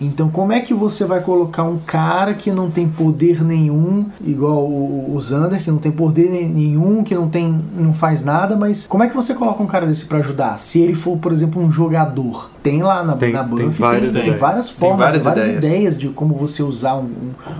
Então, 0.00 0.28
como 0.28 0.52
é 0.52 0.60
que 0.60 0.72
você 0.74 1.04
vai 1.04 1.20
colocar 1.20 1.64
um 1.64 1.78
cara 1.78 2.34
que 2.34 2.50
não 2.50 2.70
tem 2.70 2.88
poder 2.88 3.42
nenhum, 3.42 4.06
igual 4.24 4.64
o, 4.64 5.14
o 5.16 5.20
Xander, 5.22 5.62
que 5.62 5.70
não 5.70 5.78
tem 5.78 5.90
poder 5.92 6.30
ne- 6.30 6.44
nenhum, 6.46 7.02
que 7.02 7.14
não 7.14 7.28
tem, 7.28 7.60
não 7.76 7.92
faz 7.92 8.24
nada, 8.24 8.56
mas 8.56 8.86
como 8.86 9.02
é 9.02 9.08
que 9.08 9.16
você 9.16 9.34
coloca 9.34 9.62
um 9.62 9.66
cara 9.66 9.86
desse 9.86 10.04
para 10.06 10.18
ajudar? 10.18 10.58
Se 10.58 10.80
ele 10.80 10.94
for, 10.94 11.16
por 11.18 11.32
exemplo, 11.32 11.62
um 11.62 11.70
jogador, 11.72 12.50
tem 12.62 12.82
lá 12.82 13.02
na, 13.02 13.16
Tem- 13.16 13.32
na 13.32 13.42
tem 13.44 13.66
Buffy, 13.66 13.80
várias 13.80 14.12
tem, 14.12 14.22
ideias. 14.22 14.40
várias 14.40 14.68
Tem 14.70 14.76
formas, 14.78 14.98
várias 15.06 15.24
várias, 15.24 15.46
ideias. 15.46 15.64
ideias 15.64 15.98
de 15.98 16.08
como 16.10 16.34
você 16.34 16.62
usar 16.62 16.96
um, 16.96 17.04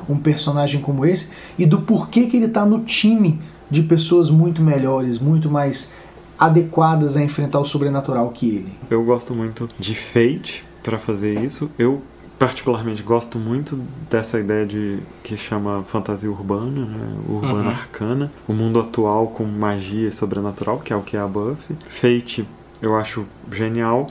um, 0.09 0.13
um 0.15 0.17
personagem 0.17 0.81
como 0.81 1.05
esse 1.07 1.31
e 1.59 1.65
do 1.67 1.81
porquê 1.81 2.27
que 2.27 2.37
ele 2.37 2.49
tá 2.49 2.65
no 2.67 2.81
time 2.81 3.41
de 3.71 3.83
pessoas 3.83 4.31
muito 4.31 4.63
melhores, 4.63 5.19
muito 5.19 5.51
mais 5.51 5.93
adequadas 6.39 7.17
a 7.17 7.23
enfrentar 7.23 7.59
o 7.61 7.65
sobrenatural 7.65 8.29
que 8.29 8.47
ele. 8.47 8.69
Eu 8.91 9.03
gosto 9.05 9.35
muito 9.35 9.69
de 9.79 9.95
Fate 9.95 10.65
para 10.87 10.99
fazer 10.99 11.39
isso. 11.43 11.71
Eu 11.79 12.01
particularmente 12.39 13.03
gosto 13.03 13.39
muito 13.39 13.77
dessa 14.11 14.39
ideia 14.39 14.65
de 14.67 14.99
que 15.25 15.37
chama 15.37 15.85
fantasia 15.89 16.31
urbana, 16.31 16.85
né? 16.85 17.17
urbana 17.29 17.61
Uhum. 17.63 17.69
arcana, 17.69 18.33
o 18.47 18.53
mundo 18.53 18.79
atual 18.79 19.29
com 19.29 19.45
magia 19.45 20.09
e 20.09 20.13
sobrenatural, 20.13 20.79
que 20.79 20.93
é 20.93 20.97
o 20.97 21.03
que 21.03 21.17
é 21.17 21.21
a 21.21 21.27
Buffy. 21.27 21.75
Fate 21.89 22.47
eu 22.83 22.97
acho 22.97 23.25
genial. 23.51 24.11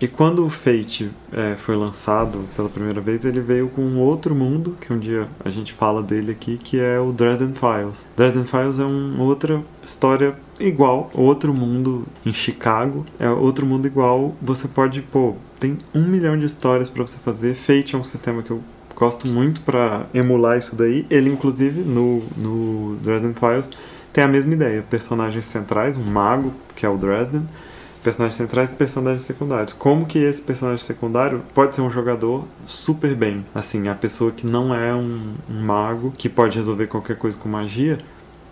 E 0.00 0.08
quando 0.08 0.46
o 0.46 0.48
Fate 0.48 1.10
é, 1.30 1.54
foi 1.56 1.76
lançado 1.76 2.48
pela 2.56 2.70
primeira 2.70 3.02
vez, 3.02 3.22
ele 3.26 3.38
veio 3.38 3.68
com 3.68 3.82
um 3.82 3.98
outro 3.98 4.34
mundo, 4.34 4.74
que 4.80 4.90
um 4.90 4.98
dia 4.98 5.28
a 5.44 5.50
gente 5.50 5.74
fala 5.74 6.02
dele 6.02 6.32
aqui, 6.32 6.56
que 6.56 6.80
é 6.80 6.98
o 6.98 7.12
Dresden 7.12 7.52
Files. 7.52 8.08
Dresden 8.16 8.46
Files 8.46 8.78
é 8.78 8.84
uma 8.84 9.22
outra 9.22 9.62
história 9.84 10.34
igual, 10.58 11.10
outro 11.12 11.52
mundo 11.52 12.06
em 12.24 12.32
Chicago, 12.32 13.04
é 13.18 13.28
outro 13.28 13.66
mundo 13.66 13.86
igual. 13.86 14.34
Você 14.40 14.66
pode, 14.66 15.02
pô, 15.02 15.34
tem 15.58 15.76
um 15.94 16.04
milhão 16.04 16.38
de 16.38 16.46
histórias 16.46 16.88
pra 16.88 17.06
você 17.06 17.18
fazer. 17.18 17.54
Fate 17.54 17.94
é 17.94 17.98
um 17.98 18.04
sistema 18.04 18.42
que 18.42 18.52
eu 18.52 18.62
gosto 18.96 19.28
muito 19.28 19.60
pra 19.60 20.06
emular 20.14 20.56
isso 20.56 20.74
daí. 20.74 21.04
Ele, 21.10 21.28
inclusive, 21.28 21.82
no, 21.82 22.22
no 22.38 22.96
Dresden 23.02 23.34
Files, 23.34 23.68
tem 24.14 24.24
a 24.24 24.28
mesma 24.28 24.54
ideia: 24.54 24.82
personagens 24.88 25.44
centrais, 25.44 25.98
um 25.98 26.10
mago, 26.10 26.54
que 26.74 26.86
é 26.86 26.88
o 26.88 26.96
Dresden 26.96 27.46
personagens 28.02 28.36
centrais 28.36 28.70
e 28.70 28.74
personagens 28.74 29.22
secundários. 29.22 29.72
Como 29.72 30.06
que 30.06 30.18
esse 30.18 30.40
personagem 30.40 30.84
secundário 30.84 31.42
pode 31.54 31.74
ser 31.74 31.82
um 31.82 31.90
jogador 31.90 32.46
super 32.66 33.14
bem? 33.14 33.44
Assim, 33.54 33.88
a 33.88 33.94
pessoa 33.94 34.30
que 34.30 34.46
não 34.46 34.74
é 34.74 34.94
um, 34.94 35.34
um 35.48 35.60
mago, 35.62 36.12
que 36.16 36.28
pode 36.28 36.56
resolver 36.56 36.86
qualquer 36.86 37.16
coisa 37.16 37.36
com 37.36 37.48
magia, 37.48 37.98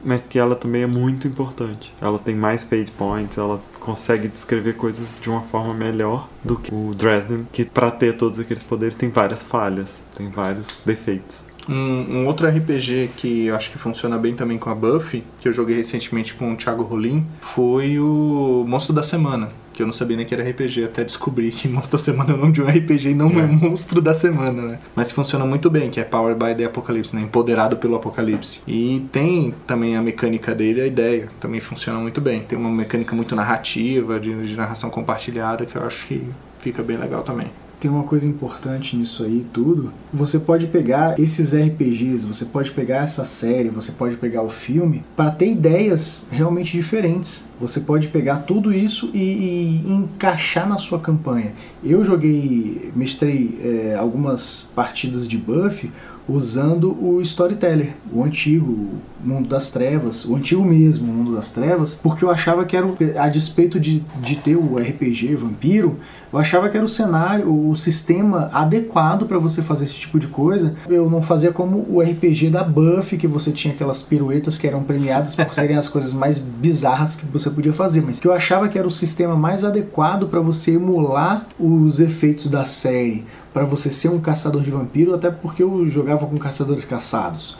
mas 0.04 0.26
que 0.26 0.38
ela 0.38 0.54
também 0.54 0.82
é 0.82 0.86
muito 0.86 1.26
importante. 1.26 1.92
Ela 2.00 2.18
tem 2.18 2.34
mais 2.34 2.62
fate 2.62 2.90
points, 2.90 3.36
ela 3.36 3.60
consegue 3.80 4.28
descrever 4.28 4.74
coisas 4.74 5.18
de 5.20 5.28
uma 5.28 5.40
forma 5.42 5.74
melhor 5.74 6.28
do 6.44 6.56
que 6.56 6.72
o 6.72 6.94
Dresden, 6.94 7.46
que 7.52 7.64
para 7.64 7.90
ter 7.90 8.16
todos 8.16 8.38
aqueles 8.38 8.62
poderes 8.62 8.94
tem 8.94 9.08
várias 9.08 9.42
falhas, 9.42 10.02
tem 10.16 10.28
vários 10.28 10.80
defeitos. 10.84 11.47
Um, 11.68 12.20
um 12.20 12.26
outro 12.26 12.46
RPG 12.46 13.10
que 13.16 13.46
eu 13.46 13.56
acho 13.56 13.70
que 13.70 13.78
funciona 13.78 14.16
bem 14.16 14.34
também 14.34 14.58
com 14.58 14.70
a 14.70 14.74
Buffy, 14.74 15.22
que 15.38 15.48
eu 15.48 15.52
joguei 15.52 15.76
recentemente 15.76 16.34
com 16.34 16.52
o 16.52 16.56
Thiago 16.56 16.82
Rolim, 16.82 17.26
foi 17.40 17.98
o 17.98 18.64
Monstro 18.66 18.94
da 18.94 19.02
Semana. 19.02 19.48
Que 19.72 19.82
eu 19.82 19.86
não 19.86 19.92
sabia 19.92 20.16
nem 20.16 20.26
que 20.26 20.34
era 20.34 20.42
RPG, 20.42 20.84
até 20.84 21.04
descobri 21.04 21.52
que 21.52 21.68
Monstro 21.68 21.92
da 21.92 22.02
Semana 22.02 22.32
é 22.32 22.34
o 22.34 22.36
nome 22.36 22.52
de 22.52 22.60
um 22.62 22.66
RPG 22.66 23.10
e 23.10 23.14
não 23.14 23.28
é, 23.30 23.42
É. 23.42 23.46
Monstro 23.46 24.00
da 24.00 24.12
Semana, 24.12 24.62
né? 24.62 24.78
Mas 24.96 25.12
funciona 25.12 25.44
muito 25.44 25.70
bem, 25.70 25.88
que 25.90 26.00
é 26.00 26.04
Powered 26.04 26.42
by 26.42 26.54
the 26.54 26.64
Apocalypse, 26.64 27.14
né? 27.14 27.22
Empoderado 27.22 27.76
pelo 27.76 27.94
Apocalipse. 27.94 28.60
E 28.66 29.06
tem 29.12 29.54
também 29.66 29.96
a 29.96 30.02
mecânica 30.02 30.54
dele, 30.54 30.80
a 30.80 30.86
ideia, 30.86 31.28
também 31.38 31.60
funciona 31.60 31.98
muito 32.00 32.20
bem. 32.20 32.40
Tem 32.40 32.58
uma 32.58 32.70
mecânica 32.70 33.14
muito 33.14 33.36
narrativa, 33.36 34.18
de, 34.18 34.48
de 34.48 34.56
narração 34.56 34.90
compartilhada, 34.90 35.64
que 35.64 35.76
eu 35.76 35.84
acho 35.84 36.06
que 36.06 36.22
fica 36.58 36.82
bem 36.82 36.96
legal 36.96 37.22
também. 37.22 37.48
Tem 37.80 37.90
uma 37.90 38.02
coisa 38.02 38.26
importante 38.26 38.96
nisso 38.96 39.22
aí 39.22 39.46
tudo. 39.52 39.92
Você 40.12 40.38
pode 40.38 40.66
pegar 40.66 41.18
esses 41.18 41.54
RPGs, 41.54 42.26
você 42.26 42.44
pode 42.44 42.72
pegar 42.72 42.98
essa 42.98 43.24
série, 43.24 43.68
você 43.68 43.92
pode 43.92 44.16
pegar 44.16 44.42
o 44.42 44.50
filme 44.50 45.04
para 45.16 45.30
ter 45.30 45.50
ideias 45.50 46.26
realmente 46.30 46.72
diferentes. 46.72 47.48
Você 47.60 47.80
pode 47.80 48.08
pegar 48.08 48.38
tudo 48.38 48.72
isso 48.72 49.10
e, 49.14 49.82
e 49.86 49.92
encaixar 49.92 50.68
na 50.68 50.76
sua 50.76 50.98
campanha. 50.98 51.52
Eu 51.84 52.02
joguei, 52.02 52.90
mestrei 52.96 53.58
é, 53.62 53.94
algumas 53.94 54.72
partidas 54.74 55.28
de 55.28 55.36
Buffy 55.38 55.90
usando 56.28 56.96
o 57.02 57.20
Storyteller, 57.22 57.94
o 58.12 58.22
antigo 58.22 58.90
Mundo 59.24 59.48
das 59.48 59.70
Trevas, 59.70 60.24
o 60.24 60.36
antigo 60.36 60.64
mesmo 60.64 61.06
Mundo 61.06 61.34
das 61.34 61.50
Trevas, 61.50 61.98
porque 62.02 62.24
eu 62.24 62.30
achava 62.30 62.64
que 62.64 62.76
era, 62.76 62.86
a 63.16 63.28
despeito 63.28 63.80
de, 63.80 64.00
de 64.20 64.36
ter 64.36 64.56
o 64.56 64.78
RPG 64.78 65.34
Vampiro, 65.36 65.96
eu 66.32 66.38
achava 66.38 66.68
que 66.68 66.76
era 66.76 66.84
o 66.84 66.88
cenário, 66.88 67.70
o 67.70 67.74
sistema 67.74 68.50
adequado 68.52 69.26
para 69.26 69.38
você 69.38 69.62
fazer 69.62 69.86
esse 69.86 69.94
tipo 69.94 70.18
de 70.18 70.26
coisa. 70.26 70.74
Eu 70.86 71.08
não 71.08 71.22
fazia 71.22 71.52
como 71.52 71.86
o 71.88 72.02
RPG 72.02 72.50
da 72.50 72.62
Buffy, 72.62 73.16
que 73.16 73.26
você 73.26 73.50
tinha 73.50 73.72
aquelas 73.72 74.02
piruetas 74.02 74.58
que 74.58 74.66
eram 74.66 74.82
premiadas 74.82 75.34
por 75.34 75.54
serem 75.54 75.76
as 75.76 75.88
coisas 75.88 76.12
mais 76.12 76.38
bizarras 76.38 77.16
que 77.16 77.24
você 77.26 77.48
podia 77.48 77.72
fazer, 77.72 78.02
mas 78.02 78.20
que 78.20 78.28
eu 78.28 78.32
achava 78.32 78.68
que 78.68 78.78
era 78.78 78.86
o 78.86 78.90
sistema 78.90 79.36
mais 79.36 79.64
adequado 79.64 80.28
para 80.28 80.40
você 80.40 80.72
emular 80.72 81.46
os 81.58 81.98
efeitos 81.98 82.50
da 82.50 82.64
série, 82.64 83.24
para 83.52 83.64
você 83.64 83.90
ser 83.90 84.08
um 84.08 84.20
caçador 84.20 84.62
de 84.62 84.70
vampiro, 84.70 85.14
até 85.14 85.30
porque 85.30 85.62
eu 85.62 85.88
jogava 85.88 86.26
com 86.26 86.36
caçadores 86.36 86.84
caçados. 86.84 87.56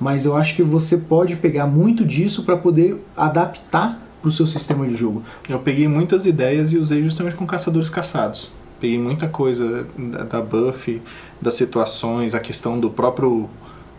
Mas 0.00 0.24
eu 0.24 0.36
acho 0.36 0.54
que 0.56 0.62
você 0.62 0.96
pode 0.98 1.36
pegar 1.36 1.66
muito 1.66 2.04
disso 2.04 2.42
para 2.44 2.56
poder 2.56 2.96
adaptar 3.16 4.00
para 4.20 4.28
o 4.28 4.32
seu 4.32 4.46
sistema 4.46 4.86
de 4.86 4.94
jogo. 4.96 5.22
Eu 5.48 5.58
peguei 5.58 5.86
muitas 5.88 6.26
ideias 6.26 6.72
e 6.72 6.78
usei 6.78 7.02
justamente 7.02 7.36
com 7.36 7.46
caçadores 7.46 7.90
caçados. 7.90 8.50
Peguei 8.80 8.98
muita 8.98 9.28
coisa 9.28 9.86
da, 9.96 10.24
da 10.24 10.40
Buffy, 10.40 11.00
das 11.40 11.54
situações, 11.54 12.34
a 12.34 12.40
questão 12.40 12.78
do 12.80 12.90
próprio 12.90 13.48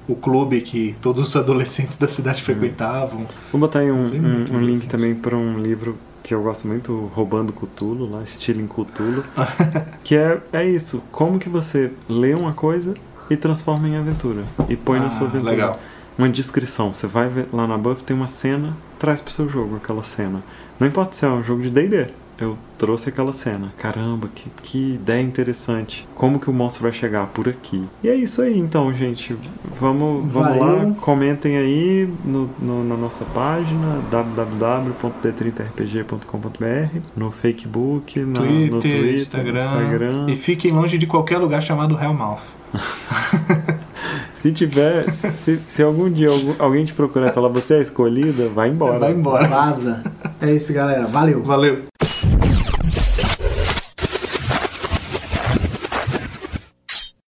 o 0.05 0.15
clube 0.15 0.59
que 0.59 0.95
todos 1.01 1.29
os 1.29 1.35
adolescentes 1.37 1.95
da 1.97 2.07
cidade 2.09 2.41
frequentavam. 2.43 3.25
Vou 3.51 3.59
botar 3.61 3.79
aí 3.79 3.91
um, 3.91 4.05
um- 4.05 4.55
um 4.57 4.61
link 4.61 4.87
também 4.87 5.15
para 5.15 5.37
um 5.37 5.57
livro 5.59 5.97
que 6.23 6.33
eu 6.33 6.41
gosto 6.41 6.65
muito, 6.67 7.11
Roubando 7.13 7.51
Cthulhu, 7.51 8.09
lá, 8.09 8.25
Stealing 8.25 8.67
Cthulhu, 8.67 9.23
que 10.03 10.15
é, 10.15 10.39
é 10.53 10.65
isso, 10.65 11.03
como 11.11 11.37
que 11.37 11.49
você 11.49 11.91
lê 12.07 12.33
uma 12.33 12.53
coisa 12.53 12.93
e 13.29 13.35
transforma 13.35 13.87
em 13.89 13.97
aventura, 13.97 14.43
e 14.69 14.75
põe 14.77 14.99
na 14.99 15.07
Ah, 15.07 15.11
sua 15.11 15.27
aventura. 15.27 15.51
legal. 15.51 15.79
Uma 16.17 16.29
descrição, 16.29 16.93
você 16.93 17.07
vai 17.07 17.27
ver 17.27 17.47
lá 17.51 17.65
na 17.67 17.77
Buff, 17.77 18.03
tem 18.03 18.15
uma 18.15 18.27
cena, 18.27 18.73
traz 18.99 19.19
pro 19.19 19.33
seu 19.33 19.49
jogo 19.49 19.75
aquela 19.77 20.03
cena. 20.03 20.43
Não 20.79 20.87
importa 20.87 21.13
se 21.15 21.25
é 21.25 21.27
um 21.29 21.43
jogo 21.43 21.61
de 21.63 21.69
D&D, 21.71 22.07
eu 22.39 22.57
trouxe 22.77 23.09
aquela 23.09 23.31
cena. 23.33 23.73
Caramba, 23.77 24.27
que, 24.33 24.49
que 24.61 24.93
ideia 24.95 25.21
interessante. 25.21 26.07
Como 26.15 26.39
que 26.39 26.49
o 26.49 26.53
monstro 26.53 26.83
vai 26.83 26.91
chegar 26.91 27.27
por 27.27 27.47
aqui? 27.47 27.87
E 28.03 28.09
é 28.09 28.15
isso 28.15 28.41
aí, 28.41 28.57
então, 28.57 28.93
gente. 28.93 29.35
Vamos, 29.79 30.31
vamos 30.31 30.59
lá, 30.59 30.91
comentem 31.01 31.57
aí 31.57 32.09
no, 32.25 32.49
no- 32.59 32.83
na 32.83 32.95
nossa 32.97 33.23
página 33.25 34.01
www.d30rpg.com.br, 34.11 36.99
no 37.15 37.31
Facebook, 37.31 38.19
na, 38.19 38.39
Twitter, 38.39 38.71
no 38.73 38.81
Twitter, 38.81 39.13
Instagram, 39.15 39.63
Instagram. 39.63 40.25
E 40.29 40.35
fiquem 40.35 40.71
longe 40.71 40.97
de 40.97 41.07
qualquer 41.07 41.37
lugar 41.37 41.61
chamado 41.61 41.97
Hellmouth. 42.01 42.41
Se 44.31 44.51
tiver, 44.51 45.09
se, 45.09 45.57
se 45.67 45.81
algum 45.81 46.09
dia 46.11 46.29
algum- 46.29 46.53
alguém 46.59 46.83
te 46.83 46.93
procurar 46.93 47.29
e 47.29 47.31
falar 47.31 47.47
você 47.47 47.75
é 47.75 47.77
a 47.77 47.81
escolhida, 47.81 48.49
vai 48.49 48.67
embora. 48.69 48.99
Vai 48.99 49.13
embora. 49.13 49.47
Vaza. 49.47 50.03
É 50.41 50.51
isso, 50.53 50.73
galera. 50.73 51.05
Valeu. 51.07 51.41
Valeu. 51.41 51.83